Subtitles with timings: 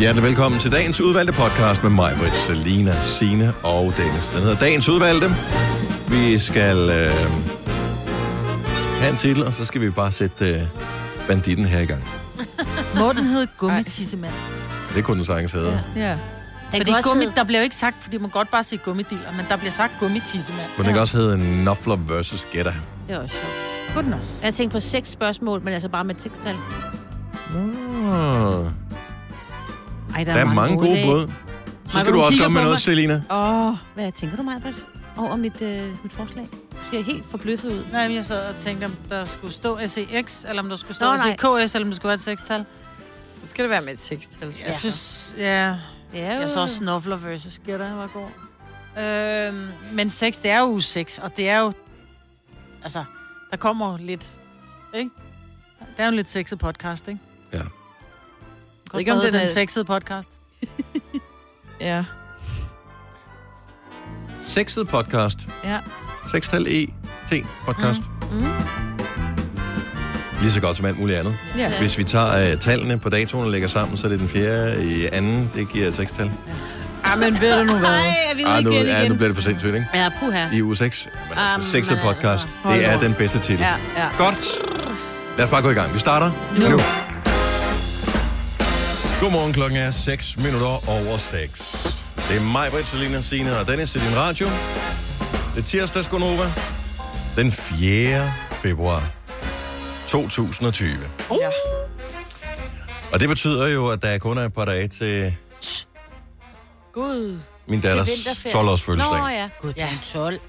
[0.00, 4.28] Hjertelig velkommen til dagens udvalgte podcast med mig, Britt, Selina, Sine og Dennis.
[4.28, 5.28] Den hedder Dagens Udvalgte.
[6.08, 7.14] Vi skal øh,
[9.00, 10.62] have en titel, og så skal vi bare sætte øh,
[11.28, 12.04] banditten her i gang.
[12.98, 14.32] Morten hed gummitissemand.
[14.94, 15.82] Det kunne den sagtens hedde.
[15.96, 16.00] Ja.
[16.08, 16.16] Ja.
[16.70, 19.56] Fordi gummi, der bliver jo ikke sagt, fordi man godt bare sige gummidiller, men der
[19.56, 20.66] bliver sagt gummitissemand.
[20.76, 22.46] Kunne den ikke også hedde Nuffler vs.
[22.52, 22.72] Gætter?
[23.08, 23.94] Det er også sjovt.
[23.94, 24.40] Kunne den også.
[24.44, 26.56] Jeg tænkte på seks spørgsmål, men altså bare med tekstal.
[27.56, 28.66] Oh.
[30.14, 31.06] Ej, Der er mange gode dage.
[31.06, 31.32] bud.
[31.88, 32.80] Så skal du du også komme med noget, mig.
[32.80, 33.22] Selina.
[33.30, 34.74] Åh, oh, hvad tænker du, Majbert?
[35.16, 36.48] Over mit, øh, mit forslag?
[36.72, 37.84] Du ser helt forbløffet ud.
[37.92, 40.94] Nej, men jeg sad og tænkte, om der skulle stå SEX, eller om der skulle
[40.94, 41.16] stå Nå.
[41.18, 42.64] SEKS, eller om det skulle være et sekstal.
[43.32, 44.46] Så skal det være med et sekstal.
[44.48, 44.72] Jeg Ja.
[44.72, 45.76] synes, ja,
[46.12, 46.40] Det er jo...
[46.40, 48.28] jeg så Snuffler versus Gætter var god.
[49.04, 51.72] Øhm, men sex, det er jo uge 6, og det er jo,
[52.82, 53.04] altså,
[53.50, 54.34] der kommer lidt,
[54.94, 55.10] ikke?
[55.80, 57.20] Det er jo en lidt sexet podcast, ikke?
[57.52, 57.58] Ja.
[58.92, 60.28] Godt ikke, om ikke, den den er- sexede podcast.
[61.80, 62.04] Ja.
[64.42, 65.38] Sexet podcast.
[65.64, 65.78] Ja.
[66.30, 68.00] Sextal E-T podcast.
[68.32, 68.46] Mm.
[70.40, 71.36] Lige så godt som alt muligt andet.
[71.58, 71.78] Ja.
[71.80, 74.84] Hvis vi tager uh, tallene på datoen og lægger sammen, så er det den fjerde
[74.84, 75.50] i anden.
[75.54, 76.30] Det giver seks tal.
[77.04, 77.88] Ah, men ved du nu hvad?
[77.90, 79.86] jeg vil Ah, nu, igen, ja, nu bliver det for sindssygt, ikke?
[79.94, 80.46] Ja, puha.
[80.52, 81.08] I uge 6.
[81.12, 82.48] Men altså, Jamen, sexet podcast, altså.
[82.62, 83.60] Hold det er den bedste titel.
[83.60, 84.08] Ja, ja.
[84.18, 84.58] Godt.
[85.36, 85.94] Lad os bare gå i gang.
[85.94, 86.68] Vi starter Nu.
[86.68, 86.76] nu.
[89.20, 91.96] Godmorgen, klokken er 6 minutter over 6.
[92.28, 94.46] Det er mig, Britt, Selina, Signe og Dennis til din radio.
[95.54, 96.52] Det er tirsdags, Gunova.
[97.36, 98.32] Den 4.
[98.52, 99.02] februar
[100.08, 100.88] 2020.
[101.30, 101.50] Ja.
[103.12, 105.36] Og det betyder jo, at der kun er et par dage til
[106.92, 107.38] Gud.
[107.66, 108.54] min datters vinterferie.
[108.54, 109.18] 12-års fødselsdag.
[109.18, 109.88] Nå ja, gud, ja.
[110.04, 110.40] 12.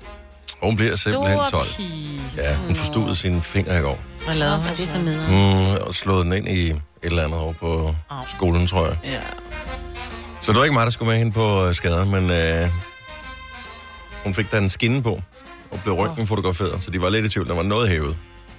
[0.64, 1.68] Hun bliver simpelthen Store 12.
[1.78, 2.22] pige.
[2.38, 4.00] Ja, hun forstod sine fingre i går.
[4.26, 4.98] Hvad lavede for hun det er så?
[4.98, 5.78] nederen.
[5.80, 8.24] Mm, og slået den ind i et eller andet over på Au.
[8.38, 8.98] skolen, tror jeg.
[9.04, 9.20] Ja.
[10.42, 12.70] Så det var ikke mig, der skulle med hende på øh, skaden, men øh,
[14.24, 15.22] hun fik da en skinne på
[15.72, 17.48] og blev røntgenfotograferet, så de var lidt i tvivl.
[17.48, 18.18] Der var noget hævet.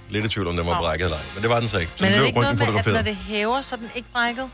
[0.09, 1.23] Lidt i tvivl, om den var brækket eller ej.
[1.35, 1.91] Men det var den så ikke.
[1.95, 3.89] Så Men den er det ikke noget med, at når det hæver, så er den
[3.95, 4.45] ikke brækket?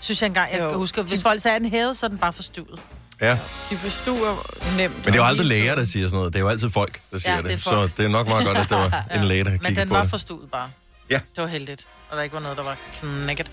[0.00, 0.68] Synes jeg engang, jeg Jo.
[0.68, 1.02] kan huske.
[1.02, 2.80] Hvis folk sagde, at den hævede, så er den bare forstået.
[3.20, 3.38] Ja,
[3.70, 4.94] De forstuer nemt.
[4.96, 6.32] men det er jo aldrig læger, der siger sådan noget.
[6.32, 7.64] Det er jo altid folk, der siger det er det.
[7.64, 9.94] Så det er nok meget godt, at det var en læge, der Men den på
[9.94, 10.10] var det.
[10.10, 10.70] forstået bare.
[11.10, 11.20] Ja.
[11.36, 11.86] Det var heldigt.
[12.10, 13.50] Og der ikke var noget, der var knækket.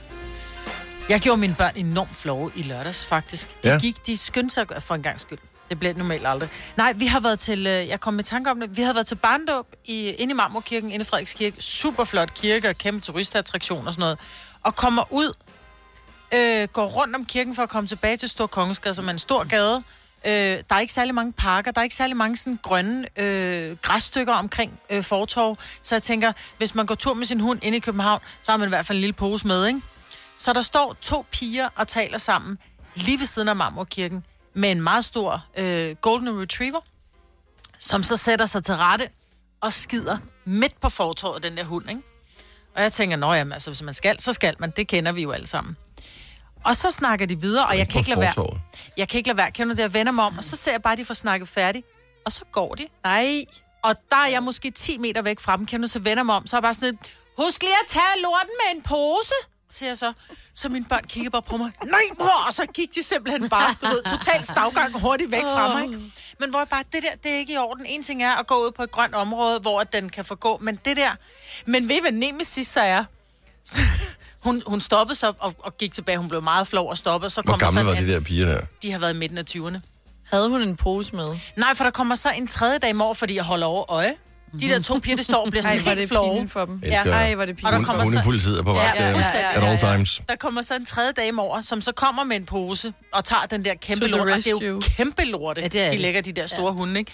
[1.10, 3.48] Jeg gjorde mine børn enormt flove i lørdags, faktisk.
[3.64, 3.74] De Ja.
[3.74, 3.80] ja.
[3.80, 5.40] gik, de skyndte sig for en gang skyld.
[5.70, 6.50] Det det normalt aldrig.
[6.78, 9.08] Nej, vi har været til, øh, jeg kom med tanke om det, vi har været
[9.08, 11.56] til barndåb i, inde i Marmorkirken, inde i Frederikskirke.
[11.62, 14.18] Super flot kirke og kæmpe turistattraktion og sådan noget.
[14.64, 15.34] Og kommer ud,
[16.34, 19.20] øh, går rundt om kirken for at komme tilbage til Stor Kongensgade, som er en
[19.20, 19.84] stor gade.
[20.26, 23.78] Øh, der er ikke særlig mange parker, der er ikke særlig mange sådan grønne øh,
[23.82, 25.58] græsstykker omkring øh, fortorv.
[25.82, 28.58] Så jeg tænker, hvis man går tur med sin hund ind i København, så har
[28.58, 29.82] man i hvert fald en lille pose med, ikke?
[30.38, 32.58] Så der står to piger og taler sammen
[32.96, 34.24] lige ved siden af Marmorkirken
[34.54, 36.80] med en meget stor øh, golden retriever,
[37.80, 39.10] som så sætter sig til rette
[39.62, 42.02] og skider midt på fortorvet, den der hund, ikke?
[42.76, 44.74] Og jeg tænker, nå jamen, altså hvis man skal, så skal man.
[44.76, 45.78] Det kender vi jo alle sammen.
[46.68, 48.60] Og så snakker de videre, og jeg kan ikke lade være.
[48.98, 49.52] Jeg kan ikke lade være.
[49.52, 51.14] Kender du det, jeg vender mig om, og så ser jeg bare, at de får
[51.14, 51.86] snakket færdigt.
[52.26, 52.88] Og så går de.
[53.04, 53.46] Nej.
[53.84, 56.36] Og der er jeg måske 10 meter væk fra dem, kan du så vender mig
[56.36, 59.34] om, så er jeg bare sådan lidt, husk lige at tage lorten med en pose,
[59.70, 60.14] siger jeg så.
[60.56, 63.76] Så mine børn kigger bare på mig, nej mor, og så gik de simpelthen bare,
[63.82, 65.84] du ved, totalt stavgang hurtigt væk fra mig.
[65.84, 66.02] Ikke?
[66.40, 67.86] Men hvor jeg bare, det der, det er ikke i orden.
[67.86, 70.80] En ting er at gå ud på et grønt område, hvor den kan forgå, men
[70.86, 71.12] det der,
[71.66, 73.04] men ved I, hvad Nemesis så er?
[73.64, 73.82] Så,
[74.48, 76.18] hun, hun stoppede så og, og gik tilbage.
[76.18, 77.30] Hun blev meget flov og stoppede.
[77.30, 78.62] Så Hvor kommer gamle sådan var en- de der piger der?
[78.84, 79.80] De har været i midten af 20'erne.
[80.32, 81.28] Havde hun en pose med?
[81.58, 84.14] Nej, for der kommer så en tredje dag i morgen, fordi jeg holder over øje.
[84.62, 86.34] De der to piger, der står og bliver sådan Ej, helt det flove.
[86.34, 86.82] pinligt for dem.
[86.84, 87.86] Elsker Ej, var det Og der pinligt.
[87.86, 90.22] kommer Hun, så- hundepolitiet er på vej Ja, ja, ja, ja, ja, at all times.
[90.30, 93.42] Der kommer så en tredje dame over, som så kommer med en pose og tager
[93.50, 94.22] den der kæmpe lort.
[94.30, 96.66] Og det er jo kæmpe lorte, Ja, ja, det er de lægger de der store
[96.68, 96.72] ja.
[96.72, 97.12] hunde, ikke?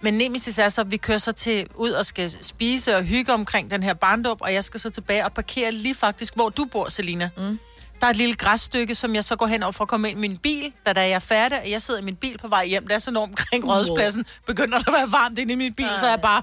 [0.00, 3.32] Men Nemesis er så, at vi kører så til ud og skal spise og hygge
[3.32, 6.64] omkring den her barndåb, og jeg skal så tilbage og parkere lige faktisk, hvor du
[6.64, 7.30] bor, Selina.
[7.36, 7.58] Mm.
[8.00, 10.18] Der er et lille græsstykke, som jeg så går hen over for at komme ind
[10.18, 12.48] i min bil, da der er jeg færdig, og jeg sidder i min bil på
[12.48, 12.86] vej hjem.
[12.86, 14.26] Der er sådan omkring rådspladsen.
[14.46, 16.42] Begynder der at være varmt inde i min bil, så er jeg bare...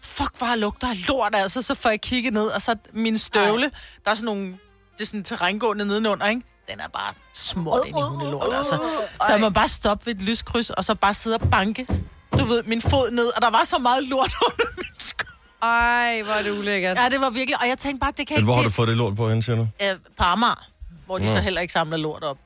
[0.00, 1.62] Fuck, hvor lugter af lort, altså.
[1.62, 3.70] Så får jeg kigget ned, og så min støvle,
[4.04, 4.58] der er sådan nogle...
[4.92, 6.42] Det er sådan terrængående nedenunder, ikke?
[6.70, 8.78] Den er bare smurt ind i hundelort, altså.
[9.26, 11.86] Så må bare stoppe ved et lyskryds, og så bare sidde og banke,
[12.32, 15.24] du ved, min fod ned, og der var så meget lort under min sko.
[15.62, 16.96] Ej, hvor er det ulækkert.
[16.96, 18.44] Ja, det var virkelig, og jeg tænkte bare, det kan Men ikke...
[18.44, 19.68] hvor har det, du fået det lort på hen, siger du?
[19.82, 19.88] øh,
[20.18, 20.66] på Amager,
[21.06, 21.30] hvor de Nå.
[21.32, 22.36] så heller ikke samler lort op.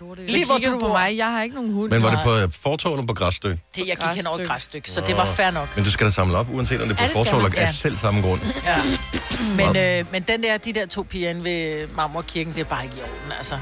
[0.00, 0.26] Lorte.
[0.26, 0.88] Lige hvor du du på bor.
[0.92, 1.16] mig.
[1.16, 1.90] Jeg har ikke nogen hund.
[1.90, 3.62] Men var det på øh, fortovet eller på græsstykke?
[3.76, 5.68] Det, jeg gik hen over et græsstykke, så det var fair nok.
[5.76, 7.44] Men du skal da samle op, uanset om det er på Ja, det skal man,
[7.46, 7.72] eller af ja.
[7.72, 8.40] selv samme grund.
[8.64, 8.76] Ja.
[9.56, 12.84] Men, øh, men den der, de der to piger inde ved Marmorkirken, det er bare
[12.84, 13.58] ikke i orden, altså.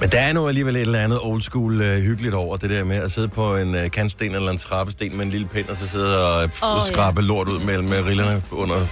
[0.00, 2.84] Men der er nu alligevel et eller andet old school uh, hyggeligt over det der
[2.84, 5.76] med at sidde på en uh, kantsten eller en trappesten med en lille pind, og
[5.76, 6.92] så sidde og Åh, oh, ja.
[6.92, 8.86] skrabe lort ud mellem uh, rillerne under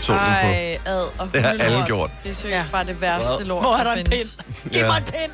[0.00, 0.26] solen på.
[0.46, 2.10] Ej, ad og Det har alle gjort.
[2.22, 2.56] Det er seriøst Ja.
[2.62, 2.64] ja.
[2.72, 3.46] bare det værste Hvad?
[3.46, 4.38] lort, Hvor er der der en findes.
[4.62, 4.72] pind?
[4.72, 4.86] Giv Ja.
[4.86, 5.32] mig en pind!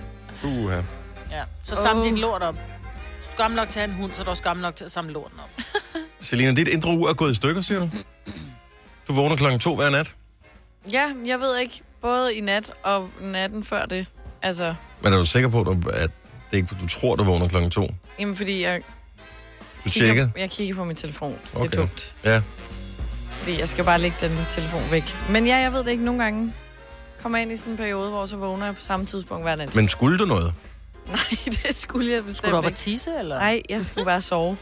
[0.54, 0.72] Uh,
[1.30, 1.42] Ja.
[1.62, 2.06] Så samle Åh.
[2.06, 2.54] din lort op.
[2.54, 4.62] Hvis du er gammel nok til at have en hund, så er du også gammel
[4.62, 5.62] nok til at samle lorten op.
[6.20, 7.90] Selina, dit indre ur er gået i stykker, siger du?
[9.08, 10.14] Du vågner klokken to hver nat.
[10.92, 11.82] Ja, jeg ved ikke.
[12.02, 14.06] Både i nat og natten før det.
[14.42, 14.74] Altså,
[15.04, 16.10] Men er du sikker på, at du- at
[16.50, 17.88] det ikke, du tror, du vågner klokken to?
[18.18, 18.80] jamen fordi jeg
[19.84, 21.30] Du kigger, jeg kigger på min telefon.
[21.52, 21.76] Det Okay.
[21.76, 22.14] er dumt.
[22.24, 22.42] Ja.
[23.38, 25.14] Fordi jeg skal bare lægge den telefon væk.
[25.30, 26.04] Men ja, jeg ved det ikke.
[26.04, 26.52] Nogle gange
[27.22, 29.56] kommer jeg ind i sådan en periode, hvor så vågner jeg på samme tidspunkt hver
[29.56, 29.74] nat.
[29.74, 30.54] Men skulle du noget?
[31.06, 31.16] Nej,
[31.66, 32.76] det skulle jeg bestemt Skulle du op og ikke.
[32.78, 33.38] tisse, eller?
[33.38, 34.56] Nej, jeg skulle bare sove.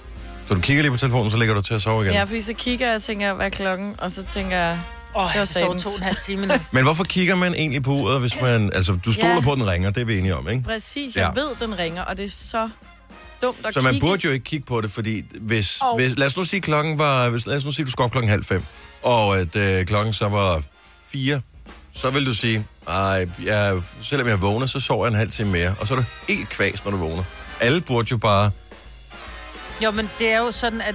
[0.48, 2.14] Så du kigger lige på telefonen, så ligger du til at sove igen?
[2.14, 3.94] Ja, fordi så kigger jeg og tænker, hvad er klokken?
[3.98, 4.78] Og så tænker jeg,
[5.14, 6.54] Åh, var jeg sov to og en halv time nu.
[6.72, 8.72] Men hvorfor kigger man egentlig på uret, hvis man...
[8.74, 9.40] Altså, du stoler Ja.
[9.40, 10.62] på, at den ringer, det er vi enige om, ikke?
[10.62, 11.40] præcis, jeg Ja.
[11.40, 12.68] ved, den ringer, og det er så
[13.42, 14.06] dumt at Så man kigge.
[14.06, 16.98] burde jo ikke kigge på det, fordi hvis, Og- hvis lad os nu sige klokken
[16.98, 18.62] var, hvis, lad os nu sige, du skal op klokken halv fem,
[19.02, 20.62] og at øh, klokken så var
[21.12, 21.40] fire,
[21.92, 25.50] så vil du sige, ej, jeg, selvom jeg vågner, så sover jeg en halv time
[25.50, 27.24] mere, og så er du helt kvæs, når du vågner.
[27.60, 28.50] Alle burde jo bare,
[29.84, 30.94] Jo, men det er jo sådan, at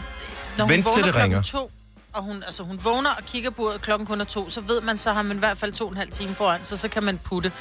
[0.57, 1.41] når hun Vent til vågner det klokken ringer.
[1.41, 1.71] to,
[2.15, 4.81] og hun, altså hun vågner og kigger på, at klokken kun er to, så ved
[4.81, 6.87] man, så har man i hvert fald to og en halv time foran, så så
[6.89, 7.51] kan man putte.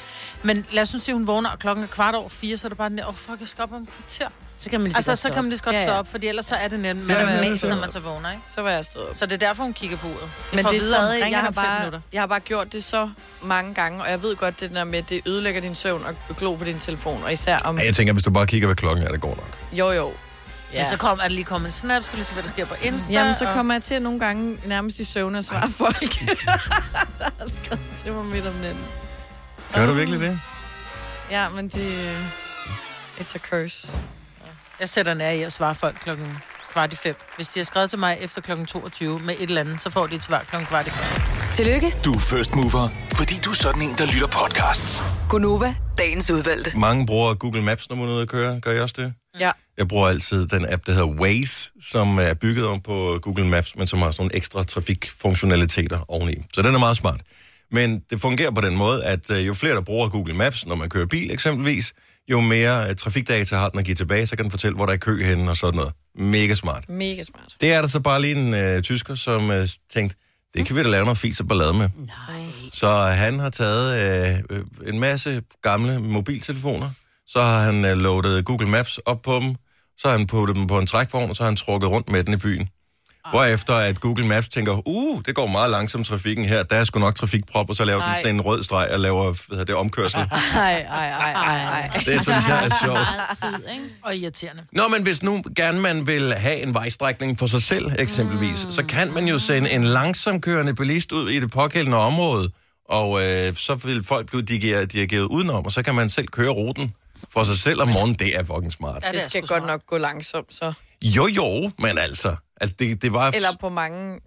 [0.43, 2.67] Men lad os nu sige, at hun vågner, og klokken er kvart over fire, så
[2.67, 4.27] er det bare den der, åh oh, fuck, jeg skal op om et kvarter.
[4.57, 5.99] Så kan man lige Altså, så kan man lige så godt Ja, stå ja.
[5.99, 8.43] op, fordi ellers så er det nemt, man mest, så- når man så vågner, ikke?
[8.55, 9.15] Så var jeg stået op.
[9.15, 10.29] Så det er derfor, hun kigger på uret.
[10.53, 11.99] Men får det er stadig, jeg har, bare, minutter.
[12.13, 13.09] jeg har bare gjort det så
[13.41, 16.35] mange gange, og jeg ved godt det der med, at det ødelægger din søvn og
[16.37, 17.77] glo på din telefon, og især om...
[17.79, 19.57] ja, jeg tænker, hvis du bare kigger, hvad klokken er, det går nok.
[19.71, 20.11] Jo, jo.
[20.73, 20.77] Ja.
[20.77, 22.65] Men så kom, er der lige kommet en snap, skal du se, hvad der sker
[22.65, 23.13] på Insta.
[23.13, 25.99] Jamen, så og- kommer jeg til at nogle gange nærmest i søvn og svare folk,
[27.19, 28.83] der har skrevet til mig midt om natten.
[29.75, 30.39] Gør du virkelig det?
[31.31, 32.15] Ja, men det...
[33.19, 33.97] It's a curse.
[34.79, 36.37] Jeg sætter nær i at svare folk klokken
[36.75, 37.15] kvart i fem.
[37.35, 40.07] Hvis de har skrevet til mig efter klokken 22 med et eller andet, så får
[40.07, 41.21] de et svar klokken kvart i fem.
[41.51, 45.03] Tillykke, Du er first mover, fordi du er sådan en, der lytter podcasts.
[45.29, 46.71] Gunova, dagens udvalgte.
[46.77, 48.59] Mange bruger Google Maps, når man er ude at køre.
[48.59, 49.13] Gør I også det?
[49.39, 49.51] Ja.
[49.77, 53.75] Jeg bruger altid den app, der hedder Waze, som er bygget om på Google Maps,
[53.75, 56.35] men som har sådan nogle ekstra trafikfunktionaliteter oveni.
[56.53, 57.21] Så den er meget smart.
[57.71, 60.75] Men det fungerer på den måde, at øh, jo flere, der bruger Google Maps, når
[60.75, 61.93] man kører bil eksempelvis,
[62.31, 64.93] jo mere øh, trafikdata har den at give tilbage, så kan den fortælle, hvor der
[64.93, 65.93] er kø henne og sådan noget.
[66.15, 66.89] Mega smart.
[66.89, 67.55] Mega smart.
[67.61, 70.17] Det er der så bare lige en øh, tysker, som øh, tænkte,
[70.53, 71.89] det kan vi da lave noget fis og ballade med.
[71.97, 72.45] Nej.
[72.73, 76.89] Så han har taget øh, øh, en masse gamle mobiltelefoner,
[77.27, 79.55] så har han øh, loadet Google Maps op på dem,
[79.97, 82.23] så har han puttet dem på en trækvogn, og så har han trukket rundt med
[82.23, 82.69] den i byen.
[83.31, 86.99] Hvorefter at Google Maps tænker, uh, det går meget langsomt trafikken her, der er sgu
[86.99, 88.21] nok trafikprop, og så laver den Nej.
[88.21, 90.19] sådan en rød streg og laver hvad hedder det, omkørsel.
[90.29, 92.03] Ej, ej, ej, ej, ej.
[92.05, 92.99] Det synes jeg er sjovt.
[93.29, 93.83] Altid, ikke?
[94.03, 94.63] Og irriterende.
[94.71, 98.71] Nå, men hvis nu gerne man vil have en vejstrækning for sig selv, eksempelvis, mm.
[98.71, 102.51] så kan man jo sende en langsomkørende bilist ud i det pågældende område,
[102.89, 106.49] og øh, så vil folk blive dirigeret, dirigeret udenom, og så kan man selv køre
[106.49, 106.93] ruten
[107.33, 108.15] for sig selv om morgenen.
[108.15, 109.03] Det er fucking smart.
[109.03, 109.63] Ja, Det skal godt smart.
[109.67, 110.73] nok gå langsomt, så.
[111.03, 113.31] Jo, jo, men altså, altså det, det var...
[113.31, 114.19] Eller på mange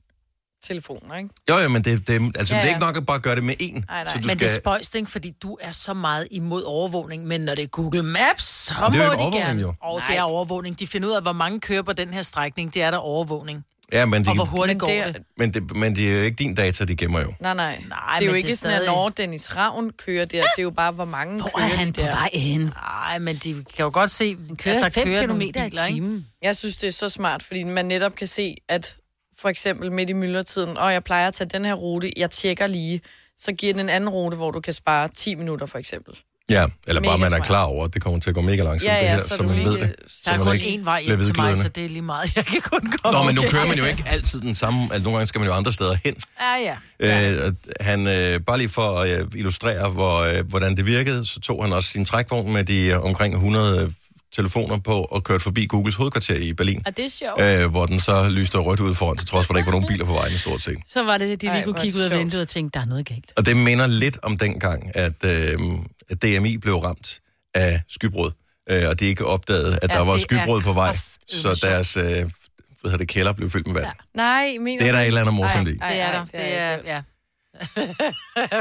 [0.62, 1.30] telefoner, ikke?
[1.50, 2.74] Jo, jo, men det, det, altså, Ja, det er ja.
[2.74, 3.72] ikke nok at bare gøre det med én.
[3.72, 4.06] Nej, nej.
[4.12, 4.48] Så du Men skal...
[4.48, 5.10] det er spøjst, ikke?
[5.10, 7.26] Fordi du er så meget imod overvågning.
[7.26, 9.60] Men når det er Google Maps, så det er må de gerne.
[9.60, 9.74] jo.
[9.80, 10.80] Og det er overvågning.
[10.80, 12.74] De finder ud af, hvor mange kører på den her strækning.
[12.74, 13.64] Det er der overvågning.
[13.92, 16.22] Ja, men, de, Og hvor hurtigt Men går det men, det, men det er jo
[16.22, 17.32] ikke din data, de gemmer jo.
[17.40, 17.82] Nej, nej.
[17.88, 20.58] Nej, det er jo ikke er sådan, at stadig- når Dennis Ravn kører der, det
[20.58, 22.10] er jo bare, hvor mange Hvor kører er han de på der.
[22.10, 22.60] vej hen?
[22.60, 25.52] Nej, men de kan jo godt se, Kører at der 5 kører km nogle i
[25.52, 25.76] biler, ikke?
[25.94, 26.26] timen.
[26.42, 28.96] Jeg synes, det er så smart, fordi man netop kan se, at
[29.38, 32.66] for eksempel midt i myldretiden, og jeg plejer at tage den her rute, jeg tjekker
[32.66, 33.00] lige,
[33.36, 36.14] så giver den en anden rute, hvor du kan spare 10 minutter for eksempel.
[36.50, 38.90] Ja, eller bare man er klar over, at det kommer til at gå mega langsomt,
[38.90, 39.94] Ja, det ja, her, så så man lige ved det.
[40.24, 42.36] Der er kun én vej hjem til mig, så det er lige meget.
[42.36, 43.18] Jeg kan kun komme.
[43.18, 45.48] Nå, men nu kører man jo ikke altid den samme, altså nogle gange skal man
[45.48, 46.14] jo andre steder hen.
[46.40, 47.34] Ja, ja.
[47.46, 51.40] Øh, han, øh, bare lige for at øh, illustrere, hvor, øh, hvordan det virkede, så
[51.40, 53.90] tog han også sin trækvogn med de øh, omkring 100 øh,
[54.36, 57.40] telefoner på og kørte forbi Googles hovedkvarter i Berlin, Og det er sjovt.
[57.42, 59.72] øh, hvor den så lyste rødt ud foran, til trods for, at der ikke var
[59.72, 60.78] nogen biler på vejen i stort set.
[60.88, 62.48] Så var det, de Ej, lige kunne hvor er kigge det ud af vinduet og
[62.48, 63.32] tænke, der er noget galt.
[63.36, 65.58] Og det minder lidt om dengang, at, øh,
[66.10, 67.20] at DMI blev ramt
[67.54, 68.30] af skybrud,
[68.70, 70.96] øh, og de ikke opdagede, at Ja, der var det skybrud på vej,
[71.28, 72.30] så deres øh, hvad
[72.84, 73.86] hedder det, kælder blev fyldt med vand.
[73.86, 73.92] Ja.
[74.14, 75.78] Nej, mener Det er der et eller andet morsomt Ej, i.
[75.80, 76.18] ej, Det er ej, der.
[76.18, 77.02] har Det er, ja.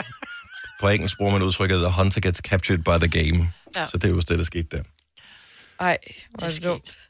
[0.82, 3.52] På engelsk bruger man udtrykket, the hunter gets captured by the game.
[3.76, 3.86] Ja.
[3.86, 4.84] Så det er jo det, der skete der.
[5.80, 5.98] Ej,
[6.30, 6.98] hvor Det er dumt.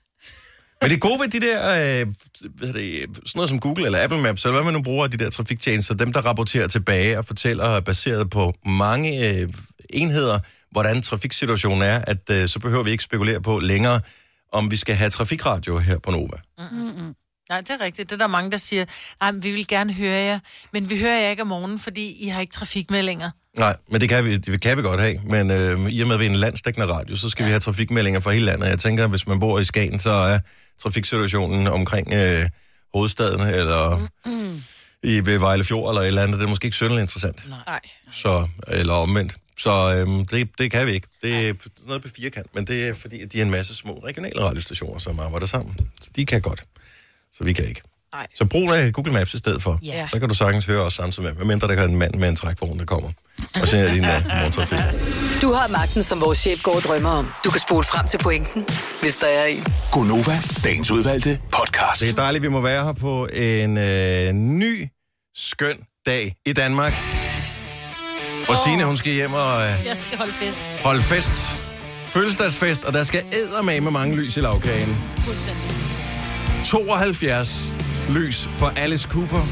[0.82, 1.60] Men det er gode ved de der,
[2.02, 2.08] øh,
[2.56, 5.12] hvad det, sådan noget som Google eller Apple Maps, eller hvad man nu bruger af
[5.12, 9.50] de der trafiktjenester, dem der rapporterer tilbage og fortæller baseret på mange øh,
[9.90, 10.40] enheder,
[10.72, 14.02] hvordan trafiksituationen er, at øh, så behøver vi ikke spekulere på længere,
[14.52, 16.38] om vi skal have trafikradio her på Nova.
[17.50, 18.10] Nej, det er rigtigt.
[18.10, 18.86] Det er der mange, der siger,
[19.22, 20.40] nej, vi vil gerne høre jer,
[20.74, 23.32] men vi hører jer ikke om morgenen, fordi I har ikke trafikmeldinger.
[23.58, 25.20] Nej, men det kan vi, det kan vi godt have.
[25.24, 27.48] Men øh, i og med, at vi er en landsdækkende radio, så skal ja.
[27.48, 28.68] vi have trafikmeldinger fra hele landet.
[28.68, 30.40] Jeg tænker, at hvis man bor i Skagen, så er
[30.82, 32.50] trafiksituationen omkring øh,
[32.94, 34.62] hovedstaden, eller mm.
[35.04, 37.50] i ved Vejle Fjord, eller et eller andet, det er måske ikke synderligt interessant.
[37.50, 37.80] Nej.
[38.12, 39.36] Så, eller omvendt.
[39.58, 41.08] Så øhm, det, det kan vi ikke.
[41.24, 41.54] Det er
[41.88, 45.00] noget på firkant, men det er fordi, at de er en masse små regionale radiostationer,
[45.00, 45.76] som arbejder sammen.
[46.02, 46.64] Så de kan godt.
[47.38, 47.82] Så vi kan ikke.
[48.14, 48.28] Nej.
[48.36, 49.80] Så brug af Google Maps i stedet for.
[49.84, 50.08] Ja.
[50.12, 52.36] Så kan du sagtens høre os samtidig med, medmindre der kan en mand med en
[52.36, 53.10] trækvogn, der kommer.
[53.62, 54.80] Og så er din uh, morgentrafik.
[55.42, 57.32] Du har magten, som vores chef går og drømmer om.
[57.46, 58.66] Du kan spole frem til pointen,
[59.02, 59.64] hvis der er en.
[59.92, 62.02] Gonova, dagens udvalgte podcast.
[62.02, 64.88] Det er dejligt, vi må være her på en øh, ny,
[65.36, 66.94] skøn dag i Danmark.
[68.50, 70.78] Og Signe, hun skal hjem og øh, Jeg skal holde fest.
[70.84, 71.66] holde fest.
[72.10, 73.24] Fødselsdagsfest, og der skal
[73.82, 74.98] med mange lys i lavkagen.
[75.20, 75.97] Fuldstændig.
[76.66, 77.72] 72
[78.10, 79.44] lys for Alice Cooper,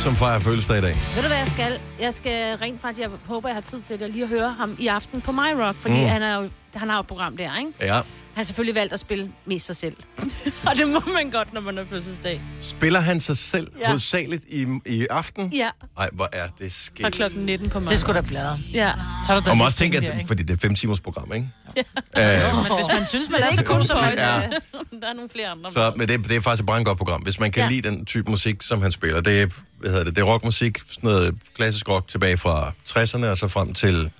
[0.00, 0.96] som fejrer fødselsdag i dag.
[1.14, 1.72] Ved du, hvad jeg skal?
[2.00, 4.76] Jeg skal rent faktisk, jeg håber, jeg har tid til det, lige at høre ham
[4.78, 6.08] i aften på My Rock, fordi mm.
[6.08, 7.72] han, er jo, han har jo et program der, ikke?
[7.80, 8.00] Ja.
[8.34, 9.96] Han har selvfølgelig valgt at spille mest sig selv.
[10.68, 12.40] og det må man godt, når man har fødselsdag.
[12.60, 13.80] Spiller han sig selv ja.
[13.80, 13.86] Ja.
[13.86, 15.52] hovedsageligt i, i aften?
[15.52, 17.14] Ja, Ej, hvor er det fra skægt.
[17.14, 18.58] klokken 19 på My Det er sgu da bladre.
[18.72, 18.92] Ja.
[19.26, 20.26] Så er der Og man også tænke, at, ikke?
[20.26, 21.48] fordi det er fem timers program, ikke?
[21.76, 21.82] Jo,
[22.22, 24.12] Øh, men hvis man synes, man er så god som også.
[24.16, 24.40] Ja.
[24.40, 24.48] Ja.
[25.00, 25.72] Der er nogle flere andre.
[25.72, 27.22] så, men det, det er faktisk et brandgodt program.
[27.22, 27.64] Hvis man kan ja.
[27.66, 27.70] Ja.
[27.74, 29.20] lide den type musik, som han spiller.
[29.20, 29.46] Det er,
[29.80, 33.48] hvad hedder det, det er rockmusik, sådan noget klassisk rock tilbage fra 60'erne og så
[33.48, 34.10] frem til,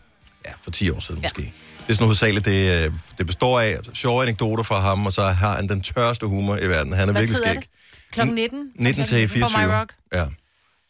[0.46, 1.28] ja, for 10 år siden ja.
[1.38, 1.42] Ja.
[1.42, 1.52] måske.
[1.86, 5.22] Det er sådan hovedsageligt, det, øh, det består af sjove anekdoter fra ham, og så
[5.22, 6.92] har han den tørste humor i verden.
[6.92, 7.68] Han er Hvad virkelig skæg.
[8.12, 8.70] Klokken 19.
[8.74, 9.66] 19 til På 24.
[9.66, 9.94] My Rock?
[10.14, 10.24] Ja.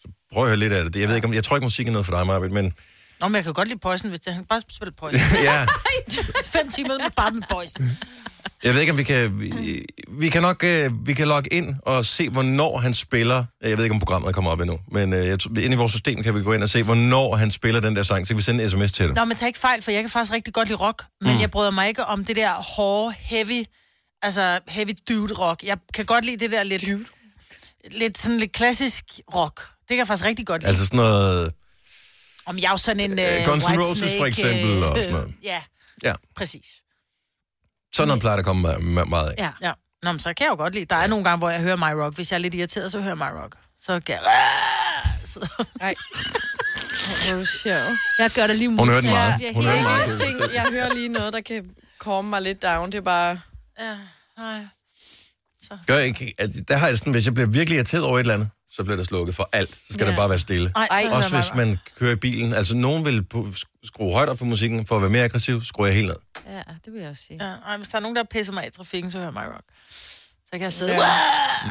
[0.02, 1.00] Så prøv at høre lidt af det.
[1.00, 2.72] Jeg ved ikke, om, jeg tror ikke, musik er noget for dig, Marvind, men
[3.20, 5.20] Nå, men jeg kan godt lide Poison, hvis det han bare spiller Poison.
[5.48, 5.66] ja,
[6.56, 7.90] Fem timer med bare med Poison.
[8.64, 9.40] Jeg ved ikke, om vi kan...
[9.40, 13.44] Vi, vi kan nok øh, vi kan logge ind og se, hvornår han spiller.
[13.62, 16.22] Jeg ved ikke, om programmet kommer op endnu, men øh, jeg, inde i vores system
[16.22, 18.26] kan vi gå ind og se, hvornår han spiller den der sang.
[18.26, 19.14] Så kan vi sende en sms til dig.
[19.14, 21.40] Nå, men tag ikke fejl, for jeg kan faktisk rigtig godt lide rock, men mm.
[21.40, 23.64] jeg bryder mig ikke om det der hårde, heavy,
[24.22, 25.62] altså heavy dude rock.
[25.62, 26.84] Jeg kan godt lide det der lidt,
[27.90, 29.60] lidt sådan lidt klassisk rock.
[29.60, 30.68] Det kan jeg faktisk rigtig godt lide.
[30.68, 31.52] Altså, sådan noget...
[32.46, 35.12] om jeg er jo sådan en Øh, uh, Guns N' Roses for eksempel, og sådan
[35.12, 35.34] noget.
[35.42, 35.62] Ja,
[36.04, 36.66] Ja, præcis.
[37.94, 39.34] Sådan noget plejer der at komme meget af.
[39.38, 39.50] Ja.
[39.62, 39.72] Ja.
[40.02, 40.84] Nå, men så kan jeg jo godt lide.
[40.84, 42.14] Der er nogle gange, hvor jeg hører My Rock.
[42.14, 43.56] Hvis jeg er lidt irriteret, så hører jeg My Rock.
[43.80, 44.22] Så kan jeg...
[45.24, 45.64] Så...
[45.80, 45.94] Nej.
[47.06, 47.98] Hvor er det sjovt.
[48.18, 49.40] Jeg gør det lige Hun hører den meget.
[49.40, 50.20] Jeg Hun hører den meget.
[50.20, 52.92] Ting, jeg hører lige noget, der kan komme mig lidt down.
[52.92, 53.40] Det er bare...
[53.80, 53.96] Ja,
[54.38, 54.60] nej.
[55.86, 58.20] Gør jeg ikke, at, der har jeg sådan, hvis jeg bliver virkelig irriteret over et
[58.20, 59.70] eller andet, så bliver der slukket for alt.
[59.70, 60.10] Så skal ja.
[60.10, 60.72] Der bare være stille.
[60.76, 62.52] Ej, så Også hvis man kører i bilen.
[62.54, 63.26] Altså, nogen vil
[63.84, 66.16] skrue højt op for musikken, for at være mere aggressiv, skruer jeg helt ned.
[66.46, 67.44] Ja, det vil jeg også sige.
[67.44, 69.32] Ja, ej, hvis der er nogen, der pisser mig af i trafikken, så hører jeg
[69.34, 69.64] My Rock.
[70.44, 71.02] Så kan jeg sidde Ja.
[71.04, 71.70] ja.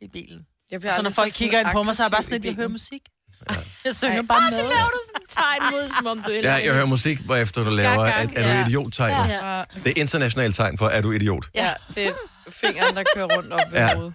[0.00, 0.46] i bilen.
[0.70, 2.32] Jeg bliver Så når folk sådan kigger ind på mig, så er jeg bare sådan
[2.40, 3.02] lidt, jeg hører musik.
[3.84, 4.26] Jeg synger Ej.
[4.26, 4.58] bare med.
[4.58, 7.64] Så laver du sådan et tegn mod, som om du Ja, jeg hører musik, hvorefter
[7.64, 8.66] du laver, Gang, at, gang, er du ja.
[8.66, 9.32] idiot-tegnet.
[9.32, 9.56] Ja.
[9.56, 9.62] Ja.
[9.84, 11.46] Det er internationalt tegn for, er du idiot.
[11.54, 12.12] ja, det er
[12.48, 13.86] fingeren, der kører rundt op ved Ja.
[13.86, 13.94] ja.
[13.96, 14.14] hovedet.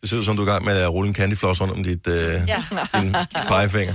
[0.00, 1.82] Det ser ud som, du er i gang med at rulle en candyfloss rundt om
[1.84, 2.14] dit, øh,
[2.48, 2.64] Ja.
[3.00, 3.94] din pegefinger.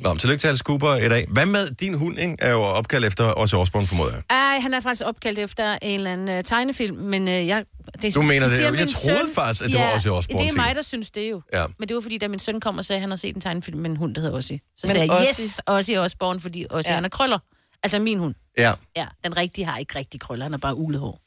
[0.00, 1.26] Nå, men tillykke til Alice Cooper i dag.
[1.28, 2.36] Hvad med din hund, ikke?
[2.38, 4.22] Er jo opkaldt efter også Osborne, formoder jeg.
[4.30, 7.64] Ej, han er faktisk opkaldt efter en eller anden uh, tegnefilm, men uh, jeg...
[8.02, 8.60] Det, Du mener det?
[8.60, 11.30] Jeg min troede faktisk, at det var Ozzy Osbourne Det er mig, der synes det
[11.30, 11.42] jo.
[11.52, 11.64] Ja.
[11.78, 13.40] Men det var fordi, da min søn kom og sagde, at han har set en
[13.40, 14.52] tegnefilm med en hund, der hedder Ozzy.
[14.76, 16.90] Så Men sagde jeg, Ozzy- yes, Ozzy er Osbourne, fordi Ozzy Ja.
[16.92, 16.94] ja.
[16.94, 17.38] han er krøller.
[17.82, 18.34] Altså min hund.
[18.58, 21.20] Ja, Ja, den rigtige har ikke rigtig krøller, han er bare ulet hår.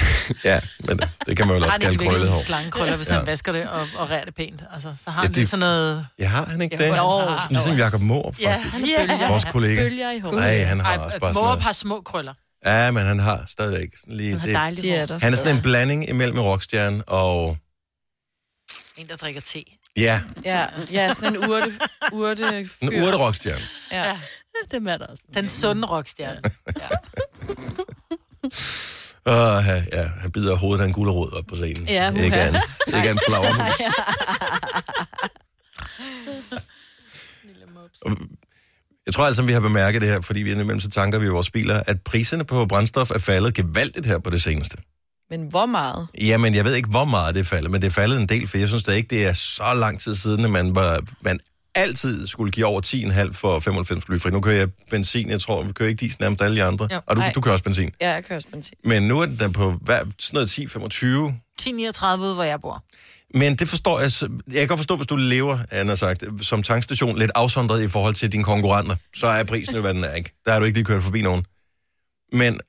[0.44, 2.38] ja, men det kan man jo også Han er kalde krøllet hår.
[2.38, 3.14] en slangekrøller, hvis Ja.
[3.14, 4.62] han vasker det og, og rærer det pænt.
[4.74, 6.06] Altså, så har Ja, han det- lidt sådan noget...
[6.18, 6.88] Ja, har han ikke det?
[6.88, 7.40] jo, han har.
[7.40, 8.84] Sådan ligesom Jacob Morup, Ja, faktisk.
[9.08, 9.28] ja.
[9.28, 9.82] Vores kollega.
[9.82, 10.32] Bølger i hår.
[10.32, 11.62] Nej, han har Ej, også bare sådan noget.
[11.62, 12.34] har små krøller.
[12.66, 14.38] Ja, men han har stadigvæk sådan lige...
[14.38, 17.56] Han har Det, er han er sådan en blanding imellem en rockstjerne og...
[18.96, 19.62] En, der drikker te.
[19.96, 21.72] Ja, Ja, ja, sådan en urte,
[22.12, 23.62] urte en urte rockstjerne.
[23.92, 24.16] Ja.
[24.70, 25.22] Dem er der også.
[25.34, 26.40] Den sunde rockstjerne.
[29.26, 29.32] Uh,
[29.92, 31.88] ja, han bider hovedet af en gulerod op på scenen.
[31.88, 32.24] Ja, uha.
[32.24, 32.56] ikke en,
[32.96, 33.80] ikke en flagermus.
[39.06, 41.28] Jeg tror altså, vi har bemærket det her, fordi vi indimellem så tanker vi i
[41.28, 44.76] vores biler, at priserne på brændstof er faldet gevaldigt her på det seneste.
[45.30, 46.08] Men hvor meget?
[46.20, 48.48] Jamen, jeg ved ikke, hvor meget det er faldet, men det er faldet en del,
[48.48, 51.40] for jeg synes da ikke, det er så lang tid siden, at man, var, man
[51.74, 52.80] altid skulle give over
[53.26, 54.30] 10,5 for 95 blyfri.
[54.30, 56.88] Nu kører jeg benzin, jeg tror, vi kører ikke diesel nærmest alle de andre.
[56.92, 57.00] Jo.
[57.06, 57.32] og du, Nej.
[57.34, 57.90] du kører også benzin.
[58.00, 58.74] Ja, jeg kører også benzin.
[58.84, 60.58] Men nu er den på hvad, sådan noget 10-25.
[60.66, 62.84] 1039 ude, hvor jeg bor.
[63.34, 64.10] Men det forstår jeg.
[64.22, 68.14] Jeg kan godt forstå, hvis du lever, Anna sagt, som tankstation lidt afsondret i forhold
[68.14, 70.32] til dine konkurrenter, så er prisen jo, hvad den er, ikke?
[70.44, 71.44] Der har du ikke lige kørt forbi nogen.
[72.32, 72.60] Men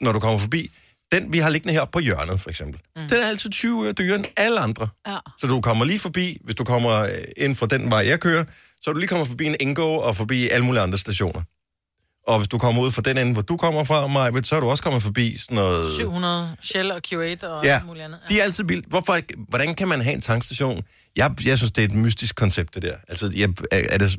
[0.00, 0.70] når du kommer forbi,
[1.12, 3.02] den vi har liggende her på hjørnet, for eksempel, mm.
[3.08, 4.88] den er altid 20 øre dyrere end alle andre.
[5.06, 5.18] Ja.
[5.40, 8.44] Så du kommer lige forbi, hvis du kommer øh, ind fra den vej, jeg kører,
[8.82, 11.42] så du lige kommer forbi en Ingo og forbi alle mulige andre stationer.
[12.26, 14.60] Og hvis du kommer ud fra den ende, hvor du kommer fra, Majbet, så er
[14.60, 15.92] du også kommet forbi sådan noget...
[15.96, 18.20] 700 Shell og Q8 og Ja, muligt andet.
[18.28, 18.86] de er altid vildt.
[18.86, 20.82] Hvorfor, hvordan kan man have en tankstation?
[21.16, 22.96] Jeg, jeg synes, det er et mystisk koncept, det der.
[23.08, 24.16] Altså, jeg, er, er det,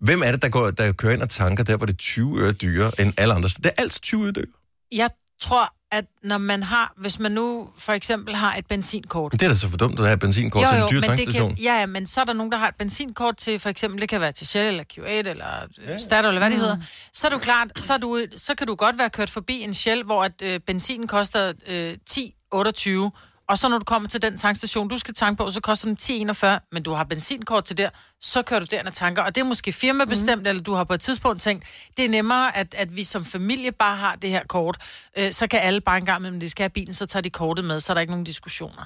[0.00, 2.38] hvem er det, der, går, der kører ind og tanker der, hvor det er 20
[2.40, 3.48] øre dyrere end alle andre?
[3.48, 4.46] Det er altid 20 øre dyrere.
[4.92, 5.08] Jeg
[5.40, 9.48] tror, at når man har, hvis man nu for eksempel har et benzinkort, det er
[9.48, 11.54] da så for dumt at have benzinkort til en dyr men det tankstation.
[11.54, 14.00] kan, ja, ja, men så er der nogen, der har et benzinkort til, for eksempel,
[14.00, 15.46] det kan være til Shell eller Q8 eller
[15.86, 15.98] ja.
[15.98, 16.76] Statoil, eller hvad det hedder.
[17.12, 19.74] Så er du klart, så, er du, så kan du godt være kørt forbi en
[19.74, 23.10] Shell, hvor at, øh, benzinen koster øh, 10,28,
[23.48, 26.30] og så når du kommer til den tankstation, du skal tanke på, så koster den
[26.30, 29.22] 10,41, men du har benzinkort til der, så kører du derind og tanker.
[29.22, 30.46] Og det er måske firmabestemt, mm.
[30.46, 31.64] eller du har på et tidspunkt tænkt,
[31.96, 34.76] det er nemmere, at, at vi som familie bare har det her kort.
[35.18, 37.30] Øh, så kan alle bare en gang, men de skal have bilen, så tager de
[37.30, 38.84] kortet med, så er der ikke nogen diskussioner.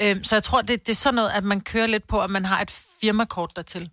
[0.00, 2.30] Øh, så jeg tror, det, det er sådan noget, at man kører lidt på, at
[2.30, 2.70] man har et
[3.00, 3.90] firmakort dertil.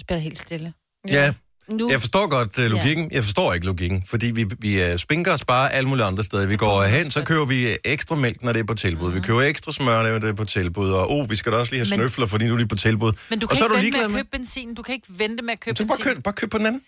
[0.00, 0.74] spiller helt stille.
[1.08, 1.34] Ja,
[1.68, 3.08] Nu, jeg forstår godt uh, logikken.
[3.12, 6.46] Jeg forstår ikke logikken, fordi vi, vi uh, spinker og sparer alle mulige andre steder.
[6.46, 9.12] Vi går hen, så køber vi øh, ekstra mælk, når det er på tilbud.
[9.12, 10.90] Vi køber ekstra smør, når det er på tilbud.
[10.90, 12.76] Og oh, vi skal da også lige have Men- snøfler, fordi nu er de på
[12.76, 13.12] tilbud.
[13.30, 14.74] Men du og kan så er ikke du vente med at købe benzin.
[14.74, 16.14] Du kan ikke vente med at købe Så bare benzin.
[16.14, 16.82] køb, bare køb på den anden.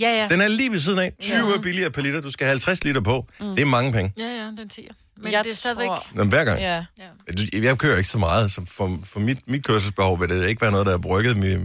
[0.00, 0.28] Ja, ja.
[0.28, 1.12] Den er lige ved siden af.
[1.22, 2.20] 20 øre billigere per liter.
[2.20, 3.26] Du skal have 50 liter på.
[3.40, 3.46] Mm.
[3.56, 4.12] Det er mange penge.
[4.18, 4.88] Ja, ja, den 10.
[5.22, 5.86] Men Jeg det er stadigvæk...
[5.86, 6.60] tror- Men hver gang.
[6.60, 6.84] Ja.
[6.98, 7.60] Ja.
[7.62, 10.70] Jeg kører ikke så meget, så for, for mit, mit kørselsbehov vil det ikke være
[10.70, 11.58] noget, der er brygget med,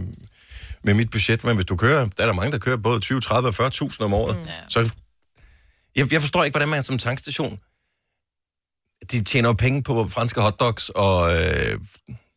[0.84, 1.44] med mit budget.
[1.44, 4.00] Men hvis du kører, der er der mange, der kører både 20, 30 og 40.000
[4.04, 4.36] om året.
[4.36, 4.44] Mm.
[4.68, 4.90] Så
[5.96, 7.58] jeg, jeg forstår ikke, hvordan man som tankstation...
[9.12, 11.32] De tjener jo penge på franske hotdogs og...
[11.36, 11.78] Øh,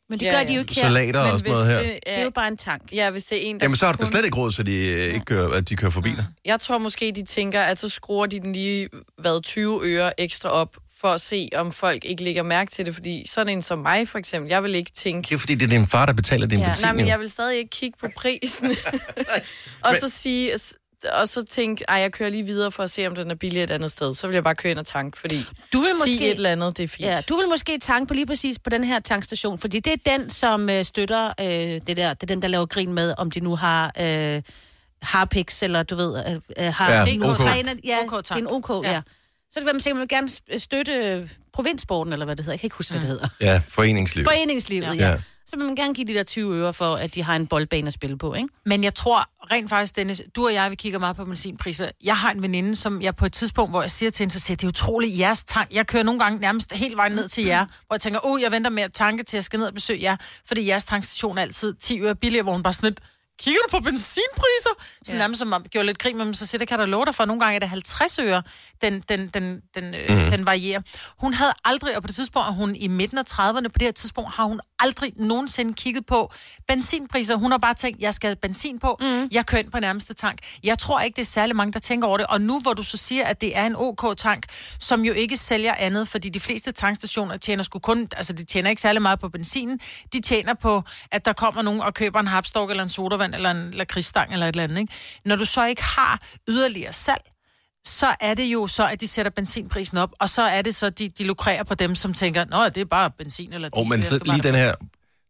[0.09, 0.47] men det Ja, gør ja.
[0.47, 0.81] de jo ikke her.
[0.81, 1.77] Salater og Men sådan noget her.
[1.79, 2.81] det, Det er jo bare en tank.
[2.91, 4.51] ja, hvis det er en, der Jamen, så har du da kun- slet ikke råd,
[4.51, 6.25] så de øh, ikke kører, at de kører forbi dig.
[6.45, 8.89] Jeg tror måske, de tænker, at så skruer de den lige
[9.21, 12.93] hvad, 20 øre ekstra op, for at se, om folk ikke lægger mærke til det.
[12.93, 15.29] Fordi sådan en som mig, for eksempel, jeg vil ikke tænke...
[15.29, 16.65] Det er fordi, det er din far, der betaler din Ja.
[16.65, 16.83] benzin.
[16.85, 17.07] Nej, men jo.
[17.07, 18.71] jeg vil stadig ikke kigge på prisen.
[19.85, 20.51] og så sige...
[21.19, 23.63] Og så tænke, ej, jeg kører lige videre for at se, om den er billig
[23.63, 24.13] et andet sted.
[24.13, 26.25] Så vil jeg bare køre ind og tanke, fordi Du vil 10 måske...
[26.31, 27.07] et eller andet, det er fint.
[27.07, 30.17] Ja, du vil måske tanke på lige præcis på den her tankstation, fordi det er
[30.17, 33.31] den, som øh, støtter øh, det der, det er den, der laver grin med, om
[33.31, 34.41] de nu har øh,
[35.01, 36.35] Harpix, eller du ved, øh,
[36.67, 37.37] øh, har Ja, de nu OK.
[37.37, 38.23] træner- ja, OK-tank.
[38.23, 38.91] det er en OK, ja.
[38.91, 39.01] Ja.
[39.51, 42.53] Så det vil man sikkert man vil gerne støtte øh, provinssporten, eller hvad det hedder.
[42.53, 43.27] Jeg kan ikke huske, hvad det hedder.
[43.41, 44.23] Ja, foreningsliv.
[44.25, 45.09] Foreningslivet, ja.
[45.09, 45.17] Ja.
[45.47, 47.87] Så vil man gerne give de der 20 øre for, at de har en boldbane
[47.87, 48.49] at spille på, ikke?
[48.65, 51.89] Men jeg tror rent faktisk, Dennis, du og jeg, vi kigger meget på benzinpriser.
[52.03, 54.39] Jeg har en veninde, som jeg på et tidspunkt, hvor jeg siger til hende, så
[54.39, 55.71] siger, det er utroligt jeres tank.
[55.73, 58.51] Jeg kører nogle gange nærmest helt vejen ned til jer, hvor jeg tænker, åh, jeg
[58.51, 60.15] venter med at tanke til, at jeg skal ned og besøge jer,
[60.47, 62.99] fordi jeres tankstation er altid 10 øre billigere, hvor hun bare sådan lidt,
[63.39, 64.73] kigger du på benzinpriser?
[65.05, 65.17] Så ja.
[65.17, 67.15] nærmest som om, gjorde lidt grin med mig, så siger det kan der love dig
[67.15, 68.43] for, nogle gange er det 50 øre,
[68.81, 70.31] den, den, den, den, øh, mm.
[70.31, 70.81] den varierer.
[71.19, 73.81] Hun havde aldrig, og på det tidspunkt er hun i midten af 30'erne, på det
[73.81, 76.33] her tidspunkt har hun aldrig nogensinde kigget på
[76.67, 77.35] benzinpriser.
[77.35, 79.29] Hun har bare tænkt, jeg skal have benzin på, mm.
[79.31, 80.39] jeg kører ind på nærmeste tank.
[80.63, 82.27] Jeg tror ikke, det er særlig mange, der tænker over det.
[82.27, 84.45] Og nu hvor du så siger, at det er en OK-tank,
[84.79, 88.69] som jo ikke sælger andet, fordi de fleste tankstationer tjener sgu kun, altså de tjener
[88.69, 89.79] ikke særlig meget på benzinen,
[90.13, 93.51] de tjener på, at der kommer nogen og køber en hapstok eller en sodavand eller
[93.51, 94.79] en lakridsstang eller et eller andet.
[94.79, 94.93] Ikke?
[95.25, 97.21] Når du så ikke har yderligere salg,
[97.85, 100.89] så er det jo så, at de sætter benzinprisen op, og så er det så,
[100.89, 103.83] de, de lukrerer på dem, som tænker, nå, det er bare benzin eller diesel.
[103.83, 104.73] Og men så lige den have-" her,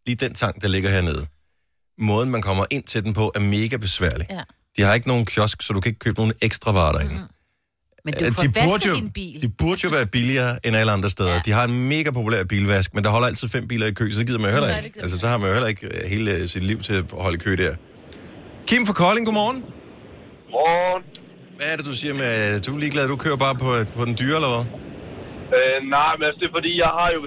[0.05, 1.25] lige den tank, der ligger hernede.
[1.99, 4.27] Måden, man kommer ind til den på, er mega besværlig.
[4.29, 4.41] Ja.
[4.77, 7.13] De har ikke nogen kiosk, så du kan ikke købe nogen ekstra varer derinde.
[7.13, 7.21] Mm.
[8.05, 9.41] Men det er jo for de, at vaske burde jo, din bil.
[9.41, 11.33] de burde jo være billigere end alle andre steder.
[11.33, 11.41] Ja.
[11.45, 14.19] De har en mega populær bilvask, men der holder altid fem biler i kø, så
[14.19, 14.99] det gider man jo heller ikke.
[15.01, 17.37] Altså, så har man jo heller ikke øh, hele øh, sit liv til at holde
[17.37, 17.75] kø der.
[18.67, 19.63] Kim fra Kolding, godmorgen.
[20.51, 21.03] Morgen.
[21.57, 22.33] Hvad er det, du siger med,
[22.65, 24.65] du er ligeglad, du kører bare på, på den dyre, eller hvad?
[25.57, 27.21] Øh, nej, men altså, det er fordi, jeg har jo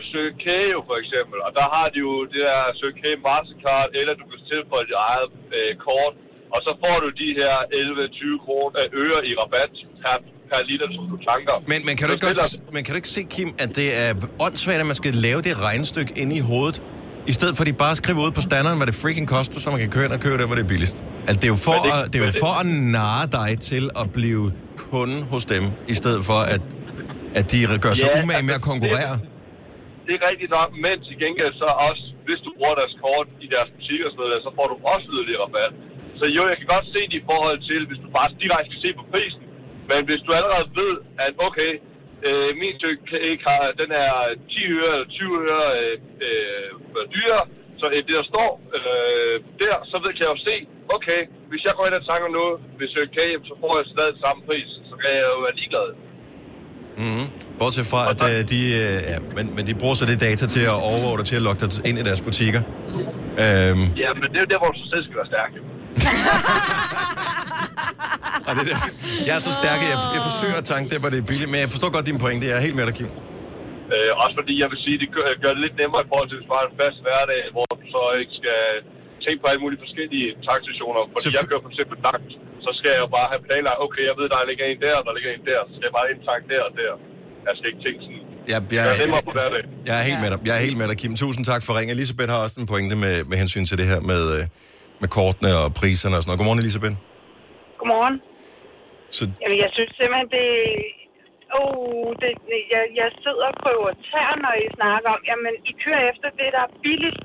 [0.76, 2.62] jo for eksempel, og der har de jo det der
[3.00, 6.14] K Mastercard, eller du kan tilføje dit eget øh, kort,
[6.54, 10.16] og så får du de her 11-20 kroner øh, øre i rabat per,
[10.50, 11.54] per liter, som du tanker.
[11.72, 14.10] Men, men, kan du ikke godt, men kan du ikke se, Kim, at det er
[14.44, 16.78] åndssvagt, at man skal lave det regnestykke inde i hovedet,
[17.32, 19.66] i stedet for at de bare skriver ud på standarden, hvad det freaking koster, så
[19.74, 20.98] man kan køre ind og købe der, hvor det er billigst.
[21.28, 22.66] Altså, det er jo for, det- det, at, det er jo det- for at
[22.98, 24.44] narre dig til at blive
[24.92, 26.62] kunde hos dem, i stedet for at,
[27.38, 29.14] at de gør sig Ja, umage med at altså, konkurrere.
[30.06, 33.46] Det er rigtigt nok, men til gengæld så også, hvis du bruger deres kort i
[33.54, 35.72] deres butik og sådan noget, så får du også yderligere rabat.
[36.20, 38.80] Så jo, jeg kan godt se det i forhold til, hvis du bare direkte skal
[38.86, 39.42] se på prisen,
[39.90, 40.92] men hvis du allerede ved,
[41.26, 41.70] at okay,
[42.26, 44.12] Øh, min stykke cake har, den er
[44.52, 45.94] 10 øre eller 20 øre øh,
[46.26, 46.68] øh,
[47.14, 47.44] dyrere.
[47.80, 50.54] Så øh, det, der står øh, der, så ved kan jeg jo se,
[50.96, 54.14] okay, hvis jeg går ind og tanker noget ved stykke kage, så får jeg stadig
[54.24, 54.68] samme pris.
[54.90, 55.88] Så kan jeg jo være ligeglad.
[57.02, 57.26] Mm-hmm.
[57.58, 60.64] Bortset fra, at øh, de, øh, ja, men, men de bruger så det data til
[60.72, 62.62] at overvåge dig, til at lokke dig ind i deres butikker.
[63.44, 65.50] Øhm, Ja, men det er jo der, hvor du selv skal være stærk.
[68.48, 68.80] og det er der.
[69.28, 71.50] Jeg er så stærk, at jeg, jeg forsøger at tanke det, hvor det er billigt,
[71.52, 72.42] men jeg forstår godt din pointe.
[72.50, 73.10] Jeg er helt med dig, Kim.
[73.94, 76.36] Øh, også fordi jeg vil sige, det gør, gør det lidt nemmere i forhold til,
[76.38, 78.60] hvis du har en fast hverdag, hvor du så ikke skal
[79.24, 81.00] tænke på alle mulige forskellige tankstationer.
[81.12, 82.30] Fordi Selvfø- jeg kører for eksempel langt,
[82.66, 85.12] så skal jeg jo bare have planlagt, okay, jeg ved, der ligger en der, der
[85.16, 86.92] ligger en der, så skal jeg bare indtanke der og der.
[87.46, 88.22] Jeg skal ikke tænke sådan.
[88.52, 89.62] Jeg, er jeg, nemmere på hverdag.
[89.88, 90.38] jeg er helt med dig.
[90.48, 91.12] Jeg er helt med dig, Kim.
[91.24, 91.92] Tusind tak for ringen.
[91.96, 94.42] Elisabeth har også en pointe med, med hensyn til det her med, øh,
[95.02, 96.38] med kortene og priserne og sådan noget.
[96.40, 96.96] Godmorgen, Elisabeth.
[97.80, 98.16] Godmorgen.
[99.16, 100.48] Så, Jamen, jeg synes simpelthen, det...
[101.58, 102.32] Oh, det,
[102.74, 106.48] jeg, jeg sidder og prøver tær, når I snakker om, jamen, I kører efter det,
[106.56, 107.20] der er billigt.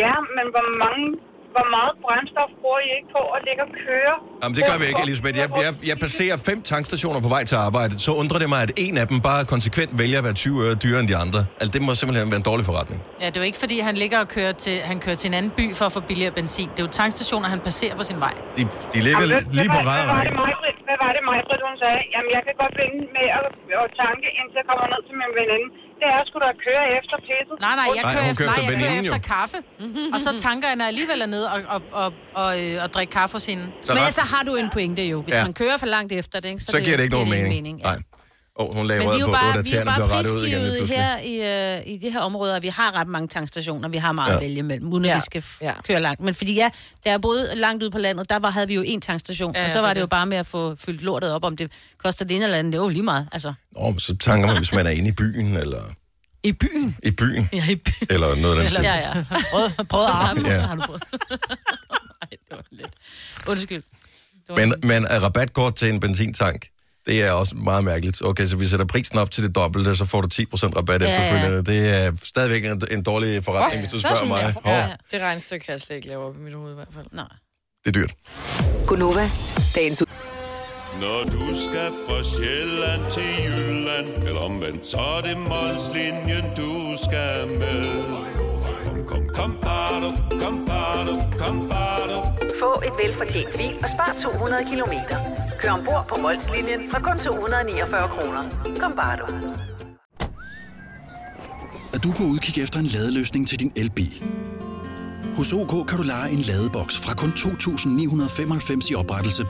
[0.00, 1.06] Ja, men hvor mange
[1.56, 4.14] hvor meget brændstof bruger I ikke på at ligge og køre?
[4.42, 5.36] Jamen, det gør vi ikke, Elisabeth.
[5.42, 7.92] Jeg, jeg, jeg passerer fem tankstationer på vej til arbejde.
[8.06, 10.74] Så undrer det mig, at en af dem bare konsekvent vælger at være 20 øre
[10.84, 11.40] dyrere end de andre.
[11.60, 12.98] Altså, det må simpelthen være en dårlig forretning.
[13.22, 15.34] Ja, det er jo ikke, fordi han ligger og kører til, han kører til en
[15.38, 16.68] anden by for at få billigere benzin.
[16.74, 18.34] Det er jo tankstationer, han passerer på sin vej.
[18.56, 18.62] De,
[18.94, 20.00] de ligger Jamen, lige på hvad,
[21.06, 22.00] var det mig, det Britt, hun sagde?
[22.14, 23.44] Jamen, jeg kan godt vente med at,
[23.82, 25.68] at tanke, indtil jeg kommer ned til min veninde.
[26.00, 27.56] Det er sgu da at køre efter pisset.
[27.66, 29.58] Nej, nej, jeg Nej, kører, hun efter, nej, efter jeg kører efter kaffe.
[30.14, 32.08] Og så tanker jeg, når jeg alligevel er nede og, og, og,
[32.42, 33.64] og, øh, og drikke kaffe hos hende.
[33.86, 35.18] Så, Men ret, altså har du en pointe jo.
[35.26, 35.42] Hvis Ja.
[35.48, 37.54] man kører for langt efter det, ikke, så giver det ikke nogen mening.
[37.56, 37.84] mening ja.
[37.90, 37.98] Nej.
[38.56, 40.06] Oh, hun lagde Men vi er jo på, det bare, da vi er bare blev
[40.06, 42.60] rettet ud igen her i, øh, i de her områder.
[42.60, 44.36] Vi har ret mange tankstationer, vi har meget Ja.
[44.36, 45.14] at vælge mellem, uden at Ja.
[45.14, 45.72] vi skal Ja.
[45.82, 46.20] køre langt.
[46.20, 46.70] Men fordi ja,
[47.04, 49.60] der er både langt ude på landet, der var, havde vi jo en tankstation, Ja,
[49.60, 50.10] ja, og så det var er det jo det.
[50.10, 52.72] bare med at få fyldt lortet op, om det koster det ene eller andet.
[52.72, 53.54] Det er jo lige meget, altså.
[53.72, 55.82] Nå, men så tanker man, hvis man er inde i byen, eller
[56.42, 56.96] I byen?
[57.02, 58.06] i byen, Ja, i byen.
[58.10, 58.82] eller noget af den.
[58.82, 59.24] Ja, ja.
[59.50, 60.50] Prøv, prøv at arbejde.
[60.54, 60.60] Ja.
[60.60, 61.02] Har du prøvet?
[62.22, 62.92] Nej, det var lidt.
[63.46, 63.82] Undskyld.
[64.48, 66.66] Det Men, men at rabatkort til en benzintank,
[67.06, 68.22] det er også meget mærkeligt.
[68.24, 70.42] Okay, så vi sætter prisen op til det dobbelte, så får du 10%
[70.76, 71.14] rabat Ja, ja.
[71.26, 71.72] efterfølgende.
[71.72, 74.54] Det er stadigvæk en, en dårlig forretning, hvis du spørger mig.
[74.64, 74.88] Hov, Ja.
[75.12, 77.06] Det regnstykke kan jeg slet ikke lave op i mit hoved i hvert fald.
[77.12, 77.24] Nej.
[77.84, 78.12] det er dyrt.
[78.86, 79.30] Gunova,
[79.74, 80.06] dagens ud.
[81.00, 87.48] Når du skal fra Sjælland til Jylland Eller omvendt, så er det Molslinjen, du skal
[87.58, 87.84] med
[89.06, 90.08] Kom, kom, bado,
[90.42, 92.16] kom, bado, kom, bado.
[92.60, 95.16] Få et velfortjent bil og spar 200 kilometer.
[95.60, 98.42] Kør ombord på Molslinjen fra kun 249 kroner.
[98.80, 99.26] Kom bare du.
[101.94, 104.24] Er du på udkig efter en ladeløsning til din elbil?
[105.36, 109.46] Hos OK kan du lege en ladeboks fra kun 2.995 i oprettelse,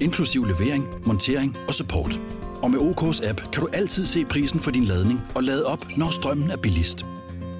[0.00, 2.20] inklusiv levering, montering og support.
[2.62, 5.86] Og med OK's app kan du altid se prisen for din ladning og lade op,
[5.96, 7.06] når strømmen er billigst.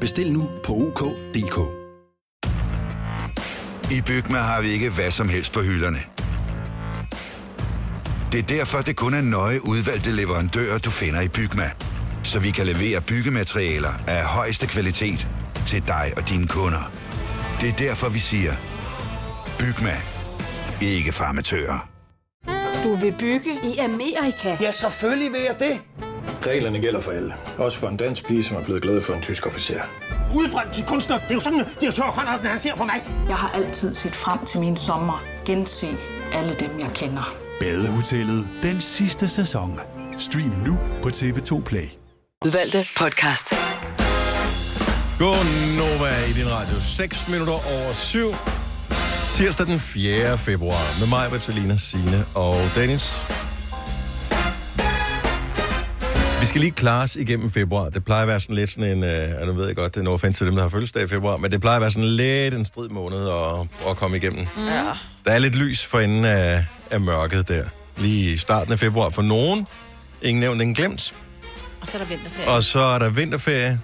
[0.00, 1.58] Bestil nu på OK.dk.
[3.92, 5.98] I Bygma har vi ikke hvad som helst på hylderne.
[8.32, 11.70] Det er derfor, det kun er nøje udvalgte leverandører, du finder i Bygma.
[12.22, 15.28] Så vi kan levere byggematerialer af højeste kvalitet
[15.66, 16.92] til dig og dine kunder.
[17.60, 18.52] Det er derfor, vi siger,
[19.58, 19.96] Bygma.
[20.82, 21.88] Ikke farmatører.
[22.84, 24.56] Du vil bygge i Amerika?
[24.60, 26.07] Ja, selvfølgelig vil jeg det.
[26.48, 27.34] Reglerne gælder for alle.
[27.58, 29.80] Også for en dansk pige, som er blevet glad for en tysk officer.
[30.34, 31.18] Udbrændt til kunstner.
[31.18, 33.02] Det er jo sådan, har tørt, han ser på mig.
[33.28, 35.24] Jeg har altid set frem til min sommer.
[35.44, 35.86] Gense
[36.32, 37.34] alle dem, jeg kender.
[37.60, 39.80] Badehotellet den sidste sæson.
[40.18, 41.88] Stream nu på TV2 Play.
[42.44, 43.54] Udvalgte podcast.
[45.18, 45.44] God
[45.78, 46.80] Nova i din radio.
[46.80, 48.18] 6 minutter over 7.
[49.34, 50.38] Tirsdag den 4.
[50.38, 53.16] februar med mig, Bertalina, Signe og Dennis.
[56.40, 57.88] Vi skal lige klare os igennem februar.
[57.88, 59.04] Det plejer at være sådan lidt sådan en...
[59.04, 61.06] Øh, nu ved jeg godt, det er no offense til dem, der har fødselsdag i
[61.08, 64.46] februar, men det plejer at være sådan lidt en strid måned at, at komme igennem.
[64.58, 64.82] Ja.
[65.24, 67.64] Der er lidt lys for enden af, af mørket der.
[67.96, 69.66] Lige i starten af februar for nogen.
[70.22, 71.14] Ingen nævnt, ingen glemt.
[71.80, 72.48] Og så er der vinterferie.
[72.48, 73.80] Og så er der vinterferie.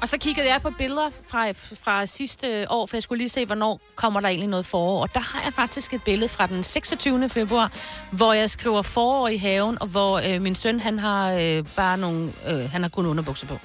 [0.00, 1.50] Og så kiggede jeg på billeder fra,
[1.84, 5.02] fra sidste år, for jeg skulle lige se, hvornår kommer der egentlig noget forår.
[5.02, 7.28] Og der har jeg faktisk et billede fra den 26.
[7.28, 7.72] februar,
[8.10, 11.98] hvor jeg skriver forår i haven, og hvor øh, min søn, han har øh, bare
[11.98, 13.58] nogle, øh, han har kun underbukser på.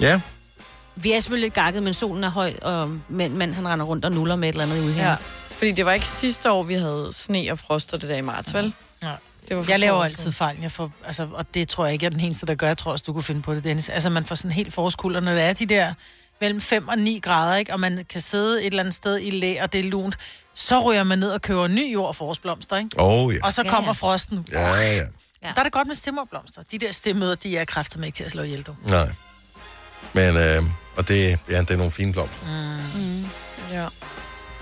[0.00, 0.20] Ja,
[0.96, 4.04] Vi er selvfølgelig lidt gakket, men solen er høj, og mand, mand han render rundt
[4.04, 5.08] og nuller med et eller andet ude her.
[5.08, 5.16] Ja.
[5.50, 8.20] Fordi det var ikke sidste år, vi havde sne og frost og det der i
[8.20, 8.72] marts, vel?
[9.50, 9.54] Ja.
[9.54, 12.10] Det var Jeg laver altid fejl, jeg får, altså, og det tror jeg ikke er
[12.10, 12.66] den eneste, der gør.
[12.66, 13.88] Jeg tror også, du kunne finde på det, Dennis.
[13.88, 15.94] Altså, man får sådan helt forårskulder, når det er de der
[16.40, 17.72] mellem 5 og 9 grader, ikke?
[17.72, 20.16] og man kan sidde et eller andet sted i læ, og det er lunt,
[20.54, 22.90] så ryger man ned og køber ny jord og forårsblomster, ikke?
[22.98, 23.38] Oh, ja.
[23.42, 23.92] Og så Ja, kommer ja.
[23.92, 24.46] frosten.
[24.52, 24.74] Ja, ja.
[25.42, 25.48] Ja.
[25.54, 26.62] Der er det godt med stemmerblomster.
[26.70, 28.74] De der stemmøder, de er kræfter ikke til at slå ihjel, du.
[28.86, 29.12] Nej.
[30.12, 30.62] Men, øh,
[30.96, 32.46] og det, ja, det er nogle fine blomster.
[32.94, 33.00] Mm.
[33.02, 33.24] Mm.
[33.72, 33.86] Ja.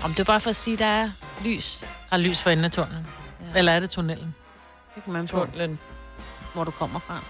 [0.01, 1.09] Om det er bare for at sige, der er
[1.45, 1.77] lys.
[2.09, 3.05] Der er lys for enden af tunnelen.
[3.53, 3.57] Ja.
[3.59, 4.35] Eller er det tunnelen?
[5.07, 5.79] Man Tunnelen.
[6.53, 7.23] hvor du kommer fra.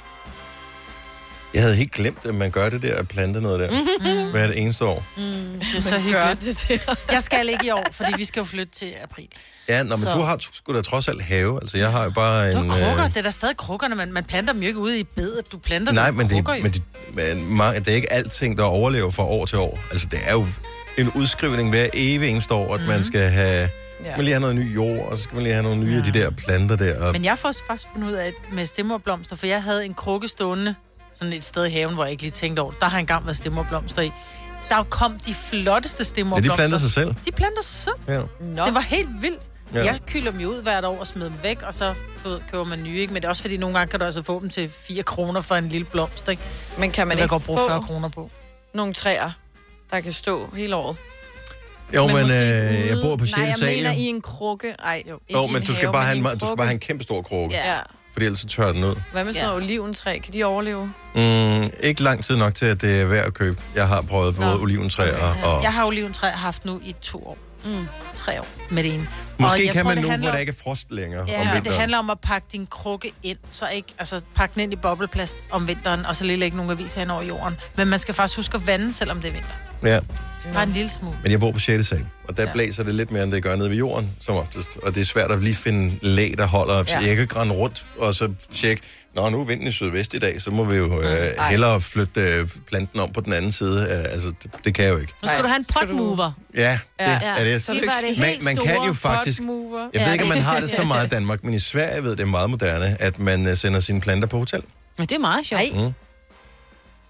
[1.53, 3.71] Jeg havde helt glemt, at man gør det der at plante noget der.
[3.71, 4.31] Mhm.
[4.31, 5.03] Hver det eneste år.
[5.17, 6.65] Mm, det er så Men gør hyggeligt.
[6.69, 9.27] Det jeg skal ikke i år, fordi vi skal jo flytte til april.
[9.69, 11.59] Ja, nå, men Så- du har sgu da trods alt have.
[11.61, 12.69] Altså, jeg har jo bare Du en...
[12.69, 14.99] har krukker, øh, det er der stadig krukkerne, man, man planter dem jo ikke ude
[14.99, 15.51] i bedet.
[15.51, 16.81] Du planter Nej, dem men, det, men, det,
[17.13, 19.79] men mange, det er ikke alting, der overlever fra år til år.
[19.91, 20.47] Altså, det er jo
[20.97, 22.87] en udskrivning hver evig eneste år, at mm.
[22.87, 23.69] man skal have...
[24.03, 24.15] Ja.
[24.15, 25.97] Man lige have noget ny jord, og så skal man lige have nogle nye ja.
[25.97, 27.01] af de der planter der.
[27.05, 29.93] Og, Men jeg får faktisk fundet ud af, at med stemmerblomster, for jeg havde en
[29.93, 30.75] krukke stående
[31.15, 32.71] sådan et sted i haven, hvor jeg ikke lige tænkte over.
[32.79, 34.11] Der har engang været stemmerblomster i.
[34.69, 36.51] Der kom de flotteste ja, stemmerblomster.
[36.51, 37.15] de planter sig selv.
[37.25, 37.95] De planter sig selv.
[38.07, 38.21] Ja.
[38.45, 38.65] Nå.
[38.65, 39.43] Det var helt vildt.
[39.73, 39.79] Ja.
[39.79, 39.85] Ja.
[39.85, 42.63] Jeg kylder dem jo ud hvert år og smider dem væk, og så ved, køber
[42.63, 42.99] man nye.
[42.99, 43.13] Ikke?
[43.13, 45.41] Men det er også fordi, nogle gange kan du altså få dem til 4 kroner
[45.41, 46.27] for en lille blomst.
[46.27, 46.41] Ikke?
[46.77, 48.29] Men kan man det vil ikke godt bruge få 40 kroner på.
[48.73, 49.31] nogle træer,
[49.91, 50.97] der kan stå hele året?
[51.95, 53.37] Jo, men, måske øh, jeg bor på Nej, 6.
[53.37, 53.67] jeg sal.
[53.75, 53.99] mener jo.
[53.99, 54.69] i en krukke.
[54.79, 55.19] Ej, jo.
[55.33, 57.55] Jo, men du skal, bare have en, du skal bare have en kæmpe stor krukke.
[57.55, 57.71] Ja.
[57.71, 57.79] ja.
[58.13, 58.95] Fordi ellers så tør den ud.
[59.11, 60.19] Hvad med sådan noget oliventræ?
[60.19, 60.93] Kan de overleve?
[61.15, 63.57] Mm, ikke lang tid nok til, at det er værd at købe.
[63.75, 65.63] Jeg har prøvet både oliventræer og...
[65.63, 67.37] Jeg har oliventræ haft nu i to år.
[67.65, 67.87] Mm.
[68.15, 69.07] Tre år med det ene.
[69.37, 71.21] Og Måske jeg kan tror, man det nu, hvor der om- ikke er frost længere
[71.21, 71.79] om Ja, det vinteren.
[71.79, 75.37] handler om at pakke din krukke ind, så ikke, altså pakke den ind i bobleplast
[75.51, 77.57] om vinteren, og så lige lægge nogle aviser hen over jorden.
[77.77, 79.49] Men man skal faktisk huske at vande, selvom det er vinter.
[79.83, 79.99] Ja,
[80.53, 81.17] Bare en lille smule.
[81.23, 81.87] men jeg bor på 6.
[81.87, 82.53] sal, og der Ja.
[82.53, 84.69] blæser det lidt mere, end det gør nede ved jorden, som oftest.
[84.83, 86.83] Og det er svært at lige finde læ, der holder.
[86.87, 86.99] Ja.
[86.99, 88.81] Jeg kan rundt og så tjekke,
[89.15, 92.21] Nå, nu er vinden i sydvest i dag, så må vi jo øh, hellere flytte
[92.21, 93.81] øh, planten om på den anden side.
[93.81, 95.13] Øh, altså, det, det kan jeg jo ikke.
[95.23, 96.31] Nu skal du have en potmover.
[96.55, 97.19] Ja, det Ja.
[97.23, 97.61] er det.
[97.63, 99.39] Så det man, man kan jo faktisk...
[99.41, 99.79] potmover.
[99.93, 102.03] Jeg ved Ja, ikke, om man har det så meget i Danmark, men i Sverige
[102.03, 104.61] ved det er meget moderne, at man øh, sender sine planter på hotel.
[104.97, 105.75] Men det er meget sjovt.
[105.75, 105.91] Mm.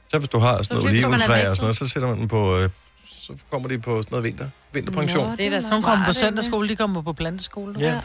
[0.10, 2.58] Så hvis du har sådan noget oliventræ og sådan noget, så sætter man dem på...
[2.58, 2.70] Øh,
[3.10, 5.30] så kommer de på sådan noget vinter, vinterpension.
[5.30, 7.76] Nå, det er da Nogle kommer på søndagsskole, de kommer på planteskole.
[7.80, 8.00] Ja.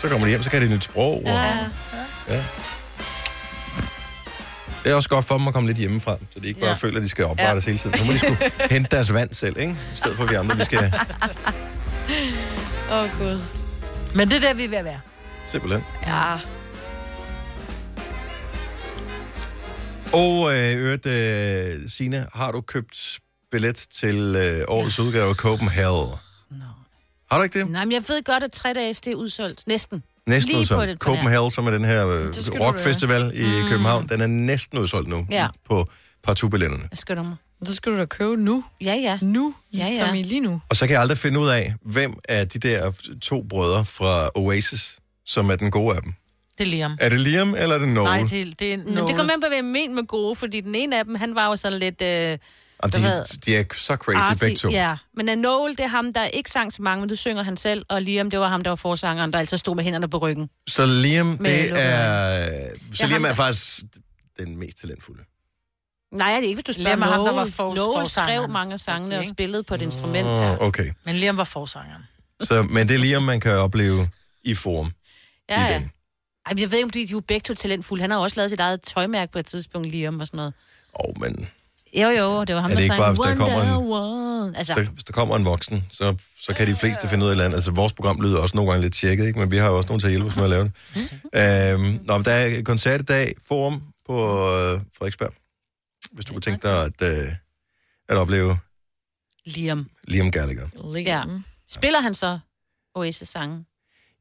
[0.00, 1.12] Så kommer de hjem, så kan de nyt sprog.
[1.16, 1.58] Og, Ja.
[2.28, 2.44] ja.
[4.84, 6.74] Det er også godt for dem at komme lidt hjemmefra, så de ikke bare Ja.
[6.74, 7.70] føler, at de skal oprettes Ja.
[7.70, 7.96] hele tiden.
[7.98, 8.38] Så må de skulle
[8.74, 9.72] hente deres vand selv, ikke?
[9.72, 10.92] I stedet for, at vi andre, vi skal
[12.92, 13.40] Åh, oh, Gud.
[14.14, 15.00] Men det er der, vi er ved at være.
[15.46, 15.82] simpelthen.
[16.06, 16.38] Ja.
[20.12, 23.18] Og øh, øvrigt, øh, Signe, har du købt
[23.50, 26.08] billet til øh, årets udgave af Copenhagen?
[27.30, 27.70] Har du ikke det?
[27.70, 29.62] Nej, men jeg ved godt, at tre dages det er udsolgt.
[29.66, 30.02] Næsten.
[30.26, 30.98] Næsten Lige udsolgt.
[31.00, 32.26] Copenhagen, som er den her øh,
[32.60, 33.68] rockfestival i Mm.
[33.68, 35.48] København, den er næsten udsolgt nu Ja.
[35.68, 35.88] på
[36.22, 36.84] partout-billetterne.
[36.90, 37.36] Jeg skynder mig.
[37.64, 38.64] Så skal du da købe nu.
[38.84, 39.18] Ja, ja.
[39.22, 39.54] Nu?
[39.74, 40.06] Ja, ja.
[40.06, 40.60] Som i lige nu.
[40.68, 44.30] Og så kan jeg aldrig finde ud af, hvem er de der to brødre fra
[44.34, 46.12] Oasis, som er den gode af dem.
[46.58, 46.96] Det er Liam.
[47.00, 48.04] Er det Liam, eller er det Noel?
[48.04, 49.08] Nej, det, er- det er Men Noel.
[49.08, 51.34] det kommer an på, hvad jeg mener med gode, fordi den ene af dem, han
[51.34, 52.02] var jo sådan lidt...
[52.02, 52.38] Øh,
[52.84, 54.40] Og de, de er så crazy arty.
[54.40, 54.68] begge to.
[54.70, 57.56] Ja, men Noel, det er ham, der ikke sang så mange, men du synger han
[57.56, 60.18] selv, og Liam, det var ham, der var forsangeren, der altid stod med hænderne på
[60.18, 60.50] ryggen.
[60.68, 61.36] Så Liam, Med
[61.68, 62.44] det er...
[62.92, 63.82] Så Ja, Liam ham er faktisk
[64.38, 65.22] den mest talentfulde.
[66.12, 67.36] Nej, det er ikke, hvis du spørger Liam er ham, der Noel.
[67.36, 70.28] var for- Noel skrev mange af sangene og spillede på et instrument.
[70.28, 70.92] Oh, okay.
[71.04, 72.02] Men Liam var forsangeren.
[72.42, 74.10] Så, men det er Liam, man kan opleve
[74.44, 74.92] i forum.
[75.50, 75.82] Ja, ja.
[76.46, 78.00] Ej, jeg ved ikke, om de, er jo begge to talentfulde.
[78.02, 80.52] Han har også lavet sit eget tøjmærke på et tidspunkt, Liam og sådan noget.
[81.00, 81.48] Åh, oh, men
[82.02, 83.78] Jo, jo, det var ham, Er det der ikke sang bare, hvis der Wonder kommer
[83.78, 84.56] en- Woman.
[84.56, 87.32] Altså, der, hvis der kommer en voksen, så, så kan de fleste finde ud af
[87.32, 87.56] et eller andet.
[87.56, 89.38] Altså, vores program lyder også nogle gange lidt tjekket, ikke?
[89.38, 90.72] men vi har jo også nogen til at hjælpe os med at lave det.
[91.74, 95.32] øhm, nå, men der er koncert i dag, forum på øh, Frederiksberg.
[96.12, 97.28] Hvis du kunne tænke dig at, øh,
[98.08, 98.58] at opleve
[99.46, 99.90] Liam.
[100.08, 100.68] Liam Gallagher.
[101.06, 101.22] Ja.
[101.70, 102.38] Spiller han så
[102.94, 103.64] Oasis-sange?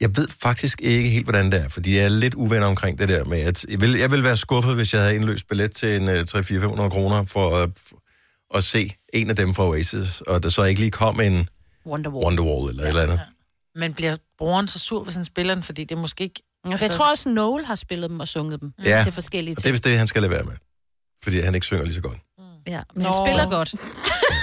[0.02, 3.10] Jeg ved faktisk ikke helt, hvordan det er, fordi jeg er lidt uvenner omkring det
[3.10, 5.96] der med, at jeg vil, jeg vil være skuffet, hvis jeg havde indløst billet til
[6.02, 10.44] en uh, 3-4-500 kroner for at, for at se en af dem fra Oasis, og
[10.44, 11.50] der så ikke lige kom en
[11.86, 13.22] Wonderwall, Wonderwall eller ja, et eller andet.
[13.76, 16.42] Men bliver brugeren så sur, hvis han spiller den, fordi det er måske ikke...
[16.70, 19.54] Ja, for jeg tror også, Noel har spillet dem og sunget dem Ja, til forskellige
[19.54, 19.74] og det er ting.
[19.74, 20.54] vist det, han skal lade være med.
[21.24, 22.18] Fordi han ikke synger lige så godt.
[22.68, 23.26] Ja, men han Nå.
[23.26, 23.76] spiller godt.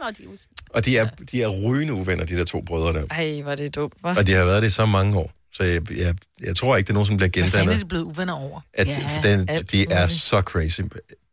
[0.00, 0.28] Nå, de er
[0.70, 3.06] Og de er, de er rygende uvenner, de der to brødre der.
[3.10, 4.18] Ej, var det dumt, hva'?
[4.18, 5.32] Og de har været det i så mange år.
[5.52, 7.80] Så jeg, jeg, jeg tror ikke, det er nogen, som bliver Hvad fanden er gendannet.
[7.80, 8.60] de blevet uvenner over?
[8.74, 10.80] At ja, den, alt de er så crazy.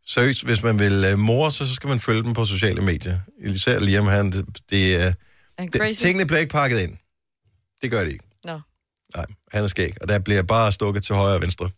[0.06, 3.20] Seriøst, hvis man vil uh, more, så, så skal man følge dem på sociale medier.
[3.40, 5.12] Især Liam, han, det, det er...
[5.72, 6.96] Det, tingene bliver ikke pakket ind.
[7.82, 8.24] Det gør det ikke.
[8.44, 8.60] Nå.
[9.16, 9.94] Nej, han er skæg.
[10.00, 11.70] Og der bliver bare stukket til højre og venstre.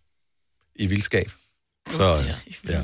[0.74, 1.30] I vildskab.
[1.92, 2.24] Så,
[2.68, 2.82] ja.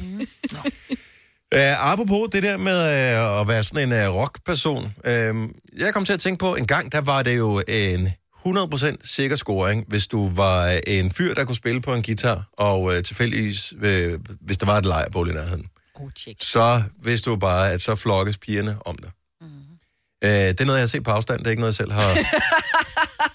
[1.56, 2.78] Uh, apropos det der med
[3.18, 4.84] uh, at være sådan en uh, rockperson.
[4.84, 8.08] Uh, jeg kom til at tænke på, en gang der var det jo en
[8.46, 12.96] 100% sikker scoring, hvis du var en fyr, der kunne spille på en guitar, og
[12.96, 15.66] øh, tilfældigvis, øh, hvis der var et lejrbål i nærheden.
[15.94, 16.44] Oh, check.
[16.44, 19.10] Så vidste du bare, at så flokkes pigerne om dig.
[19.40, 19.46] Mm.
[20.24, 21.38] Øh, det er noget, jeg har set på afstand.
[21.38, 22.18] Det er ikke noget, jeg selv har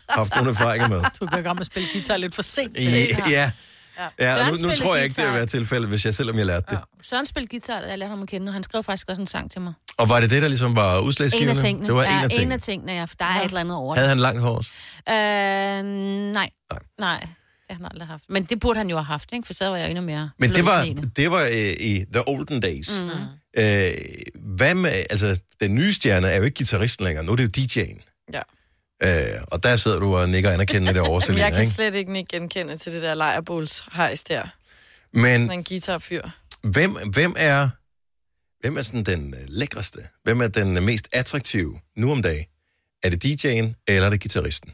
[0.20, 1.02] haft nogen erfaringer med.
[1.20, 2.78] Du kan med at spille guitar lidt for sent.
[2.78, 3.52] I, ja,
[4.20, 5.32] ja og nu, nu tror jeg ikke, det guitar.
[5.32, 6.80] vil være tilfældet, hvis jeg selvom jeg lærte det.
[7.02, 9.28] Søren spillede guitar, da jeg lærte ham at kende, og han skrev faktisk også en
[9.28, 9.74] sang til mig.
[9.98, 11.54] Og var det det, der ligesom var En udslagsgivende?
[11.54, 11.88] af tingene.
[11.88, 12.46] Det var ja, en af tingene.
[12.46, 13.04] En af tingene, ja.
[13.04, 14.10] for Der er et eller andet over Havde det.
[14.10, 14.72] han langt hår også?
[15.10, 15.14] Øh,
[16.34, 16.50] nej.
[17.00, 17.20] Nej.
[17.20, 18.24] Det har han aldrig haft.
[18.30, 19.46] Men det burde han jo have haft, ikke?
[19.46, 22.60] For så var jeg endnu mere Men det var, det var øh, i the olden
[22.60, 23.02] days.
[23.02, 23.10] Mm.
[23.64, 23.92] Øh,
[24.36, 27.62] hvad med, altså, den nye stjerne er jo ikke gitarristen længere, nu er det jo
[27.64, 28.26] DJ'en.
[28.34, 28.42] Ja.
[29.04, 31.74] Øh, og der sidder du og nikker anerkendende derovre, Selina, jeg kan ikke?
[31.74, 34.44] slet ikke nikke genkende til det der lejrbåls hejs der.
[35.14, 36.22] Men Sådan en guitarfyr.
[36.62, 37.70] hvem, hvem er
[38.62, 40.00] hvem er sådan den øh, lækreste?
[40.24, 42.46] Hvem er den øh, mest attraktive nu om dagen?
[43.04, 44.72] Er det DJ'en, eller er det gitarristen?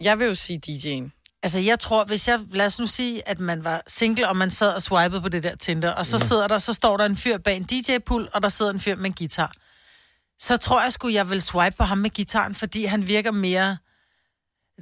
[0.00, 1.10] Jeg vil jo sige DJ'en.
[1.42, 2.40] Altså, jeg tror, hvis jeg...
[2.52, 5.42] Lad os nu sige, at man var single, og man sad og swipede på det
[5.42, 6.24] der Tinder, og så Mhm.
[6.26, 8.96] sidder der, så står der en fyr bag en DJ-pult, og der sidder en fyr
[8.96, 9.52] med en guitar.
[10.38, 13.76] Så tror jeg sgu, jeg vil swipe på ham med gitaren, fordi han virker mere...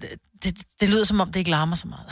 [0.01, 0.11] Det,
[0.45, 2.07] det, det lyder som om, det ikke larmer så meget.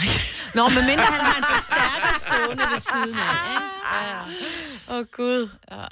[0.55, 4.91] Nå, men mindre han har en forstærker stående ved siden af, ikke?
[4.91, 5.49] Åh, oh, Gud.
[5.71, 5.85] Ja.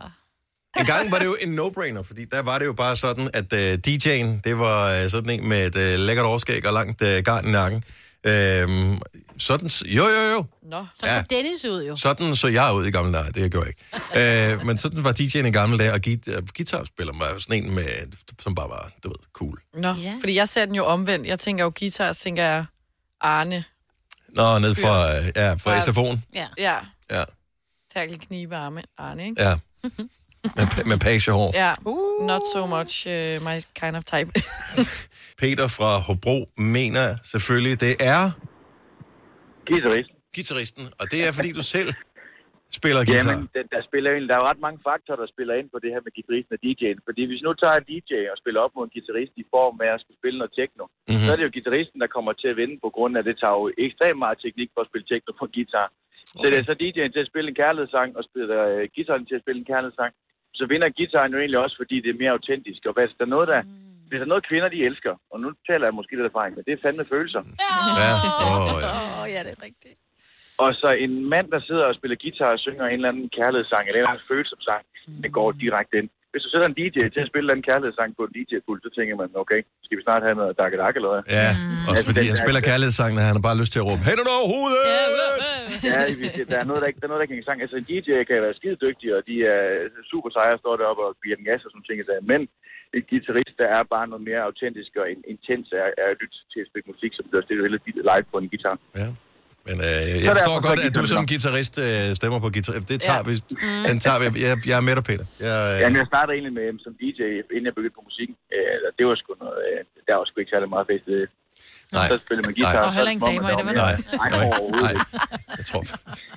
[0.81, 3.53] En gang var det jo en no-brainer, fordi der var det jo bare sådan, at
[3.53, 7.09] uh, DJ'en, det var uh, sådan en med et uh, lækkert overskæg og langt uh,
[7.09, 7.85] garn i nakken.
[8.27, 8.99] Øhm,
[9.39, 10.45] sådan, jo, jo, jo.
[10.63, 10.87] Nå.
[11.01, 11.23] Så Ja.
[11.31, 11.97] Dennis ud jo.
[11.97, 13.75] Sådan så jeg ud i gamle dage, det gjorde jeg
[14.19, 14.53] ikke.
[14.61, 17.75] øh, men sådan var DJ'en i gamle dage, og git- øh, guitarspiller var sådan en,
[17.75, 17.85] med,
[18.43, 19.61] som bare var, du ved, cool.
[19.75, 20.15] Nå, ja.
[20.21, 21.27] fordi jeg ser den jo omvendt.
[21.27, 22.65] Jeg tænker jo guitar, så tænker jeg
[23.21, 23.65] Arne.
[24.37, 25.81] Nå, ned fra, øh, ja, fra Ja.
[25.81, 26.19] SFO'en.
[26.35, 26.47] Ja.
[26.59, 26.77] Ja.
[27.11, 27.25] Ja,
[27.95, 28.83] Tærkel knibe arme.
[28.99, 29.43] Arne, ikke?
[29.43, 29.57] ja.
[30.57, 31.51] Med, med pagehår.
[31.55, 31.73] Ja.
[32.27, 33.13] Not so much uh,
[33.49, 34.33] my kind of type.
[35.41, 36.39] Peter fra Hobro
[36.77, 38.23] mener selvfølgelig, det er...
[39.71, 40.17] Guitaristen.
[40.37, 41.91] Guitaristen, og det er fordi du selv
[42.81, 43.33] spiller guitar.
[43.33, 45.79] Jamen, der, der, spiller jo, der er jo ret mange faktorer, der spiller ind på
[45.83, 46.99] det her med guitaristen og DJ'en.
[47.09, 49.91] Fordi hvis nu tager en DJ og spiller op mod en guitarist i form af
[49.95, 50.93] at skulle spille noget techno, Mhm.
[51.09, 51.25] mm-hmm.
[51.25, 53.37] så er det jo guitaristen, der kommer til at vinde på grund af, at det
[53.43, 55.89] tager jo ekstremt meget teknik for at spille techno på guitar.
[55.91, 56.41] Okay.
[56.41, 59.37] Så det er så DJ'en til at spille en kærlighedssang, og spiller uh, guitaren til
[59.39, 60.13] at spille en kærlighedssang.
[60.59, 62.81] Så vinder guitaren jo egentlig også, fordi det er mere autentisk.
[62.89, 63.61] Og hvis der er noget, der,
[64.13, 66.65] hvis der er noget kvinder, de elsker, og nu taler jeg måske lidt erfaring, men
[66.67, 67.43] det er fandme følelser.
[68.01, 68.11] Ja,
[68.47, 68.91] oh, ja.
[69.21, 69.97] Åh, ja, det er rigtigt.
[70.65, 73.83] Og så en mand, der sidder og spiller guitar og synger en eller anden kærlighedssang,
[73.85, 74.83] eller en eller anden følsom sang,
[75.25, 76.09] det går direkte ind.
[76.33, 79.15] Hvis du sætter en DJ til at spille den kærlighedssang på en DJ-pult, så tænker
[79.23, 81.23] man, okay, skal vi snart have noget dak dak eller hvad?
[81.39, 81.49] Ja,
[81.91, 84.47] også fordi han spiller kærlighedssang, og han har bare lyst til at råbe, hænderne over
[84.55, 84.83] hovedet!
[85.91, 87.59] Ja, vi- der er noget, der ikke, der er noget, der ikke hænger sang.
[87.65, 89.61] Altså, en DJ kan være skide dygtig, og de er
[90.13, 91.99] super seje, står deroppe og giver den gas og sådan ting.
[92.33, 92.41] Men
[92.99, 96.37] en guitarist, der er bare noget mere autentisk og in- intens er, er at lytte
[96.53, 98.77] til at spille musik, som det er det er live på en guitar.
[99.03, 99.09] Ja.
[99.69, 101.31] Men øh, Så jeg der forstår godt, så at du som guitar.
[101.33, 102.73] guitarist øh, stemmer på guitar.
[102.93, 103.29] Det tager Ja.
[103.29, 103.35] vi.
[103.89, 104.27] Den tager vi.
[104.47, 105.27] Jeg, jeg er med dig, Peter.
[105.47, 107.21] Jeg, øh, Ja, men jeg startede egentlig med som DJ,
[107.55, 108.35] inden jeg begyndte på musikken.
[108.57, 109.79] Øh, det var sgu noget, øh,
[110.09, 111.07] der var sgu ikke særlig meget fest.
[111.99, 112.09] Nej.
[112.11, 112.73] Så spillede man guitar.
[112.73, 112.83] Nej.
[112.83, 113.77] så Og heller er det ingen damer i det, vel?
[113.87, 113.95] Nej.
[114.23, 114.31] Nej,
[114.87, 114.95] Nej.
[115.59, 115.83] jeg tror...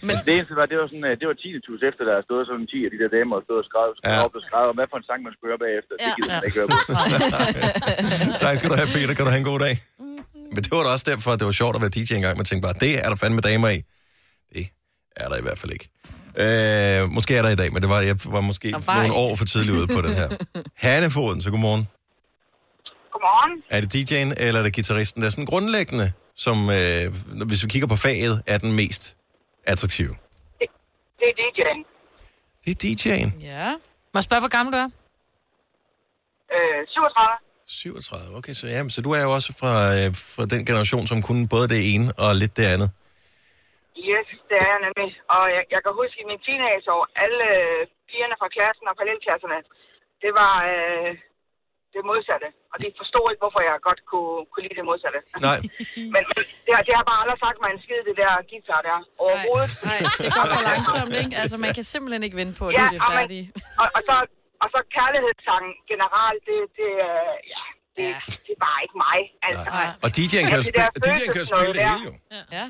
[0.08, 2.66] Men det eneste var, det var sådan, øh, det var tinnitus efter, der stod sådan
[2.74, 4.14] 10 af de der damer og stod og skrev, Ja.
[4.14, 4.20] ja.
[4.26, 5.94] op og skrev, om hvad for en sang man skulle høre bagefter.
[6.04, 6.78] Det gider man ikke høre på.
[8.46, 9.14] tak skal du have, Peter.
[9.18, 9.76] Kan du have en god dag?
[10.54, 12.34] Men det var da også derfor, at det var sjovt at være DJ engang.
[12.42, 13.80] Man tænkte bare, det er der fandme damer i.
[14.56, 14.64] Det
[15.22, 15.88] er der i hvert fald ikke.
[16.44, 19.36] Øh, måske er der i dag, men det var, jeg var måske var nogle år
[19.36, 20.30] for tidligt ude på den her.
[20.86, 21.88] Hannefoden, så godmorgen.
[23.16, 23.54] Godmorgen.
[23.76, 25.18] Er det DJ'en eller er det gitarristen?
[25.22, 26.08] Der er sådan grundlæggende,
[26.46, 27.04] som øh,
[27.50, 29.04] hvis vi kigger på faget, er den mest
[29.74, 30.14] attraktive.
[31.20, 31.80] Det er DJ'en.
[32.64, 33.30] Det er DJ'en.
[33.52, 33.68] Ja.
[34.12, 34.90] Må jeg spørge, hvor gammel du er?
[36.56, 37.38] Øh, 37.
[37.68, 38.54] 37, okay.
[38.60, 41.68] Så, jamen, så du er jo også fra, øh, fra den generation, som kunne både
[41.74, 42.90] det ene og lidt det andet.
[44.10, 45.10] Yes, det er jeg nemlig.
[45.36, 49.60] Og jeg, jeg kan huske i min teenageår, alle øh, pigerne fra klassen og parallelklasserne,
[50.24, 51.12] det var øh,
[51.98, 52.48] det modsatte.
[52.74, 55.20] Og de forstod ikke, hvorfor jeg godt kunne, kunne lide det modsatte.
[55.48, 55.60] Nej.
[56.14, 58.82] Men, men det, har, det har bare aldrig sagt mig en skid, det der guitar
[58.90, 58.98] der.
[59.26, 59.72] Overhovedet.
[59.90, 61.34] Nej, det går for langsomt, ikke?
[61.44, 63.46] Altså, man kan simpelthen ikke vente på, at Ja, de er og færdige.
[63.82, 64.16] Og, og, så,
[64.64, 67.64] og så kærlighedssangen generelt, det, det, øh, ja,
[67.98, 68.06] det,
[68.46, 69.20] det er bare ikke mig.
[69.48, 69.62] Altså.
[70.06, 72.14] Og DJ'en kan, Det spille, DJ'en kan spille det hele jo.
[72.60, 72.66] Ja.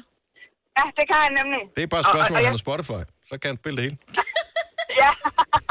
[0.79, 1.61] Ja, det kan han nemlig.
[1.77, 3.01] Det er bare et Og- og- spørgsmål, og om jeg- han har Spotify.
[3.29, 3.97] Så kan han spille det hele.
[5.05, 5.11] Ja.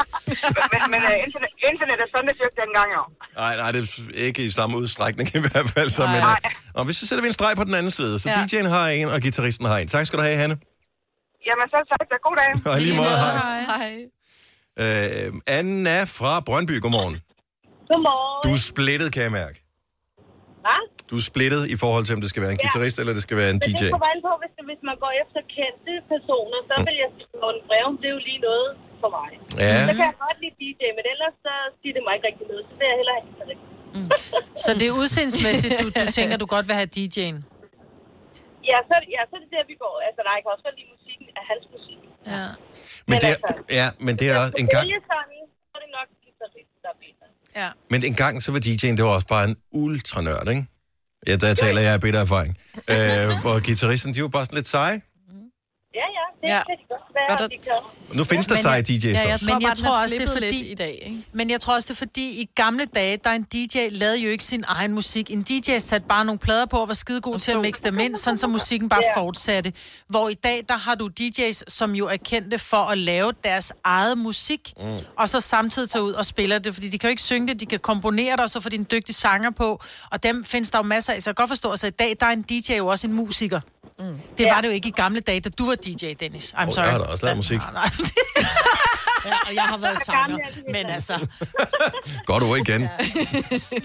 [0.73, 3.03] men men uh, internet, internet er sådan, det søgte dengang jo.
[3.43, 3.81] Nej, nej, det
[4.19, 5.89] er ikke i samme udstrækning i hvert fald.
[5.97, 6.35] Så, men, øh,
[6.77, 8.19] og hvis så sætter vi en streg på den anden side.
[8.19, 8.35] Så Ja.
[8.35, 9.87] DJ'en har en, og gitarristen har en.
[9.87, 10.57] Tak skal du have, Hanne.
[11.47, 12.51] Jamen, så sagt, så god dag.
[12.73, 13.59] Og lige måde, hej.
[13.71, 15.27] Hej.
[15.27, 17.15] Øh, Anna fra Brøndby, godmorgen.
[17.89, 18.41] Godmorgen.
[18.45, 19.57] Du er splittet, kan jeg mærke.
[20.65, 20.81] Hvad?
[21.09, 22.67] du er splittet i forhold til, om det skal være en Ja.
[22.67, 23.71] guitarist, eller det skal være en DJ.
[23.83, 24.31] det kommer an på,
[24.67, 28.15] hvis, hvis man går efter kendte personer, så vil jeg sige, at Breum, det er
[28.17, 28.69] jo lige noget
[29.01, 29.29] for mig.
[29.63, 29.79] Ja.
[29.87, 32.63] Så kan jeg godt lide DJ, men ellers så siger det mig ikke rigtig noget.
[32.69, 33.63] Så vil jeg hellere have guitarist.
[34.65, 37.37] Så det er udseendsmæssigt, du, du tænker, du godt vil have DJ'en.
[38.71, 39.95] Ja, så, ja, så er det der, vi går.
[40.07, 41.99] Altså, nej, jeg kan også godt lide musikken af hans musik.
[42.33, 42.45] Ja.
[43.09, 45.03] Men det, altså, er, ja, men det er også en gang, sådan,
[45.69, 47.25] så er det nok guitarist, der er bedre.
[47.61, 47.69] Ja.
[47.91, 50.63] men en gang så var DJ'en, det var også bare en ultranørd, ikke?
[51.27, 52.57] Ja, der taler jeg af bitter erfaring.
[52.87, 55.01] Øh, hvor guitaristen, de var bare sådan lidt seje.
[56.47, 56.75] Ja, ja, det Ja.
[56.77, 58.17] kan godt være, at de kan.
[58.17, 59.45] Nu findes der seje DJ's Ja, jeg også.
[59.45, 60.65] tror Men jeg tror også, det er fordi...
[60.71, 61.23] i dag, ikke?
[61.33, 64.29] Men jeg tror også, det er fordi, i gamle dage, der en DJ lavede jo
[64.29, 65.31] ikke sin egen musik.
[65.31, 67.99] En DJ satte bare nogle plader på og var skide god til at mixe dem
[67.99, 69.73] ind, sådan så musikken bare fortsatte.
[70.07, 73.73] Hvor i dag, der har du DJ's, som jo er kendte for at lave deres
[73.83, 74.97] eget musik, mm.
[75.17, 77.59] og så samtidig tage ud og spille det, fordi de kan jo ikke synge det,
[77.59, 79.81] de kan komponere det, og så får de en dygtig sanger på,
[80.11, 81.21] og dem findes der jo masser af.
[81.21, 83.13] Så jeg kan godt forstå, at i dag, der er en DJ jo også en
[83.13, 83.59] musiker.
[83.99, 84.05] Mm.
[84.37, 86.34] Det var det jo ikke i gamle dage, da du var DJ, Dennis.
[86.35, 86.83] I'm Åh, sorry.
[86.83, 87.59] jeg har da også lavet musik.
[89.25, 90.37] Ja, og jeg har været sanger,
[90.71, 91.27] men altså...
[92.31, 92.87] Godt ord igen.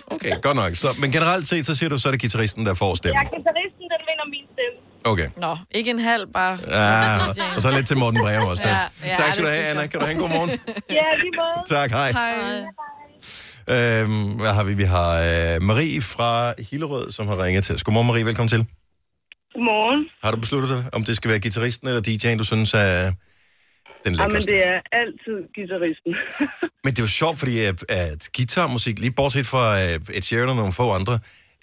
[0.07, 0.75] Okay, godt nok.
[0.75, 3.25] Så, men generelt set, så siger du, så er det guitaristen, der får Ja, stemmen.
[3.25, 4.81] guitaristen, den vinder min stemme.
[5.13, 5.29] Okay.
[5.37, 6.59] Nå, ikke en halv, bare...
[6.69, 7.27] Ja,
[7.57, 8.63] og så lidt til Morten Breum også.
[8.69, 9.87] Ja, Ja, ja, tak skal du have, Anna.
[9.87, 10.51] Kan du have en god morgen?
[10.91, 11.65] Ja, lige måde.
[11.81, 12.13] Tak, hej.
[13.69, 14.75] Øhm, hvad har vi?
[14.75, 15.11] Vi har
[15.55, 17.83] øh, Marie fra Hillerød, som har ringet til os.
[17.85, 18.27] Godmorgen, Marie.
[18.27, 18.67] Velkommen til.
[19.55, 20.01] Godmorgen.
[20.25, 23.13] Har du besluttet dig, om det skal være guitaristen eller DJ'en, du synes er
[24.05, 24.53] den Jamen, lækreste?
[24.53, 26.13] det er altid guitaristen.
[26.85, 30.53] Men det er jo sjovt, fordi at, at guitarmusik, lige bortset fra uh, Ed Sheeran
[30.53, 31.17] og nogle få andre,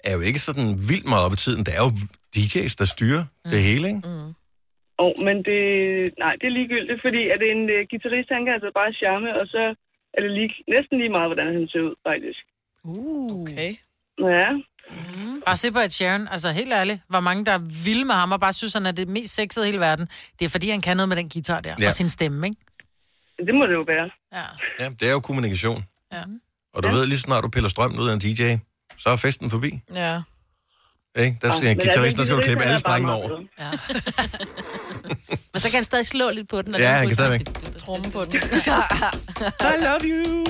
[0.08, 1.62] er jo ikke sådan vildt meget op i tiden.
[1.66, 1.90] Der er jo
[2.34, 3.50] DJ's, der styrer mm.
[3.52, 4.02] det hele, ikke?
[4.08, 4.30] Mm.
[5.04, 5.60] Oh, men det,
[6.24, 9.46] nej, det er ligegyldigt, fordi at en uh, guitarist, han kan altså bare charme, og
[9.54, 9.62] så
[10.14, 12.42] er det lige, næsten lige meget, hvordan han ser ud, faktisk.
[12.84, 13.42] Uh.
[13.42, 13.72] Okay.
[14.34, 14.48] Ja.
[14.90, 15.42] Mm.
[15.46, 18.32] Bare se på Ed Sheeran, altså helt ærligt, hvor mange der er vilde med ham,
[18.32, 20.08] og bare synes, han er det mest sexede i hele verden.
[20.38, 21.86] Det er fordi, han kan noget med den guitar der, Ja.
[21.86, 22.60] og sin stemme, ikke?
[23.46, 24.10] Det må det jo være.
[24.32, 24.44] Ja.
[24.80, 25.84] Ja, det er jo kommunikation.
[26.12, 26.22] ja.
[26.74, 26.94] Og du ja.
[26.94, 28.56] ved, lige så snart du piller strømmen ud af en DJ,
[28.96, 29.80] så er festen forbi.
[29.94, 30.22] Ja.
[31.18, 31.38] Ikke?
[31.42, 33.40] Der skal Ja, men guitaristen, der skal du klippe alle strengene over.
[33.58, 33.70] Ja.
[35.52, 36.74] Men så kan han stadig slå lidt på den.
[36.74, 37.46] og Ja, han kan stadigvæk.
[37.76, 38.34] Tromme på den.
[39.72, 40.44] I love you.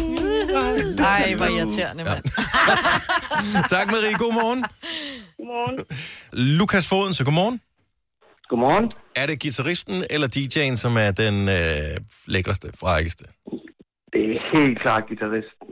[1.05, 2.25] Ej, hvor irriterende, mand.
[3.69, 4.19] Tak, Marie.
[4.19, 4.65] God morgen.
[5.39, 5.85] Godmorgen.
[6.33, 7.61] Lukas Foden, så godmorgen.
[8.49, 8.91] Godmorgen.
[9.17, 11.97] Er det guitaristen eller DJ'en, som er den øh,
[12.27, 13.25] lækreste, frækkeste?
[14.13, 15.67] Det er helt klart guitaristen.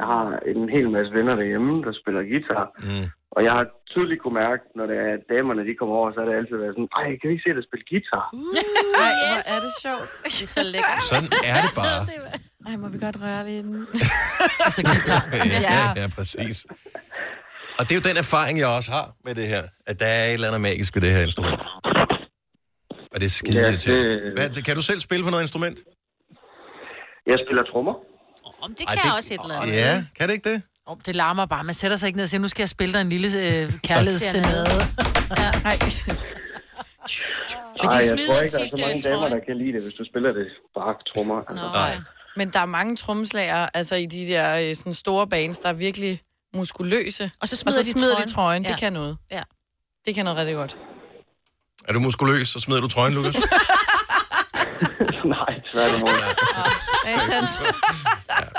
[0.00, 2.64] Jeg har en hel masse venner derhjemme, der spiller guitar.
[2.88, 3.06] Mm.
[3.36, 6.26] Og jeg har tydeligt kunne mærke, når det er damerne, de kommer over, så er
[6.28, 8.24] det altid været sådan, ej, kan vi ikke se dig spille guitar?
[9.04, 10.08] Ej, hvor er det sjovt.
[10.38, 11.02] Det er så lækkert.
[11.12, 11.98] Sådan er det bare.
[12.68, 13.76] Ej, må vi godt røre ved den?
[14.66, 15.20] altså guitar.
[15.32, 16.56] ja, ja, ja, præcis.
[17.78, 20.24] Og det er jo den erfaring, jeg også har med det her, at der er
[20.28, 21.62] et eller andet magisk ved det her instrument.
[23.12, 25.78] Og det er skide Ja, det- Hvad, kan du selv spille på noget instrument?
[27.30, 27.94] Jeg spiller trommer.
[28.62, 29.74] Om det Ej, kan det- også et eller andet.
[29.76, 30.62] Ja, kan det ikke det?
[30.86, 31.64] Oh, det larmer bare.
[31.64, 33.72] Man sætter sig ikke ned og siger, nu skal jeg spille dig en lille øh,
[33.88, 34.70] kærlighedssenade.
[35.38, 35.50] ja.
[35.66, 35.78] Nej.
[37.84, 40.04] Nej, jeg tror ikke, der er så mange damer, der kan lide det, hvis du
[40.04, 41.38] spiller det bare trommer.
[41.48, 41.64] Altså.
[41.72, 41.96] Nej.
[42.36, 45.72] Men der er mange trommeslager, altså i de der øh, sådan store bands, der er
[45.72, 46.20] virkelig
[46.54, 47.30] muskuløse.
[47.40, 48.28] Og så og smider så de smider trøjen.
[48.28, 48.62] de trøjen.
[48.64, 48.76] Det Ja.
[48.76, 49.16] kan noget.
[49.30, 49.42] Ja.
[50.06, 50.76] Det kan noget rigtig godt.
[51.88, 53.36] Er du muskuløs, så smider du trøjen, Lukas?
[55.36, 56.10] Nej, tværtimod.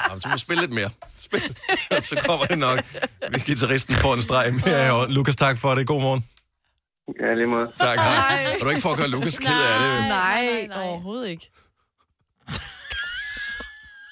[0.10, 0.90] Jamen, du må spille lidt mere.
[1.18, 1.42] Spil.
[2.10, 2.80] så kommer det nok.
[3.30, 4.70] Hvis guitaristen får en streg mere.
[4.70, 5.88] Ja, Lukas, tak for det.
[5.88, 6.26] God morgen.
[7.22, 7.72] Ja, lige måde.
[7.80, 8.56] Tak, hej.
[8.60, 10.08] Og du ikke for at gøre Lukas ked af det.
[10.10, 11.50] Nej, nej, overhovedet ikke.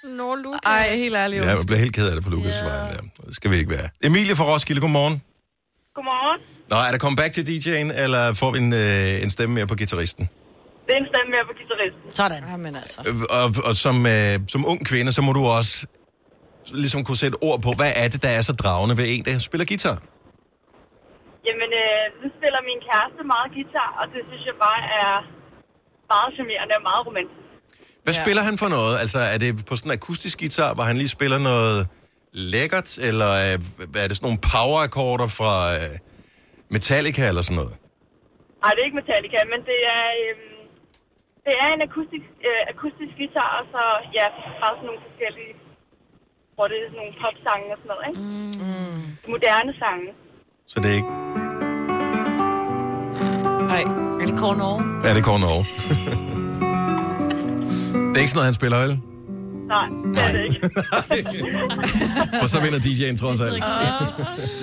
[0.04, 0.60] Nå, Lukas.
[0.66, 1.44] Ej, helt ærligt.
[1.44, 2.66] Ja, jeg bliver helt ked af det på Lukas' yeah.
[2.66, 3.12] vejen.
[3.18, 3.26] Der.
[3.26, 3.90] Det skal vi ikke være.
[4.04, 5.24] Emilie fra Roskilde, godmorgen.
[5.96, 6.42] Godmorgen.
[6.70, 9.76] Nå, er der comeback til DJ'en, eller får vi en, øh, en stemme mere på
[9.76, 10.30] guitaristen?
[10.90, 12.02] Det er en stemme mere på guitaristen.
[12.22, 12.42] Sådan.
[12.52, 13.00] Jamen altså.
[13.08, 15.74] Øh, Og, og som, øh, som ung kvinde, så må du også
[16.84, 19.40] ligesom kunne sætte ord på, hvad er det, der er så dragende ved en, der
[19.50, 19.98] spiller guitar?
[21.48, 25.12] Jamen, øh, nu spiller min kæreste meget guitar, og det synes jeg bare er
[26.14, 27.46] meget charmerende og meget romantisk.
[28.06, 28.22] Hvad ja.
[28.24, 28.96] spiller han for noget?
[29.04, 31.78] Altså, er det på sådan en akustisk guitar, hvor han lige spiller noget
[32.54, 33.56] lækkert, eller øh,
[33.92, 35.94] hvad er det sådan nogle power-akkorder fra øh,
[36.74, 37.74] Metallica eller sådan noget?
[38.64, 40.59] Nej, det er ikke Metallica, men det er, øhm,
[41.46, 43.82] det er en akustisk, øh, akustisk guitar, og så
[44.18, 44.26] ja,
[44.62, 45.54] bare sådan nogle forskellige,
[46.56, 48.22] hvor det er sådan nogle popsange og sådan noget, ikke?
[48.24, 49.02] Mm.
[49.34, 50.08] Moderne sange.
[50.72, 51.14] Så det er ikke...
[53.72, 53.84] Nej.
[54.22, 54.82] Er det Kåre Norge?
[55.06, 55.64] Ja, det går Norge.
[58.10, 58.94] det er ikke sådan noget, han spiller, vel?
[59.76, 60.60] Nej, det er det ikke.
[62.42, 63.64] For så vinder DJ'en trods alt.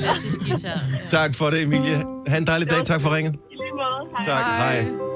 [0.02, 0.78] Klassisk guitar.
[1.08, 1.96] Tak for det, Emilie.
[2.30, 2.80] Ha' en dejlig dag.
[2.92, 3.32] Tak for ringen.
[3.34, 4.00] I lige måde.
[4.12, 4.22] Hej.
[4.30, 4.44] Tak.
[4.62, 5.15] Hej.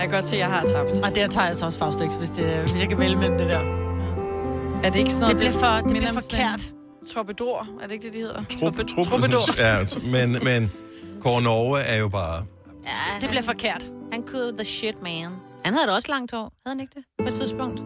[0.00, 0.90] Jeg kan godt se, at jeg har tabt.
[1.04, 3.48] Og der tager jeg så også Faustix, hvis, det, hvis jeg kan vælge mellem det
[3.48, 3.58] der.
[4.84, 6.46] Er det ikke sådan Det noget, bliver for, det minder bliver om for sådan en
[6.50, 6.72] kært.
[7.14, 8.42] Torpedor, er det ikke det, de hedder?
[8.60, 9.42] Trup, trup, Troubadour.
[9.66, 9.78] Ja,
[10.12, 10.72] men, men
[11.20, 12.44] Kåre Norge er jo bare...
[12.84, 13.86] Ja, Det bliver forkert.
[14.12, 15.28] Han kunne the shit, man.
[15.64, 16.52] Han havde da også langt hår.
[16.66, 17.04] Havde han ikke det?
[17.18, 17.80] På et tidspunkt.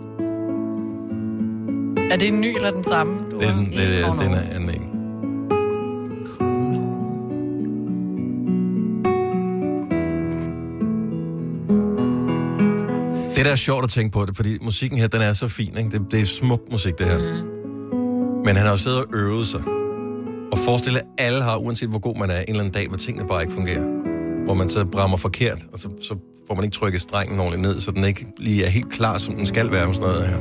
[2.13, 3.31] Er det en ny eller den samme?
[3.31, 4.15] Du Den, har?
[4.15, 4.64] den, den er en
[13.37, 15.79] Det der er sjovt at tænke på det, fordi musikken her, den er så fin,
[15.79, 15.91] ikke?
[15.91, 17.19] Det, det er smuk musik, det her.
[17.19, 17.49] Mm.
[18.45, 19.61] Men han har jo siddet og øvet sig.
[20.53, 22.89] Og forestil dig, at alle har, uanset hvor god man er, en eller anden dag,
[22.89, 23.83] hvor tingene bare ikke fungerer.
[24.45, 26.17] Hvor man så brammer forkert, og så, så
[26.47, 29.35] får man ikke trykket strengen ordentligt ned, så den ikke lige er helt klar, som
[29.35, 30.39] den skal være med sådan noget her.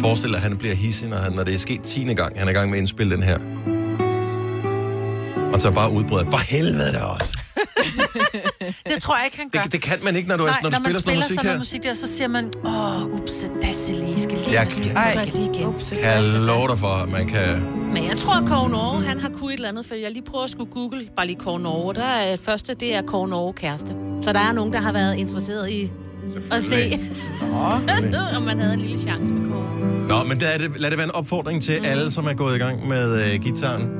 [0.00, 2.14] Forestil dig, at han bliver hissig, når, han, når det er sket 10.
[2.14, 3.38] gang, han er i gang med at indspille den her.
[5.54, 7.43] Og så bare udbryder, for helvede da også.
[8.90, 9.62] Det tror jeg ikke, han gør.
[9.62, 11.14] Det, det kan man ikke, når du, Nej, er, når du når man spiller sådan
[11.16, 14.38] noget spiller musik sådan noget musik der, så siger man, åh, oh, ups, dasselig, skal
[14.38, 15.66] lige Jeg styr på det lige igen.
[15.66, 17.60] Ups, Kan jeg love dig for, at man kan...
[17.94, 20.24] Men jeg tror, at Kåre Norge, han har kunnet et eller andet, for jeg lige
[20.24, 21.94] prøver at skulle google bare lige Kåre Norge.
[21.94, 23.94] Der er første, det er Kåre Norge kæreste.
[24.22, 25.90] Så der er nogen, der har været interesseret i
[26.52, 26.98] at se,
[28.36, 29.64] om man havde en lille chance med Kåre.
[30.08, 31.86] Nå, men det er det, lad det være en opfordring til mm.
[31.86, 33.90] alle, som er gået i gang med øh, gitaren.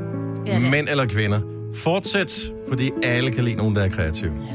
[0.47, 0.59] Ja.
[0.59, 1.54] Mænd eller kvinder.
[1.75, 4.33] Fortsæt, fordi alle kan lide nogen, der er kreative.
[4.33, 4.55] Ja.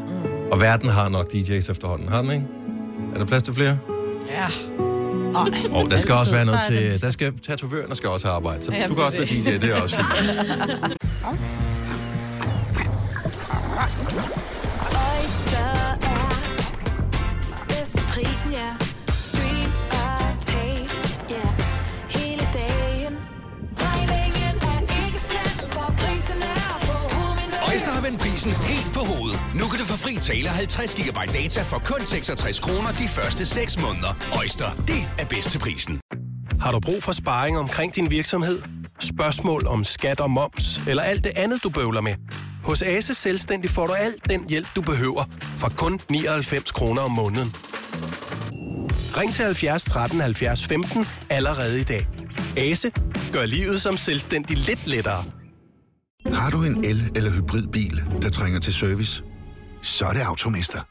[0.52, 2.10] Og verden har nok DJ's efterhånden.
[2.10, 2.46] Har den, ikke?
[3.14, 3.78] Er der plads til flere?
[4.30, 4.48] Ja.
[5.72, 7.02] Og der skal også være noget Der til...
[7.02, 9.82] Der skal, tatovørerne skal også have arbejde, så du kan også være DJ, det er
[9.82, 10.08] også fint.
[14.92, 16.30] Oyster er
[17.68, 18.89] bedst til prisen, ja.
[28.10, 29.40] Vend prisen helt på hovedet.
[29.56, 33.46] Nu kan du få fri tale 50 GB data for kun 66 kroner de første
[33.46, 34.14] 6 måneder.
[34.38, 36.00] Øjster, det er bedst til prisen.
[36.62, 38.62] Har du brug for sparring omkring din virksomhed?
[39.00, 42.16] Spørgsmål om skat og moms, eller alt det andet, du bøvler med?
[42.64, 45.24] Hos Ase Selvstændig får du alt den hjælp, du behøver,
[45.58, 47.56] for kun 99 kroner om måneden.
[49.18, 52.08] Ring til 70 13 70 15 allerede i dag.
[52.58, 52.92] Ase
[53.34, 55.39] gør livet som selvstændig lidt lettere.
[56.26, 59.24] Har du en el- eller hybridbil, der trænger til service?
[59.82, 60.82] Så er det Automester.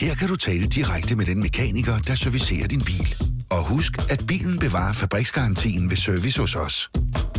[0.00, 3.14] Her kan du tale direkte med den mekaniker, der servicerer din bil.
[3.50, 6.90] Og husk, at bilen bevarer fabriksgarantien ved service hos os.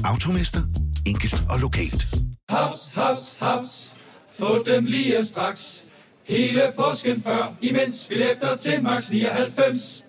[0.04, 0.62] Automester.
[1.06, 2.06] Enkelt og lokalt.
[2.50, 3.92] Haps, haps, haps.
[4.40, 5.84] Få dem lige straks.
[6.28, 10.04] Hele påsken før, imens billetter til max 99.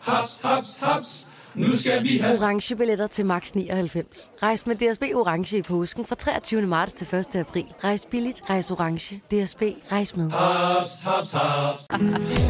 [0.00, 1.26] Haps, haps, haps.
[1.54, 2.36] Nu skal vi have...
[2.42, 4.30] orange billetter til max 99.
[4.42, 6.62] Rejs med DSB orange i påsken fra 23.
[6.62, 7.36] marts til 1.
[7.36, 7.64] april.
[7.84, 9.16] Rejs billigt, rejs orange.
[9.16, 10.30] DSB rejs med.
[10.30, 11.86] Haps, haps, haps.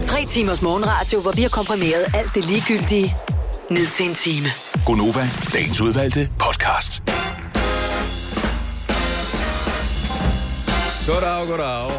[0.07, 3.17] Tre timers morgenradio, hvor vi har komprimeret alt det ligegyldige
[3.71, 4.47] ned til en time.
[4.87, 7.03] Gonova, dagens udvalgte podcast.
[11.07, 11.91] Goddag, goddag.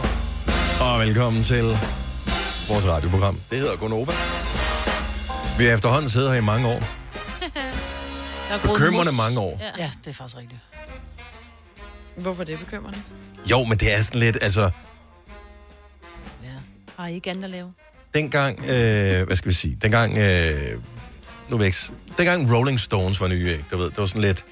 [0.81, 1.63] Og velkommen til
[2.69, 3.39] vores radioprogram.
[3.49, 4.11] Det hedder Gonova.
[5.59, 6.83] Vi har efterhånden siddet her i mange år.
[8.67, 9.59] Bekymrende mange år.
[9.61, 9.83] Ja.
[9.83, 10.61] ja, det er faktisk rigtigt.
[12.15, 12.99] Hvorfor det er bekymrende?
[13.51, 14.69] Jo, men det er sådan lidt, altså...
[16.97, 17.73] Har I ikke andet at lave?
[18.13, 20.79] Dengang, øh, hvad skal vi sige, dengang, øh,
[21.49, 21.73] nu væk,
[22.17, 23.65] dengang Rolling Stones var nye, ikke?
[23.71, 24.45] Du ved, det var sådan lidt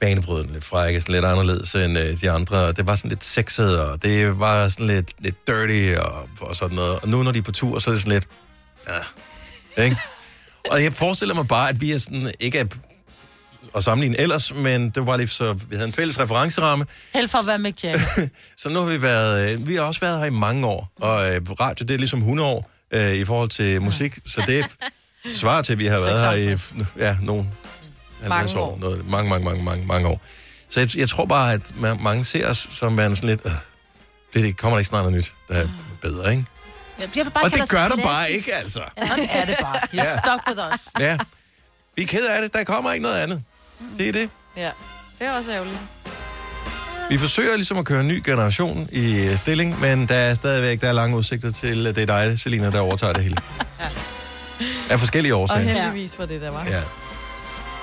[0.00, 2.72] banebrydende, lidt frække, sådan lidt anderledes end øh, de andre.
[2.72, 6.76] Det var sådan lidt sexet, og det var sådan lidt, lidt dirty og, og sådan
[6.76, 7.00] noget.
[7.00, 8.28] Og nu, når de er på tur, så er det sådan lidt,
[8.88, 9.96] ja, ikke?
[10.70, 12.64] Og jeg forestiller mig bare, at vi er sådan, ikke er
[13.76, 16.84] at sammenligne ellers, men det var bare lige så, vi havde en fælles referenceramme.
[17.14, 18.00] Held for at være Mick Jagger.
[18.56, 21.34] Så nu har vi været, øh, vi har også været her i mange år, og
[21.34, 24.64] øh, radio, det er ligesom 100 år øh, i forhold til musik, så det
[25.40, 26.58] svarer til, at vi har været her i,
[26.98, 27.46] ja, nogle
[28.22, 30.20] 50 Mange år, noget, mange, mange, mange, mange, mange år.
[30.68, 33.52] Så jeg, jeg tror bare, at man, mange ser os som værende sådan lidt, øh,
[34.34, 35.68] det, det kommer der ikke snart noget nyt, der er
[36.00, 36.44] bedre, ikke?
[37.00, 38.80] Jeg bliver bare Og det gør der bare ikke, altså.
[38.98, 39.76] Ja, sådan er det bare.
[39.76, 40.04] You're Ja.
[40.04, 40.88] stuck with us.
[41.00, 41.18] Ja,
[41.96, 43.42] vi er ked af det, der kommer ikke noget andet.
[43.98, 44.30] Det er det.
[44.56, 44.70] Ja,
[45.18, 45.78] det er også ærgerligt.
[47.10, 50.80] Vi forsøger ligesom at køre en ny generation i øh, stilling, men der er stadigvæk
[50.80, 53.36] der er lange udsigter til, at det er dig, Selina, der overtager det hele.
[54.90, 55.60] Af forskellige Og årsager.
[55.60, 56.64] heldigvis for det, der var.
[56.64, 56.80] Ja.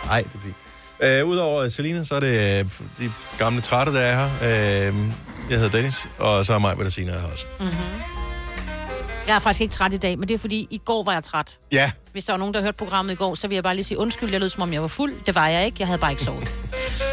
[0.05, 0.55] Nej, det er fint.
[0.99, 2.65] Øh, Udover Selina, så er det øh,
[2.99, 4.87] de gamle trætte, der er her.
[4.89, 4.95] Øh,
[5.49, 7.45] jeg hedder Dennis, og så er mig, hvad der siger her også.
[7.59, 7.73] Mm-hmm.
[9.27, 11.23] Jeg er faktisk ikke træt i dag, men det er fordi, i går var jeg
[11.23, 11.59] træt.
[11.73, 11.91] Ja.
[12.11, 13.97] Hvis der var nogen, der hørte programmet i går, så vil jeg bare lige sige
[13.97, 14.29] undskyld.
[14.31, 15.13] Jeg lød, som om jeg var fuld.
[15.25, 15.75] Det var jeg ikke.
[15.79, 16.51] Jeg havde bare ikke sovet.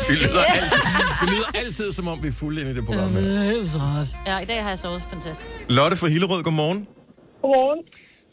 [0.09, 0.79] Vi lyder, altid,
[1.21, 3.11] vi lyder altid, som om vi er fulde inde i det program.
[3.13, 4.05] her.
[4.27, 5.51] Ja, i dag har jeg sovet fantastisk.
[5.69, 6.87] Lotte fra Hillerød, godmorgen.
[7.43, 7.85] Godmorgen.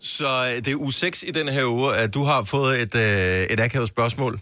[0.01, 2.95] Så øh, det er uge 6 i den her uge, at du har fået et,
[2.95, 4.39] øh, et akavet spørgsmål.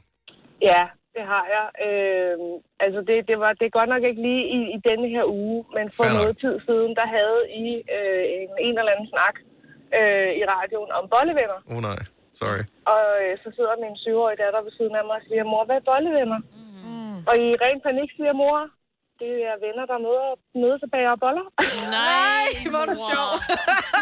[0.62, 0.82] Ja,
[1.16, 1.66] det har jeg.
[1.88, 2.38] Øh,
[2.86, 5.60] altså, det, det, var, det er godt nok ikke lige i, i denne her uge,
[5.76, 6.20] men for Fair nok.
[6.22, 7.66] noget tid siden, der havde I
[7.98, 9.36] øh, en, en eller anden snak
[10.00, 11.60] øh, i radioen om bollevenner.
[11.70, 12.02] Åh oh, nej,
[12.42, 12.62] sorry.
[12.94, 15.78] Og øh, så sidder min syvårige datter ved siden af mig og siger, mor, hvad
[15.82, 16.40] er bollevenner?
[16.86, 17.18] Mm.
[17.30, 18.58] Og i ren panik siger mor,
[19.22, 20.28] det er venner, der møder,
[20.64, 21.46] mødes og bager boller.
[22.00, 23.32] Nej, hvor er du sjov.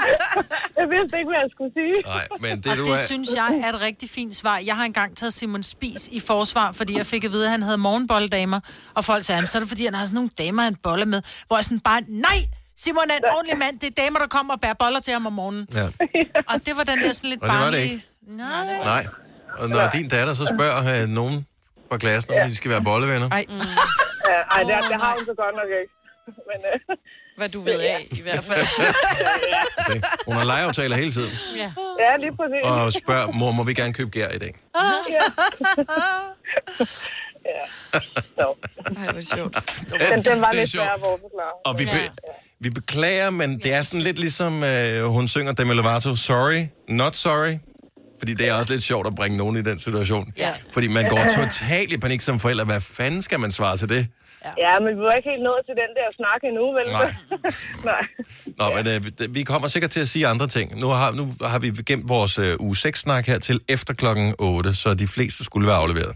[0.79, 1.95] jeg vidste ikke, hvad jeg skulle sige.
[2.15, 3.05] Nej, men det og du det er...
[3.11, 4.57] synes jeg er et rigtig fint svar.
[4.69, 7.63] Jeg har engang taget Simon Spis i forsvar, fordi jeg fik at vide, at han
[7.67, 8.59] havde morgenbolledamer.
[8.97, 11.05] Og folk sagde, "Jamen, så er det fordi, han har sådan nogle damer, han boller
[11.13, 11.21] med.
[11.47, 12.39] Hvor jeg sådan bare, nej!
[12.83, 13.79] Simon er en ordentlig mand.
[13.79, 15.67] Det er damer, der kommer og bærer boller til ham om morgenen.
[15.73, 15.85] Ja.
[16.51, 17.93] Og det var den der sådan lidt Og det var det barnlige...
[17.93, 18.05] ikke.
[18.27, 18.83] Nej.
[18.83, 19.03] Nej.
[19.59, 21.45] Og når din datter så spørger øh, nogen
[21.91, 23.29] fra klassen, om de skal være bollevenner.
[23.29, 23.45] Ej.
[24.29, 25.93] Ja, ej, det, det har hun så godt nok ikke.
[26.49, 26.97] Men, øh,
[27.37, 28.65] Hvad du ved af, i hvert fald.
[29.87, 31.31] Se, Hun har legeaftaler hele tiden.
[31.55, 31.71] ja.
[32.03, 32.61] ja, lige præcis.
[32.63, 34.53] Og spørger, mor, må vi gerne købe gær i dag?
[35.09, 35.23] ja.
[37.45, 37.65] ja.
[38.37, 38.53] Så.
[38.97, 39.55] Ej, hvor sjovt.
[40.15, 40.85] Den, den var Det lidt sjovt.
[40.85, 41.53] svær at forklare.
[41.65, 42.07] Og vi, be,
[42.59, 47.15] vi beklager, men det er sådan lidt ligesom, øh, hun synger Demi Lovato, sorry, not
[47.15, 47.57] sorry.
[48.21, 50.33] Fordi det er også lidt sjovt at bringe nogen i den situation.
[50.37, 50.51] Ja.
[50.75, 52.65] Fordi man går totalt i panik som forælder.
[52.65, 54.07] Hvad fanden skal man svare til det?
[54.65, 56.87] Ja, men vi var ikke helt nået til den der snak endnu, vel?
[56.99, 57.09] Nej.
[57.91, 58.03] Nej.
[58.59, 58.83] Nå, men
[59.27, 60.79] øh, vi kommer sikkert til at sige andre ting.
[60.79, 64.73] Nu har, nu har vi gemt vores øh, uge 6-snak her til efter klokken 8,
[64.75, 66.15] så de fleste skulle være afleveret.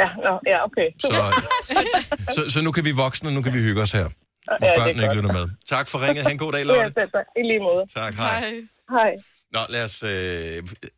[0.00, 0.88] Ja, nå, ja, okay.
[2.36, 4.04] Så, så nu kan vi voksne, nu kan vi hygge os her.
[4.04, 5.48] Det er børnene ikke lytter med.
[5.68, 6.24] Tak for ringet.
[6.24, 6.92] Ha' en god dag, Ja, Lotte.
[6.98, 7.26] selv tak.
[7.36, 7.82] I lige måde.
[7.96, 8.52] Tak, hej.
[8.96, 9.10] Hej.
[9.52, 10.02] Nå, lad os...
[10.02, 10.08] Øh,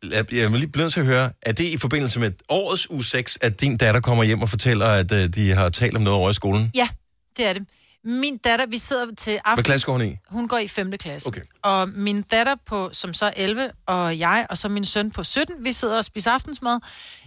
[0.03, 3.03] lad, jeg er lige blevet til at høre, er det i forbindelse med årets uge
[3.03, 6.19] 6, at din datter kommer hjem og fortæller, at øh, de har talt om noget
[6.19, 6.71] over i skolen?
[6.75, 6.87] Ja,
[7.37, 7.67] det er det.
[8.05, 9.55] Min datter, vi sidder til aften.
[9.55, 10.17] Hvad klasse går hun i?
[10.29, 10.91] Hun går i 5.
[10.91, 11.27] klasse.
[11.27, 11.41] Okay.
[11.63, 15.23] Og min datter, på, som så er 11, og jeg, og så min søn på
[15.23, 16.79] 17, vi sidder og spiser aftensmad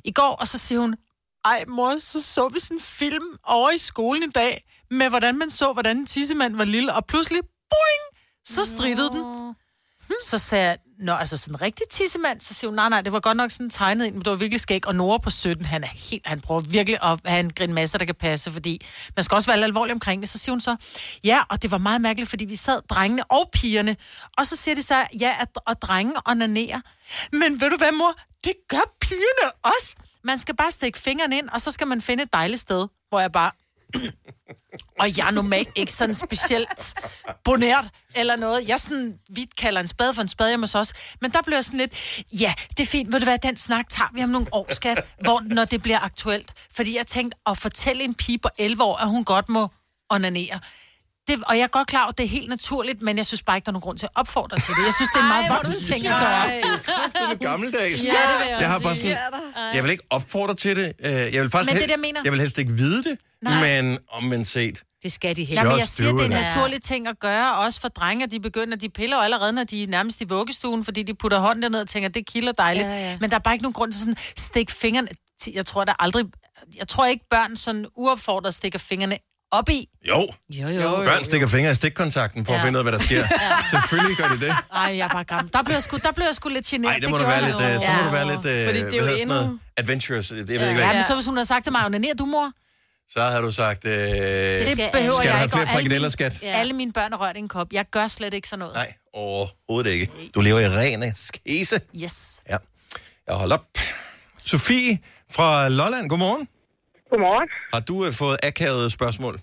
[0.05, 0.97] i går, og så siger hun,
[1.45, 5.39] ej mor, så så vi sådan en film over i skolen i dag, med hvordan
[5.39, 9.55] man så, hvordan en tissemand var lille, og pludselig, boing, så strittede den.
[10.24, 13.12] Så sagde jeg, Nå, altså sådan en rigtig tissemand, så siger hun, nej, nej, det
[13.12, 14.86] var godt nok sådan tegnet ind, men det var virkelig skæg.
[14.86, 17.99] Og Nora på 17, han er helt, han prøver virkelig at have en grin masse,
[17.99, 18.86] der kan passe, fordi
[19.16, 20.28] man skal også være lidt alvorlig omkring det.
[20.28, 20.76] Så siger hun så,
[21.24, 23.97] ja, og det var meget mærkeligt, fordi vi sad drengene og pigerne,
[24.38, 26.80] og så siger de så, ja, at, og drenge onanerer.
[27.32, 28.14] Men ved du hvad, mor?
[28.44, 29.97] Det gør pigerne også.
[30.24, 33.20] Man skal bare stikke fingrene ind, og så skal man finde et dejligt sted, hvor
[33.20, 33.51] jeg bare,
[35.01, 36.95] og jeg er normalt ikke sådan specielt
[37.45, 38.68] bonert eller noget.
[38.68, 40.93] Jeg er sådan, vi kalder en spade for en spade hjemme hos os.
[41.20, 44.09] Men der bliver sådan lidt, ja, det er fint, må det være, den snak tager
[44.14, 46.53] vi om nogle år, skat, hvor, når det bliver aktuelt.
[46.77, 49.68] Fordi jeg tænkte at fortælle en pige på 11 år, at hun godt må
[50.11, 50.61] onanere.
[51.29, 53.43] Det, og jeg er godt klar over, at det er helt naturligt, men jeg synes
[53.43, 54.85] bare ikke, der er nogen grund til at opfordre til det.
[54.85, 56.47] Jeg synes, det er en meget voksen ting at gøre.
[56.57, 58.05] Det er gammeldags.
[58.05, 59.16] Ja, det vil jeg jeg har bare sådan,
[59.74, 60.93] jeg vil ikke opfordre til det.
[61.01, 62.20] Øh, Jeg vil faktisk Men det hel- det, jeg mener.
[62.24, 63.83] jeg vil helst ikke vide det, Nej.
[63.83, 64.83] men omvendt set.
[65.03, 67.81] Det skal de Ja, men jeg siger, det er en naturlig ting at gøre, også
[67.81, 71.14] for drenge, de begynder, de piller allerede, når de er nærmest i vuggestuen, fordi de
[71.14, 72.87] putter hånden derned og tænker, det kilder dejligt.
[72.87, 73.18] Ja, ja.
[73.20, 75.09] Men der er bare ikke nogen grund til sådan, stik fingrene,
[75.55, 76.24] jeg tror der aldrig,
[76.77, 79.18] jeg tror ikke børn sådan uopfordret stikker fingrene
[79.51, 79.88] op i.
[80.09, 80.28] Jo.
[80.51, 80.90] Jo, jo.
[80.97, 82.59] Børn stikker fingre i stikkontakten for ja.
[82.59, 82.66] at Ja.
[82.66, 83.26] finde ud af, hvad der sker.
[83.70, 84.55] Selvfølgelig gør de det.
[84.72, 85.53] Ej, jeg er bare gammel.
[85.53, 86.92] Der blev jeg sgu, der blev jeg sgu lidt generet.
[86.92, 88.92] Nej, det må du være lidt, øh, så må du være lidt, øh, Fordi det
[88.94, 89.42] er jo sådan noget?
[89.44, 89.59] endnu...
[89.76, 90.30] Adventurous.
[90.30, 92.14] Jeg ved ikke, Ja, hvad ja, men så hvis hun havde sagt til mig, onanerer
[92.14, 92.53] du, mor?
[93.09, 95.51] Så har du sagt, øh, Det skal, behøver skal jeg ikke.
[95.53, 96.42] flere alle frikadeller, mine- skat?
[96.42, 96.47] Ja.
[96.59, 97.66] Alle mine børn er rørt i en kop.
[97.72, 98.74] Jeg gør slet ikke sådan noget.
[98.74, 100.12] Nej, overhovedet ikke.
[100.34, 101.80] Du lever i ren skese.
[102.03, 102.40] Yes.
[102.51, 102.57] Ja.
[103.28, 103.64] Jeg holder op.
[104.44, 104.99] Sofie
[105.32, 106.49] fra Lolland, godmorgen.
[107.16, 107.48] Godmorgen.
[107.74, 109.34] Har du øh, fået akavet spørgsmål?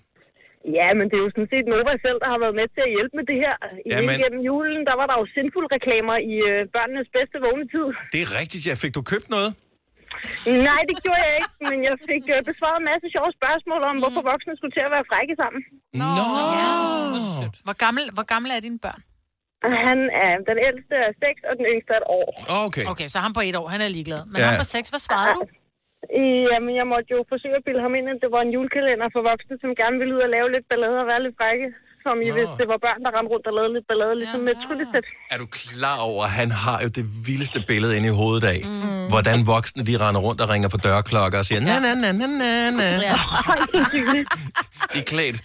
[0.78, 2.92] Ja, men det er jo sådan set Nova selv, der har været med til at
[2.96, 3.54] hjælpe med det her.
[3.86, 7.36] I Ja, men- gennem julen, der var der jo sindsfulde reklamer i øh, børnenes bedste
[7.46, 7.86] vågne tid.
[8.14, 8.74] Det er rigtigt, ja.
[8.82, 9.50] Fik du købt noget?
[10.68, 13.94] Nej, det gjorde jeg ikke, men jeg fik øh, besvaret en masse sjove spørgsmål om,
[14.02, 15.60] hvorfor voksne skulle til at være frække sammen.
[16.00, 16.10] Nå!
[16.60, 19.00] Ja, hvor gammel, hvor gammel er dine børn?
[19.88, 22.28] Han er, den ældste er 6, og den yngste er et år.
[22.66, 22.84] Okay.
[22.92, 24.22] Okay, så ham på et år, han er ligeglad.
[24.30, 24.44] Men Ja.
[24.48, 25.42] ham på seks, hvad svarede du?
[26.52, 29.22] Jamen, jeg måtte jo forsøge at bilde ham ind, at det var en julekalender for
[29.30, 31.68] voksne, som gerne ville ud og lave lidt ballade og være lidt frække.
[32.04, 34.52] Som I hvis det var børn, der rendte rundt og lavede lidt ballade, ligesom med
[34.56, 35.06] et tryllesæt.
[35.34, 38.60] Er du klar over, at han har jo det vildeste billede inde i hovedet af,
[38.64, 39.06] mm.
[39.12, 42.26] hvordan voksne de render rundt og ringer på dørklokker og siger, na na na na
[42.40, 42.88] na na.
[43.08, 43.16] Ja.
[45.00, 45.38] I klædt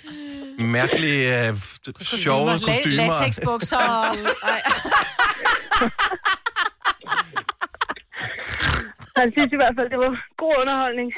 [0.77, 1.53] mærkelige, øh,
[2.01, 3.07] sjove kostymer.
[3.07, 4.15] Latexbukser og...
[9.21, 10.11] Han synes i hvert fald, det var
[10.43, 11.09] god underholdning.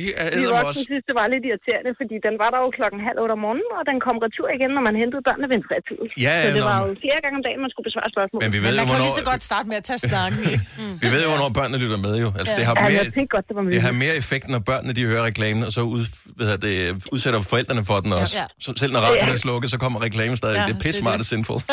[0.00, 0.82] Det er Vi voksne også.
[0.90, 3.68] synes, det var lidt irriterende, fordi den var der jo klokken halv otte om morgenen,
[3.78, 6.00] og den kom retur igen, når man hentede børnene ved en trætid.
[6.26, 8.38] Ja, så det var jo flere gange om dagen, man skulle besvare spørgsmål.
[8.44, 9.84] Men vi ved Men jo, man kan jo hvornår, lige så godt starte med at
[9.90, 10.40] tage snakken?
[10.80, 10.94] Mm.
[11.02, 12.28] vi ved jo, hvornår børnene lytter med jo.
[12.40, 12.58] Altså, Ja.
[12.58, 14.92] det har Ja, mere, jeg tænkte godt, det var det har mere effekt, når børnene
[14.98, 16.02] de hører reklamen, og så ud,
[16.36, 16.76] hvad hedder det,
[17.14, 18.34] udsætter forældrene for den også.
[18.40, 18.46] Ja.
[18.64, 19.38] Så selv når radioen Ja.
[19.38, 20.56] er slukket, så kommer reklamen stadig.
[20.56, 21.24] Ja, det er det pisse smart det.
[21.24, 21.60] og sinful.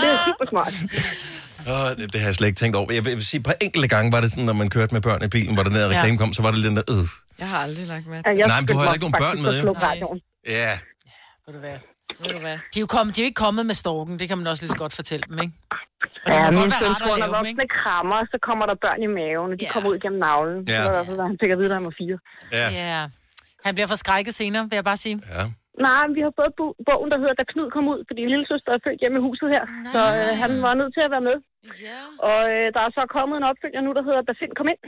[0.00, 0.74] Det er super smart.
[1.72, 2.88] Åh, det, det har jeg slet ikke tænkt over.
[2.98, 5.02] Jeg vil, jeg vil sige, på enkelte gange var det sådan, når man kørte med
[5.08, 7.04] børn i bilen, hvor den der reklame kom, så var det lidt den der, øh.
[7.42, 9.50] Jeg har aldrig lagt med Ja, jeg Nej, men du har ikke nogen børn med,
[9.58, 9.72] at jo.
[9.88, 10.18] radioen.
[10.60, 10.72] Ja.
[11.46, 11.78] Ved du hvad?
[12.22, 12.56] Ved du hvad?
[12.72, 14.62] De er jo, kommet, de er jo ikke kommet med storken, det kan man også
[14.64, 15.54] lige så godt fortælle dem, ikke?
[16.26, 19.08] Og det Ja, min søn at tror, når voksne krammer, så kommer der børn i
[19.18, 20.58] maven, og de kommer ud gennem navlen.
[20.68, 20.80] Ja.
[20.84, 22.16] Så er fald, hvad han fik at vide, da han var fire.
[22.58, 22.66] Ja.
[22.94, 23.02] Ja.
[23.66, 25.16] Han bliver forskrækket senere, vil jeg bare sige.
[25.36, 25.42] Ja.
[25.86, 28.46] Nej, men vi har fået bo- bogen, der hedder Da Knud kom ud, fordi lille
[28.52, 29.62] søster er født hjemme i huset her.
[29.66, 31.36] Nej, så øh, han var nødt til at være med.
[31.88, 32.00] Ja.
[32.28, 34.82] Og øh, der er så kommet en opfølger nu, der hedder Da Finn kom ind.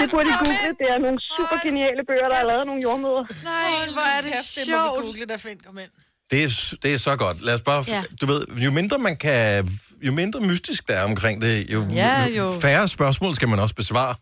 [0.00, 0.70] Det burde de google.
[0.80, 3.24] Det er nogle super geniale bøger, der er lavet nogle jordmøder.
[3.52, 5.04] Nej, hvor er det kæft, det må vi sjovt.
[5.04, 5.92] google, der find kom ind.
[6.30, 6.50] Det er,
[6.82, 7.38] det er så godt.
[7.46, 7.84] Lad os bare...
[7.88, 8.02] Ja.
[8.20, 9.68] Du ved, jo mindre man kan...
[10.06, 12.52] Jo mindre mystisk der er omkring det, jo, Ja, jo.
[12.64, 14.14] færre spørgsmål skal man også besvare.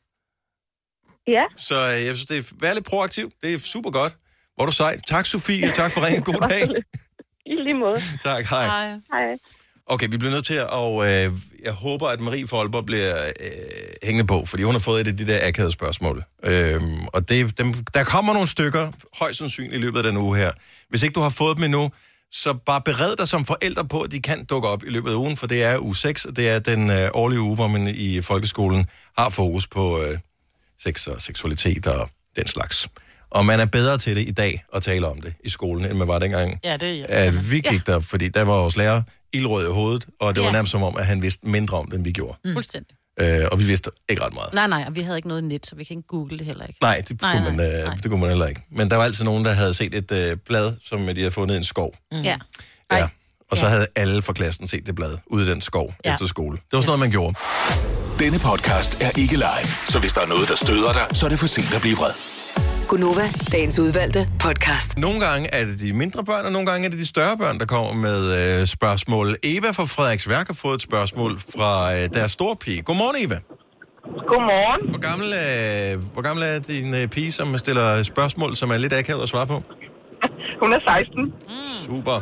[1.36, 1.44] Ja.
[1.68, 2.42] Så øh, jeg synes, det er...
[2.60, 3.30] Vær lidt proaktiv.
[3.42, 4.12] Det er super godt.
[4.54, 4.96] Hvor er du sej.
[5.06, 5.72] Tak, Sofie.
[5.72, 6.22] Tak for ringen.
[6.22, 6.68] God dag.
[7.66, 8.00] Lige måde.
[8.24, 8.66] Tak, hej.
[9.12, 9.38] Hej.
[9.86, 10.66] Okay, vi bliver nødt til at...
[10.66, 11.32] Og øh,
[11.64, 13.50] jeg håber, at Marie Folber bliver øh,
[14.02, 16.24] hængende på, fordi hun har fået et af de der akavede spørgsmål.
[16.42, 20.36] Øhm, og det, dem, der kommer nogle stykker, højst sandsynligt i løbet af den uge
[20.36, 20.50] her.
[20.88, 21.90] Hvis ikke du har fået dem endnu,
[22.30, 25.14] så bare bered dig som forældre på, at de kan dukke op i løbet af
[25.14, 27.88] ugen, for det er uge 6, og det er den øh, årlige uge, hvor man
[27.88, 28.86] i folkeskolen
[29.18, 30.18] har fokus på øh,
[30.82, 32.88] sex og seksualitet og den slags.
[33.36, 35.98] Og man er bedre til det i dag at tale om det i skolen, end
[35.98, 39.02] man var dengang, Ja, det er at vi gik der, fordi der var vores lærer
[39.32, 40.52] ildrød i hovedet, og det var Ja.
[40.52, 42.38] nærmest som om, at han vidste mindre om det, end vi gjorde.
[42.44, 42.52] Mm.
[42.52, 42.96] Fuldstændig.
[43.20, 44.54] Øh, og vi vidste ikke ret meget.
[44.54, 46.66] Nej, nej, og vi havde ikke noget net, så vi kan ikke google det heller
[46.66, 46.78] ikke.
[46.82, 47.94] Nej, det, Nej, kunne, man, nej, øh, nej.
[47.94, 48.60] det kunne man heller ikke.
[48.70, 51.54] Men der var altid nogen, der havde set et øh, blad, som de havde fundet
[51.54, 51.94] i en skov.
[52.12, 52.20] Mm.
[52.22, 52.36] Ja.
[52.92, 53.08] Ja.
[53.50, 56.08] Og så havde alle fra klassen set det blad ude i den skov Ja.
[56.10, 56.14] ja.
[56.14, 56.56] efter skole.
[56.56, 57.34] Det var sådan noget, man gjorde.
[58.18, 61.30] Denne podcast er ikke live, så hvis der er noget, der støder dig, så er
[61.30, 62.12] det for sent at blive vred.
[62.90, 64.88] Gunova, dagens udvalgte podcast.
[65.06, 67.56] Nogle gange er det de mindre børn, og nogle gange er det de større børn,
[67.62, 69.26] der kommer med øh, spørgsmål.
[69.54, 72.80] Eva fra Frederiks Værk har fået et spørgsmål fra øh, deres store pige.
[72.88, 73.38] Godmorgen, Eva.
[74.30, 74.80] Godmorgen.
[74.92, 78.94] Hvor gammel, øh, hvor gammel er din øh, pige, som stiller spørgsmål, som er lidt
[79.00, 79.56] akavet at svare på?
[80.62, 81.34] Hun er 16.
[81.86, 82.18] Super.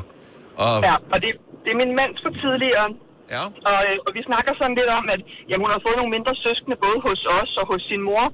[0.65, 1.31] Og, Ja, og det,
[1.65, 2.87] det er min mands for tidligere.
[3.35, 3.43] Ja.
[3.71, 6.33] Og, øh, og vi snakker sådan lidt om, at jamen, hun har fået nogle mindre
[6.45, 8.25] søskende, både hos os og hos sin mor.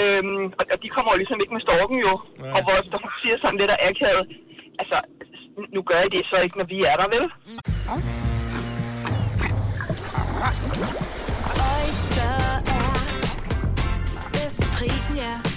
[0.00, 2.14] Øhm, og, og de kommer jo ligesom ikke med storken jo.
[2.38, 2.54] Nej.
[2.56, 4.24] Og hvor der hun siger sådan lidt af akavet,
[4.80, 4.98] altså,
[5.74, 7.24] nu gør I det så ikke, når vi er der, vel?
[11.72, 12.36] Oyster
[12.78, 12.96] er
[14.34, 15.53] bedst til prisen, ja.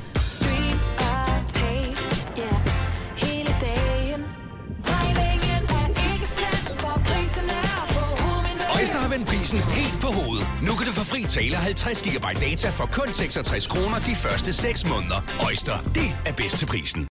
[8.87, 9.01] Hovedet.
[9.01, 10.47] Har vendt prisen helt på hovedet.
[10.61, 14.53] Nu kan du få fri tale 50 GB data for kun 66 kroner de første
[14.53, 15.21] 6 måneder.
[15.45, 17.07] Øjster, det er bedst til prisen.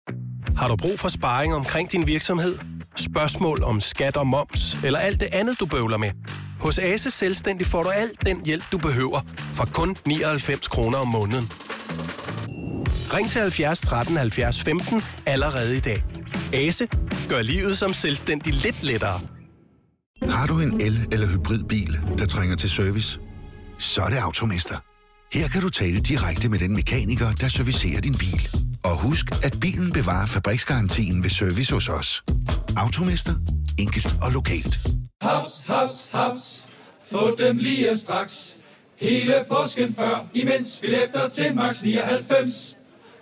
[0.57, 2.59] Har du brug for sparring omkring din virksomhed?
[2.97, 6.11] Spørgsmål om skat og moms, eller alt det andet, du bøvler med?
[6.61, 9.21] Hos Ase Selvstændig får du alt den hjælp, du behøver,
[9.55, 11.53] for kun 99 kroner om måneden.
[13.15, 16.05] Ring til 70 13 70 15 allerede i dag.
[16.53, 16.89] Ase
[17.29, 19.36] gør livet som selvstændig lidt lettere.
[20.23, 23.19] Har du en el- eller hybridbil, der trænger til service?
[23.79, 24.77] Så er det Automester.
[25.33, 28.49] Her kan du tale direkte med den mekaniker, der servicerer din bil.
[28.85, 32.23] Og husk, at bilen bevarer fabriksgarantien ved service hos os.
[32.77, 33.35] Automester.
[33.79, 34.79] Enkelt og lokalt.
[35.23, 36.65] Haps, haps, haps.
[37.11, 38.57] Få dem lige straks.
[38.97, 42.77] Hele påsken før, imens billetter til max 99.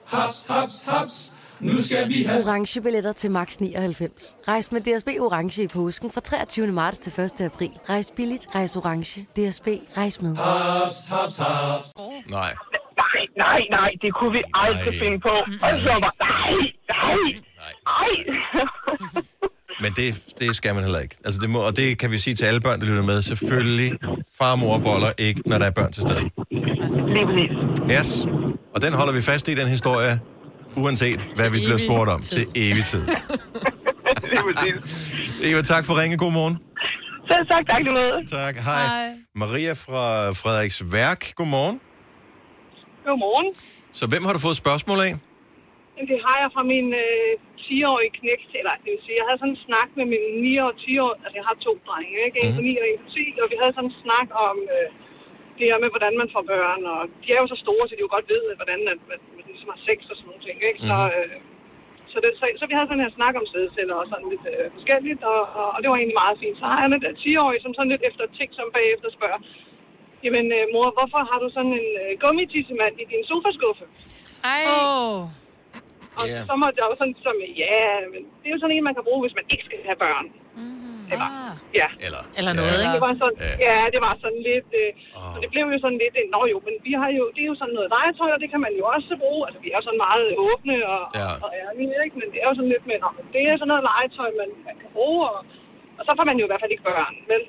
[0.06, 1.32] Haps, haps, haps.
[1.60, 2.40] Nu skal vi have...
[2.48, 4.36] Orange billetter til max 99.
[4.48, 6.66] Rejs med DSB Orange i påsken fra 23.
[6.66, 7.40] marts til 1.
[7.40, 7.70] april.
[7.88, 9.20] Rejs billigt, rejs orange.
[9.36, 10.36] DSB, rejs med.
[10.36, 11.92] Haps, haps, haps.
[12.30, 12.54] Nej.
[12.96, 15.28] Nej, nej, nej, det kunne vi aldrig finde på.
[15.62, 17.42] Og så var, nej, nej,
[17.86, 18.64] nej.
[19.80, 21.16] Men det, det skal man heller ikke.
[21.24, 23.22] Altså det må, og det kan vi sige til alle børn, der lytter med.
[23.22, 23.92] Selvfølgelig,
[24.38, 26.20] far og mor boller ikke, når der er børn til stede.
[26.20, 27.50] Lige præcis.
[27.98, 28.26] Yes.
[28.74, 30.20] Og den holder vi fast i, den historie,
[30.82, 33.04] uanset hvad vi bliver spurgt om, til evig tid.
[35.48, 36.16] Eva, tak for ringe.
[36.24, 36.56] God morgen.
[37.30, 38.20] Selv tak, tak lige noget.
[38.40, 38.84] Tak, hej.
[38.94, 39.08] hej.
[39.42, 40.04] Maria fra
[40.40, 41.76] Frederiks Værk, godmorgen.
[43.06, 43.48] Godmorgen.
[43.98, 45.12] Så hvem har du fået spørgsmål af?
[46.10, 47.30] Det har jeg fra min øh,
[47.66, 50.66] 10-årige knæk til, eller det vil sige, jeg havde sådan en snak med min 9
[50.66, 52.38] og 10 år, altså jeg har to drenge, ikke?
[52.44, 54.86] En på 9 og en på 10, og vi havde sådan en snak om øh,
[55.58, 58.04] det her med, hvordan man får børn, og de er jo så store, så de
[58.06, 60.80] jo godt ved, hvordan at, at man ligesom har sex og sådan nogle ting, ikke?
[60.90, 61.36] Så, øh,
[62.12, 64.66] så, det, så, så vi havde sådan her snak om sædceller og sådan lidt øh,
[64.76, 66.56] forskelligt, og, og, og, det var egentlig meget fint.
[66.60, 69.40] Så har jeg en der 10-årig, som sådan lidt efter ting, som bagefter spørger,
[70.24, 73.84] jamen øh, mor, hvorfor har du sådan en øh, gummitissemand i din sofaskuffe?
[74.54, 74.62] Ej.
[74.74, 75.18] Oh.
[76.18, 76.40] Og Ja.
[76.48, 77.78] så måtte jeg jo sådan som, ja,
[78.12, 80.26] men det er jo sådan en, man kan bruge, hvis man ikke skal have børn.
[81.12, 81.28] Eller,
[81.80, 81.88] ja.
[82.06, 82.94] Eller, Eller noget, ikke?
[82.96, 83.38] Det var sådan,
[83.68, 84.90] ja, det var sådan lidt, øh,
[85.34, 87.56] og det blev jo sådan lidt, nå jo, men vi har jo, det er jo
[87.62, 89.42] sådan noget legetøj, og det kan man jo også bruge.
[89.46, 91.30] Altså, vi er jo sådan meget åbne og, ja.
[91.44, 92.16] og ærlige, ikke?
[92.20, 94.48] Men det er jo sådan lidt med, nå, men det er sådan noget legetøj, man,
[94.68, 95.38] man kan bruge, og,
[95.98, 97.44] og så får man jo i hvert fald ikke børn, vel?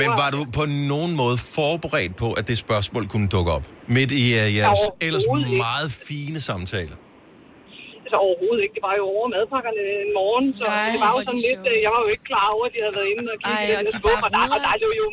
[0.00, 3.64] Men var du på nogen måde forberedt på, at det spørgsmål kunne dukke op?
[3.96, 5.26] Midt i uh, jeres ellers
[5.66, 6.94] meget fine samtale?
[8.12, 8.74] Altså overhovedet ikke.
[8.78, 11.64] Det var jo over madpakkerne en morgen, så Nej, det var jo sådan lidt...
[11.72, 13.70] øh, Jeg var jo ikke klar over, at de havde været inde og kigge Ej,
[13.70, 15.06] i og den de der skuffe, og der, og der, lå jo,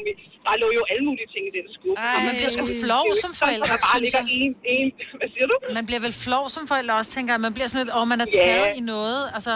[0.48, 1.98] der lå jo alle mulige ting i den skuffe.
[2.14, 4.88] Ej, man bliver sgu flov er jo som ikke sådan, Der bare ligger en, en...
[5.20, 5.56] Hvad siger du?
[5.78, 7.42] Man bliver vel flov som forælder også, tænker jeg.
[7.48, 9.22] Man bliver sådan lidt, åh, man er taget i noget.
[9.38, 9.54] Altså,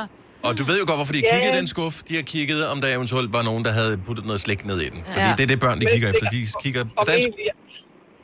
[0.48, 1.30] Og du ved jo godt, hvorfor de Ja.
[1.32, 1.98] kiggede i den skuffe.
[2.10, 4.89] De har kigget, om der eventuelt var nogen, der havde puttet noget slik ned i
[4.94, 5.00] den.
[5.16, 5.36] Fordi Ja.
[5.38, 6.26] det er det, børn de kigger efter.
[6.36, 7.30] De kigger på Og dansk.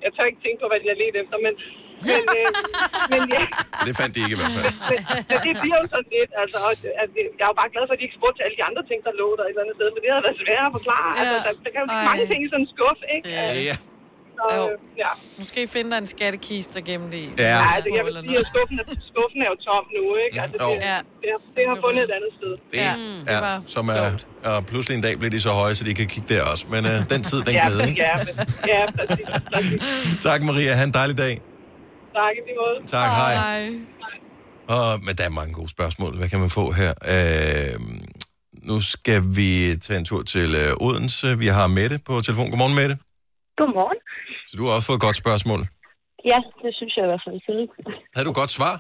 [0.06, 1.54] jeg tør ikke tænke på, hvad de har let efter, men...
[2.10, 2.48] Men, øh,
[3.12, 3.44] men ja,
[3.88, 4.68] Det fandt de ikke i hvert fald.
[4.92, 6.72] men, men det bliver jo sådan lidt, altså, og,
[7.04, 8.84] at, jeg er jo bare glad for, at de ikke spurgte til alle de andre
[8.90, 11.10] ting, der lå der et eller andet sted, for det havde været svært at forklare.
[11.16, 11.22] Ja.
[11.22, 12.10] Altså, der, der kan jo Ej.
[12.10, 13.28] mange ting i sådan en skuffe, ikke?
[13.70, 13.76] Ja.
[14.42, 14.64] Så, Jo.
[14.72, 15.12] øh, ja.
[15.42, 17.30] Måske finde dig en skattekiste og gemme det i.
[17.38, 17.44] Ja.
[17.44, 20.36] Ja, altså, jeg vil sige, at skuffen er, skuffen er jo tom nu, ikke?
[20.44, 20.70] Altså, Jo.
[20.74, 20.80] det,
[21.22, 22.52] det, har, det har fundet et andet sted.
[22.72, 22.94] Det, ja,
[23.34, 24.02] ja, som er,
[24.52, 26.66] og pludselig en dag bliver de så høje, så de kan kigge der også.
[26.74, 28.02] Men øh, den tid, den ja, glæde, ikke?
[28.02, 29.26] ja, men, ja, præcis.
[29.54, 29.80] præcis.
[30.28, 30.74] Tak, Maria.
[30.74, 31.42] Ha' en dejlig dag.
[32.14, 32.78] Tak i lige måde.
[32.96, 33.36] Tak, hej.
[34.76, 36.12] Og, men der er mange gode spørgsmål.
[36.20, 36.92] Hvad kan man få her?
[37.16, 37.76] Øh,
[38.70, 39.50] nu skal vi
[39.86, 41.28] tage en tur til øh, Odense.
[41.44, 42.50] Vi har Mette på telefon.
[42.52, 42.96] Godmorgen, Mette.
[43.60, 44.00] Godmorgen.
[44.50, 45.62] Så du har også fået et godt spørgsmål.
[46.32, 47.64] Ja, det synes jeg i hvert fald selv.
[48.14, 48.76] Havde du et godt svar?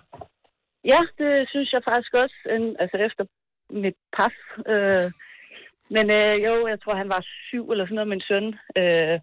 [0.91, 2.37] Ja, det synes jeg faktisk også,
[2.83, 3.23] altså efter
[3.83, 4.35] mit pas.
[4.73, 5.07] Øh,
[5.95, 8.47] men øh, jo, jeg tror, han var syv eller sådan noget, min søn.
[8.81, 9.15] Øh,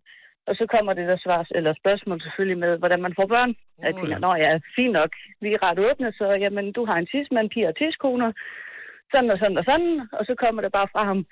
[0.49, 3.53] og så kommer det der svar, eller spørgsmål selvfølgelig med, hvordan man får børn.
[3.83, 5.13] Jeg tænker, nå ja, fint nok.
[5.41, 8.33] Vi er ret åbne, så jamen, du har en tidsmand, piger og tidskoner.
[9.13, 9.95] Sådan og sådan og sådan.
[10.19, 11.27] Og så kommer det bare fra ham,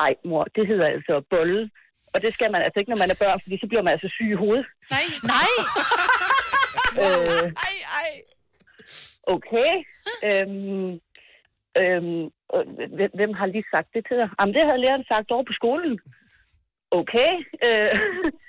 [0.00, 1.70] ej mor, det hedder altså bolle.
[2.14, 4.08] Og det skal man altså ikke, når man er børn, fordi så bliver man altså
[4.16, 4.66] syg i hovedet.
[4.94, 5.50] Nej, nej!
[7.02, 8.10] øh, ej, ej.
[9.34, 9.70] Okay.
[10.28, 10.90] Øhm,
[11.80, 12.24] øhm,
[13.18, 14.28] hvem har lige sagt det til dig?
[14.40, 15.98] Jamen, det havde læreren sagt over på skolen.
[16.90, 17.30] Okay.
[17.66, 17.94] Øh,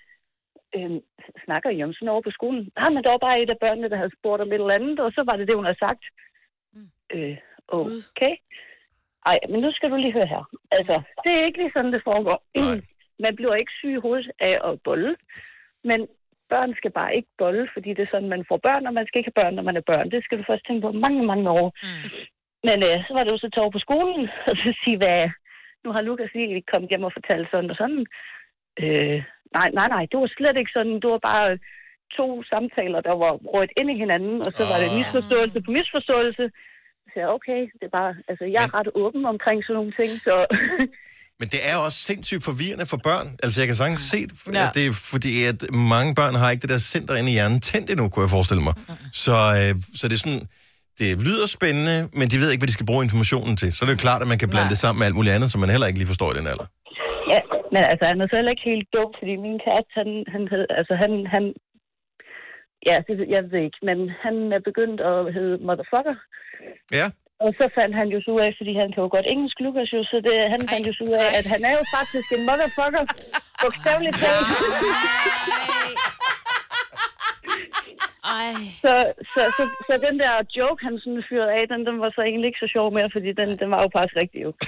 [0.78, 1.01] øhm,
[1.45, 2.72] snakker I om sådan over på skolen?
[2.76, 4.99] Ah, men der var bare et af børnene, der havde spurgt om et eller andet,
[4.99, 6.03] og så var det det, hun havde sagt.
[7.15, 8.34] Øh, okay.
[9.26, 10.43] Ej, men nu skal du lige høre her.
[10.72, 12.39] Altså, det er ikke lige sådan, det foregår.
[13.26, 15.15] Man bliver ikke syg i hovedet af at bolle,
[15.84, 16.07] men
[16.49, 19.20] børn skal bare ikke bolle, fordi det er sådan, man får børn, og man skal
[19.20, 20.11] ikke have børn, når man er børn.
[20.11, 21.67] Det skal du først tænke på mange, mange år.
[21.84, 22.09] Mm.
[22.67, 25.30] Men øh, så var det jo så over på skolen, og så sige, hvad...
[25.84, 28.05] Nu har Lukas lige kommet hjem og fortalt sådan og sådan.
[28.84, 29.24] Øh,
[29.58, 30.95] nej, nej, nej, det var slet ikke sådan.
[31.04, 31.47] Det var bare
[32.18, 36.45] to samtaler, der var rødt ind i hinanden, og så var det misforståelse på misforståelse.
[37.10, 40.12] Så jeg, okay, det er bare, altså jeg er ret åben omkring sådan nogle ting,
[40.28, 40.36] så
[41.41, 43.28] Men det er også sindssygt forvirrende for børn.
[43.43, 44.20] Altså, jeg kan sagtens se,
[44.54, 44.68] Ja.
[44.68, 45.60] at det er fordi, at
[45.95, 48.64] mange børn har ikke det der center inde i hjernen tændt endnu, kunne jeg forestille
[48.70, 48.74] mig.
[49.26, 50.43] Så, øh, så det er sådan,
[51.00, 53.70] det lyder spændende, men de ved ikke, hvad de skal bruge informationen til.
[53.74, 55.52] Så det er jo klart, at man kan blande det sammen med alt muligt andet,
[55.52, 56.66] som man heller ikke lige forstår i den alder.
[57.34, 57.39] Ja,
[57.74, 60.65] men altså, han er så heller ikke helt dum, fordi min kæreste, han, han hed,
[60.80, 61.43] altså han, han,
[62.89, 66.15] ja, det, jeg ved ikke, men han er begyndt at hedde motherfucker.
[66.99, 67.07] Ja.
[67.45, 69.93] Og så fandt han jo så ud af, fordi han kan jo godt engelsk, Lukas
[69.93, 72.45] jo, så det, han fandt jo så ud af, at han er jo faktisk en
[72.49, 73.03] motherfucker.
[73.61, 74.49] Bogstaveligt talt.
[78.39, 78.53] Ej.
[78.84, 78.93] Så,
[79.34, 82.47] så, så, så, den der joke, han sådan fyrede af, den, den var så egentlig
[82.47, 84.51] ikke så sjov mere, fordi den, den var jo faktisk rigtig jo.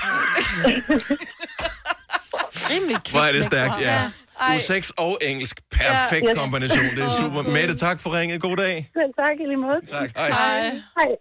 [2.75, 4.09] Rimelig Hvor er det stærkt, ja.
[4.41, 4.57] Ej.
[4.57, 5.61] U6 og engelsk.
[5.71, 6.33] Perfekt Ja.
[6.39, 6.85] kombination.
[6.85, 7.41] Det er super.
[7.41, 8.41] Mette, tak for ringet.
[8.41, 8.89] God dag.
[8.93, 9.79] Selv tak i lige måde.
[9.91, 10.29] Tak, hej.
[10.97, 11.11] Hej.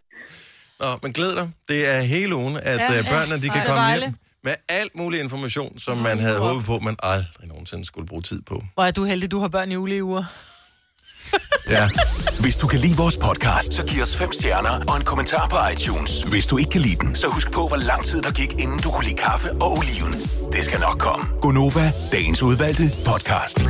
[0.80, 1.50] Nå, men glæd dig.
[1.68, 2.92] Det er hele ugen, at Ja.
[2.94, 6.64] ja, børnene de Ej, kan komme hjem med alt mulig information, som man havde håbet
[6.64, 8.62] på, man aldrig nogensinde skulle bruge tid på.
[8.74, 10.24] Hvor er du heldig, du har børn i uleuger.
[11.76, 11.88] ja.
[12.40, 15.56] Hvis du kan lide vores podcast, så giv os fem stjerner og en kommentar på
[15.72, 16.22] iTunes.
[16.22, 18.78] Hvis du ikke kan lide den, så husk på, hvor lang tid der gik, inden
[18.78, 20.12] du kunne lide kaffe og oliven.
[20.52, 21.26] Det skal nok komme.
[21.40, 23.58] Gonova, dagens udvalgte podcast.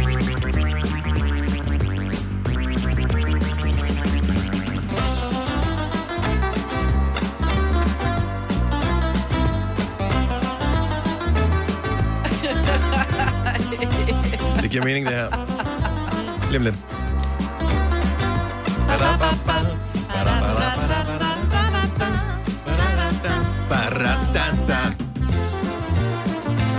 [14.62, 16.58] Det giver mening, det her.
[16.58, 16.99] Lidt.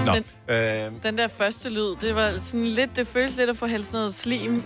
[0.06, 0.14] Nå,
[0.54, 3.94] øh, Den der første lyd, det var sådan lidt, det føles lidt at få hældt
[3.94, 4.64] noget slim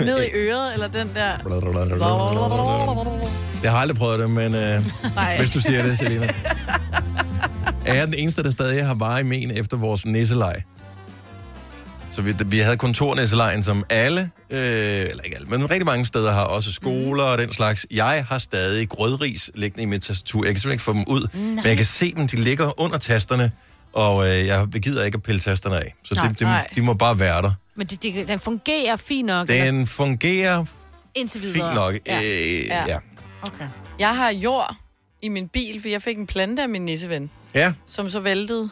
[0.00, 1.32] ned i øret, eller den der...
[3.62, 4.84] jeg har aldrig prøvet det, men øh,
[5.38, 6.28] hvis du siger det, Selina.
[7.86, 10.62] Er jeg den eneste, der stadig har i men efter vores nisselej?
[12.10, 16.32] Så vi, vi havde kontornisselejen, som alle, øh, eller ikke alle, men rigtig mange steder
[16.32, 17.86] har også skoler og den slags.
[17.90, 20.44] Jeg har stadig grødris liggende i mit tastatur.
[20.44, 22.98] Jeg kan simpelthen ikke få dem ud, men jeg kan se dem, de ligger under
[22.98, 23.52] tasterne,
[23.92, 25.94] og øh, jeg gider ikke at pille tasterne af.
[26.04, 26.28] Så Nej.
[26.28, 26.66] de, de, Nej.
[26.74, 27.52] de må bare være der.
[27.74, 29.50] Men det, det, den fungerer fint nok.
[29.50, 29.64] eller?
[29.64, 30.64] Den fungerer
[31.14, 31.54] Indtil videre.
[31.54, 31.94] fint nok.
[32.06, 32.22] Ja.
[32.22, 32.84] Øh, Ja.
[32.88, 32.98] ja.
[33.42, 33.64] Okay.
[33.98, 34.74] Jeg har jord
[35.22, 38.70] i min bil, for jeg fik en plante af min nisseven, Ja, som så væltede.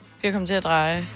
[0.00, 1.06] For jeg kom til at dreje.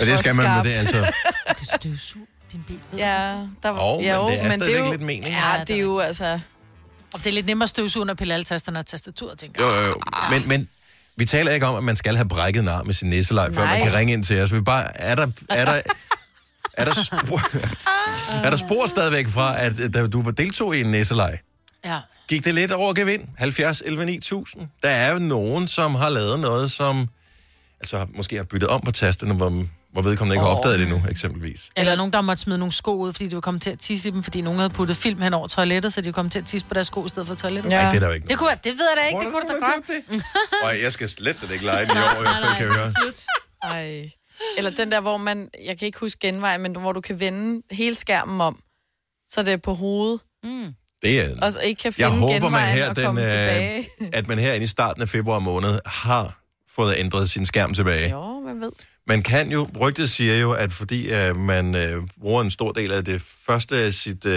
[0.00, 1.12] Og det skal man med det, altså.
[1.48, 2.78] Du kan støvsuge din bil.
[2.96, 3.80] Ja, der var...
[3.80, 5.34] Åh, men jo, det er stadigvæk jo, lidt mening.
[5.34, 6.40] Ja, det er jo altså...
[7.12, 9.80] Og det er lidt nemmere at støvsuge, når pille alle tasterne og tastatur, tænker Jo,
[9.80, 9.94] jo, jo.
[10.30, 10.68] Men, men
[11.16, 13.66] vi taler ikke om, at man skal have brækket en arm med sin nisselej, før
[13.66, 14.52] man kan ringe ind til os.
[14.52, 15.80] Vi bare, er der, er der,
[16.72, 17.40] er der, spor,
[18.46, 21.38] er der spor stadigvæk fra, at da du var deltog i en nisselej?
[21.84, 21.98] Ja.
[22.28, 23.28] Gik det lidt over gevind?
[23.38, 24.68] 70, 11, 9000?
[24.82, 27.08] Der er jo nogen, som har lavet noget, som
[27.80, 31.02] altså, måske har byttet om på tasterne, hvor, hvor vedkommende ikke har opdaget det endnu,
[31.10, 31.70] eksempelvis.
[31.76, 34.08] Eller nogen, der måtte smide nogle sko ud, fordi de var kommet til at tisse
[34.08, 36.38] i dem, fordi nogen havde puttet film hen over toilettet, så de var kommet til
[36.38, 37.70] at tisse på deres sko i stedet for toilettet.
[37.70, 37.76] Ja.
[37.76, 39.32] Ej, det er der jo ikke Det, kunne, jeg- det ved jeg da ikke, det
[39.32, 40.24] kunne du da godt.
[40.64, 42.92] Og jeg skal slet, ikke lege den i år, hvert fald, kan jeg høre.
[43.62, 44.10] Ej.
[44.56, 47.62] Eller den der, hvor man, jeg kan ikke huske genvej, men hvor du kan vende
[47.70, 48.58] hele skærmen om,
[49.28, 50.20] så det er på hovedet.
[50.44, 50.74] Mm.
[51.02, 53.22] Det er, Og så ikke kan jeg finde håber, man genvejen her, og den, komme
[53.22, 53.88] øh, tilbage.
[54.12, 56.38] at man herinde i starten af februar måned har
[56.70, 58.10] fået ændret sin skærm tilbage.
[58.10, 58.70] Jo, man ved.
[59.06, 62.92] Man kan jo, rygtet siger jo, at fordi uh, man uh, bruger en stor del
[62.92, 64.32] af det første af sit uh,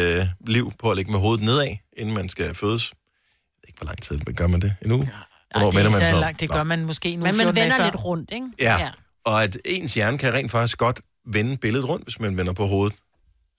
[0.47, 2.91] liv på at ligge med hovedet nedad, inden man skal fødes.
[2.91, 4.75] Jeg ved ikke, hvor lang tid gør man det?
[4.81, 5.09] En uge?
[5.51, 7.71] Hvornår det er man så langt, det gør man måske uge, Men man 14 dage
[7.71, 8.47] vender lidt rundt, ikke?
[8.59, 8.77] Ja.
[8.77, 8.91] ja,
[9.25, 12.65] og at ens hjerne kan rent faktisk godt vende billedet rundt, hvis man vender på
[12.65, 12.97] hovedet.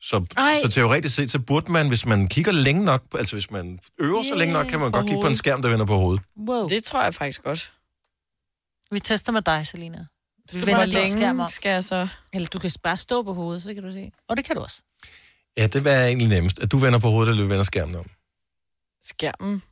[0.00, 0.58] Så, Ej.
[0.62, 4.22] så teoretisk set, så burde man, hvis man kigger længe nok, altså hvis man øver
[4.22, 5.38] sig længe nok, kan man godt kigge på en hovedet.
[5.38, 6.22] skærm, der vender på hovedet.
[6.48, 6.68] Wow.
[6.68, 7.72] Det tror jeg faktisk godt.
[8.90, 10.06] Vi tester med dig, Selina.
[10.52, 12.08] Vi Hvor længe skal jeg så...
[12.32, 14.10] Eller du kan bare stå på hovedet, så kan du se.
[14.28, 14.80] Og det kan du også.
[15.56, 16.58] Ja, det er egentlig nemmest.
[16.58, 18.06] At du vender på hovedet, eller du vender skærmen om.
[19.02, 19.62] Skærmen.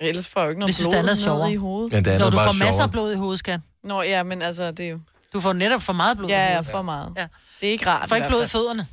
[0.00, 1.52] Ellers får jeg jo ikke noget Vi synes, blod er ned sjovere.
[1.52, 1.92] i hovedet.
[1.92, 2.82] Ja, det andet Når du bare får masser sjovere.
[2.82, 3.60] af blod i hovedet, skat.
[3.84, 5.00] Nå ja, men altså, det er jo...
[5.32, 7.12] Du får netop for meget blod i Ja, ja, for meget.
[7.16, 7.26] Ja.
[7.60, 8.02] Det er ikke rart.
[8.02, 8.86] Du får ikke blod i fødderne.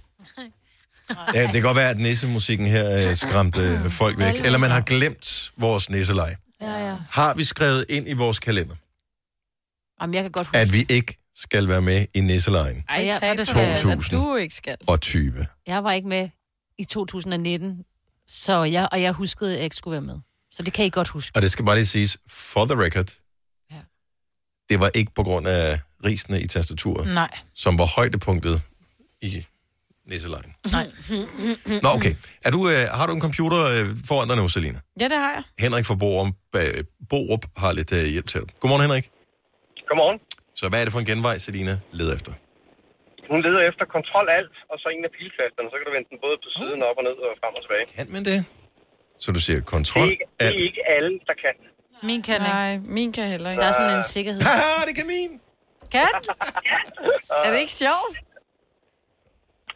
[1.33, 4.35] Ja, det kan godt være, at nissemusikken her øh, skræmte øh, folk væk.
[4.45, 6.35] Eller man har glemt vores nisselej.
[6.61, 6.95] Ja, ja.
[7.09, 8.75] Har vi skrevet ind i vores kalender,
[10.01, 10.57] Jamen, jeg kan godt huske.
[10.57, 13.93] at vi ikke skal være med i nisselejen Ej, Ja, tag det skal jeg.
[13.93, 14.77] at du ikke skal.
[14.87, 15.45] og 20?
[15.67, 16.29] Jeg var ikke med
[16.77, 17.83] i 2019,
[18.27, 20.19] så jeg, og jeg huskede, at jeg ikke skulle være med.
[20.55, 21.35] Så det kan I godt huske.
[21.35, 23.11] Og det skal bare lige siges, for the record,
[23.71, 23.75] Ja.
[24.69, 27.29] det var ikke på grund af risene i tastaturet, Nej.
[27.55, 28.61] som var højdepunktet
[29.21, 29.45] i
[30.05, 30.53] nisselejen.
[30.71, 30.91] Nej.
[31.83, 32.15] Nå, okay.
[32.45, 34.79] Er du, øh, har du en computer øh, foran dig nu, Selina?
[34.99, 35.43] Ja, det har jeg.
[35.59, 38.49] Henrik fra Borum, øh, Borup har lidt øh, hjælp til dig.
[38.59, 39.09] Godmorgen, Henrik.
[39.89, 40.19] Godmorgen.
[40.59, 42.31] Så hvad er det for en genvej, Selina leder efter?
[43.31, 46.17] Hun leder efter kontrol alt, og så en af piltasterne, så kan du vende den
[46.25, 47.85] både på siden op og ned og frem og tilbage.
[47.97, 48.39] Kan man det?
[49.23, 51.55] Så du siger Det kontrol, er, ikke, det er ikke alle, der kan.
[52.09, 52.53] Min kan ikke.
[52.59, 53.61] Nej, min kan heller ikke.
[53.61, 54.41] Der er sådan en sikkerhed.
[54.41, 55.31] Haha, det kan min!
[55.95, 56.07] Kan?
[57.45, 58.15] Er det ikke sjovt?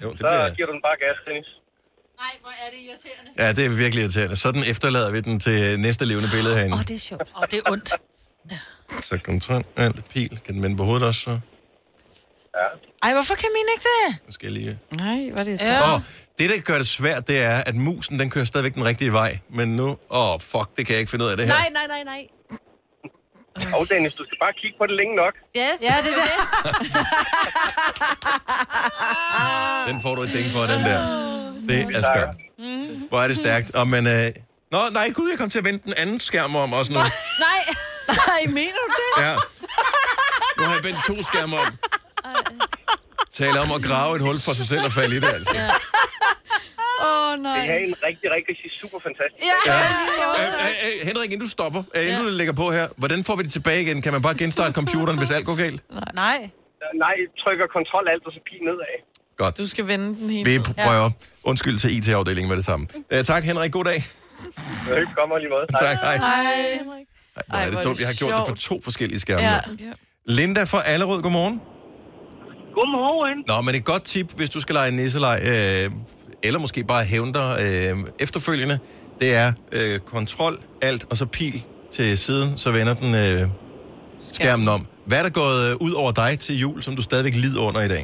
[0.04, 0.56] Jo, det Så bliver...
[0.56, 1.50] giver du den bare gas, Dennis.
[2.24, 3.30] Nej, hvor er det irriterende.
[3.42, 4.36] Ja, det er virkelig irriterende.
[4.46, 6.74] Sådan efterlader vi den til næste levende billede herinde.
[6.76, 7.28] Åh, oh, det er sjovt.
[7.40, 7.90] Og det er ondt.
[9.02, 10.40] Så kontrol, alt, pil.
[10.46, 11.40] Kan den vende på hovedet også, så?
[13.04, 14.28] Ej, hvorfor kan min ikke det?
[14.28, 14.80] Nu skal jeg lige...
[14.92, 15.94] Nej, var det Ja.
[15.94, 16.02] Og
[16.40, 19.38] det, der gør det svært, det er, at musen, den kører stadigvæk den rigtige vej.
[19.50, 19.88] Men nu...
[19.88, 21.54] Åh, oh, fuck, det kan jeg ikke finde ud af det her.
[21.54, 22.28] Nej, nej, nej, nej.
[23.80, 25.34] Og Dennis, du skal bare kigge på det længe nok.
[25.56, 26.40] Ja, Ja, det er det.
[29.94, 31.00] Den får du et ding for, den der.
[31.68, 32.36] Det er skørt.
[33.10, 33.76] Hvor er det stærkt.
[33.76, 34.32] Og men, øh...
[34.72, 37.00] Nå, nej, gud, jeg kom til at vende den anden skærm om også nu.
[37.48, 37.62] Nej.
[38.36, 39.12] Nej, mener du det?
[39.26, 39.34] Ja.
[40.58, 41.68] Nu har jeg vendt to skærme om.
[43.32, 45.56] Taler om at grave et hul for sig selv og falde i det, altså.
[45.56, 45.70] Ja.
[47.06, 47.68] Åh, oh, Det nej.
[47.68, 49.42] er en rigtig, rigtig super fantastisk.
[49.68, 49.78] Ja,
[50.40, 53.36] Øh, øh, øh, Henrik, inden du stopper, øh, inden du lægger på her, hvordan får
[53.36, 54.02] vi det tilbage igen?
[54.02, 55.82] Kan man bare genstarte computeren, hvis alt går galt?
[56.16, 56.50] Nej.
[57.04, 58.96] Nej, trykker kontrol alt, og så pil nedad.
[59.38, 59.58] Godt.
[59.58, 61.10] Du skal vende den hele Vi prøver.
[61.44, 62.88] Undskyld til IT-afdelingen med det samme.
[63.14, 63.72] Uh, tak, Henrik.
[63.72, 64.04] God dag.
[64.96, 65.66] Velkommen lige måde.
[65.80, 66.18] Tak, hej.
[66.18, 67.06] Hej.
[67.36, 68.00] Ej, hvor er det er dumt.
[68.00, 69.42] Jeg har gjort det på to forskellige skærme.
[69.44, 69.60] Ja.
[70.26, 71.62] Linda fra Allerød, godmorgen.
[72.74, 73.44] Godmorgen.
[73.48, 75.92] Nå, men et godt tip, hvis du skal lege nisselej, øh,
[76.44, 78.80] eller måske bare hævne dig øh, efterfølgende,
[79.22, 81.62] det er øh, kontrol, alt, og så pil
[81.92, 83.42] til siden, så vender den øh,
[84.20, 84.88] skærmen om.
[85.06, 87.82] Hvad er der gået øh, ud over dig til jul, som du stadigvæk lider under
[87.82, 88.04] i dag?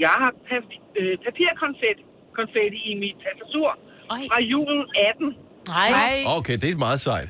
[0.00, 2.02] Jeg har pap- øh, papirkonfetti
[2.38, 3.68] konfetti i mit tastatur
[4.30, 4.80] fra julen
[5.14, 5.34] 18.
[5.68, 6.36] Nej.
[6.38, 7.28] Okay, det er meget sejt.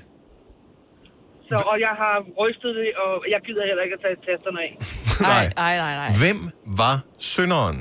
[1.51, 4.73] Så, og jeg har rystet det, og jeg gider heller ikke at tage tasterne af.
[5.31, 5.45] Nej.
[5.63, 6.11] Nej, nej, nej.
[6.23, 6.39] Hvem
[6.83, 6.95] var
[7.35, 7.77] synderen?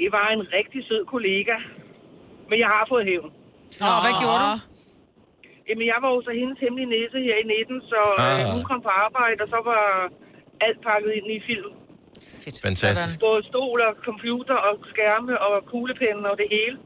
[0.00, 1.56] Det var en rigtig sød kollega.
[2.50, 3.30] Men jeg har fået hævn.
[3.82, 4.54] Nå, hvad gjorde du?
[5.68, 8.40] Jamen, jeg var jo så hendes hemmelige næse her i 19, så øh, Ah.
[8.54, 9.82] hun kom på arbejde, og så var
[10.66, 11.70] alt pakket ind i film.
[12.68, 13.14] Fantastisk.
[13.28, 16.76] Både stol og computer og skærme og kuglepenne og det hele.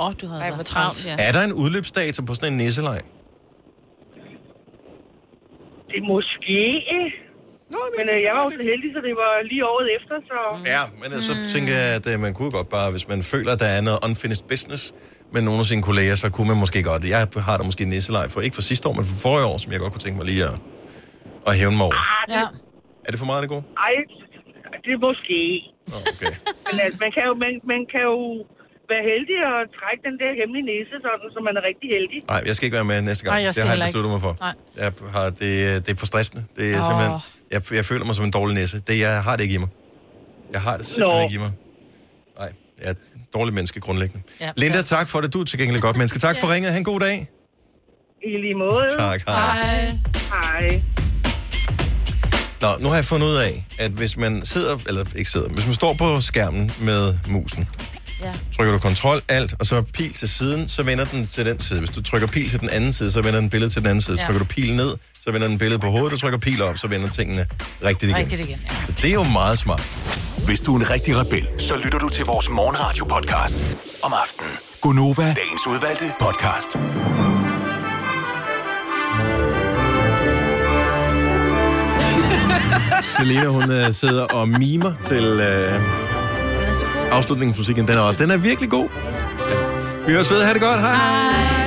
[0.00, 1.14] Åh, oh, du havde Ej, været travlt, ja.
[1.28, 3.00] Er der en udløbsdato på sådan en nisselej?
[5.90, 6.58] Det er måske...
[7.74, 10.38] Nå, men øh, jeg var jo så heldig, så det var lige året efter, så...
[10.74, 13.50] Ja, men øh, så tænker jeg, at øh, man kunne godt bare, hvis man føler,
[13.52, 14.82] at der er noget unfinished business
[15.34, 17.02] med nogle af sine kolleger, så kunne man måske godt.
[17.14, 17.18] Jeg
[17.48, 19.68] har da måske en nisselej for, ikke for sidste år, men for forrige år, som
[19.72, 20.56] jeg godt kunne tænke mig lige at,
[21.48, 22.00] at hævne mig over.
[22.36, 22.46] Ja.
[23.06, 23.64] Er det for meget, det gode?
[23.86, 23.96] Ej,
[24.84, 25.40] det er måske.
[26.10, 26.32] Okay.
[26.66, 28.16] Men altså, man kan jo, man, man kan jo
[28.94, 32.18] være heldig og trække den der hemmelige næse, sådan, så man er rigtig heldig.
[32.32, 33.34] Nej, jeg skal ikke være med næste gang.
[33.36, 33.92] Nej, jeg skal det har jeg heller ikke.
[33.96, 34.32] besluttet mig for.
[34.46, 34.54] Nej.
[34.82, 35.50] Jeg har, det,
[35.84, 36.42] det er for stressende.
[36.58, 36.86] Det er Åh.
[36.88, 37.14] simpelthen,
[37.54, 38.74] jeg, jeg føler mig som en dårlig næse.
[38.88, 39.70] Det, jeg har det ikke i mig.
[40.54, 41.24] Jeg har det simpelthen Nå.
[41.28, 41.52] ikke i mig.
[42.40, 43.02] Nej, jeg er et
[43.36, 44.22] dårligt menneske grundlæggende.
[44.40, 44.50] Ja.
[44.62, 45.28] Linda, tak for det.
[45.34, 46.18] Du er til gengæld godt menneske.
[46.18, 46.70] Tak for ringet.
[46.72, 47.16] Ha' en god dag.
[48.24, 48.86] I lige måde.
[48.98, 49.36] Tak, hej.
[49.56, 49.90] Hej.
[50.32, 50.82] Hej.
[52.60, 55.66] Nå, nu har jeg fundet ud af, at hvis man sidder, eller ikke sidder, hvis
[55.66, 57.68] man står på skærmen med musen,
[58.22, 58.32] Ja.
[58.56, 61.78] trykker du kontrol, alt, og så pil til siden, så vender den til den side.
[61.78, 64.02] Hvis du trykker pil til den anden side, så vender den billedet til den anden
[64.02, 64.16] side.
[64.20, 64.26] Ja.
[64.26, 66.12] Trykker du pil ned, så vender den billedet på hovedet.
[66.12, 67.46] Du trykker pil op, så vender tingene
[67.84, 68.16] rigtigt igen.
[68.16, 68.84] Rigtigt igen, ja.
[68.84, 69.82] Så det er jo meget smart.
[70.46, 73.64] Hvis du er en rigtig rebel, så lytter du til vores morgenradio-podcast
[74.02, 74.52] om aftenen.
[74.80, 76.78] Gunova, dagens udvalgte podcast.
[83.02, 86.09] Selena, hun uh, sidder og mimer til uh,
[87.10, 87.88] afslutningsmusikken.
[87.88, 88.88] Den er også, den er virkelig god.
[89.04, 89.10] Ja.
[90.06, 90.42] Vi høres ved.
[90.44, 90.80] Ha' det godt.
[90.80, 90.94] Hej.
[90.94, 91.59] Hej.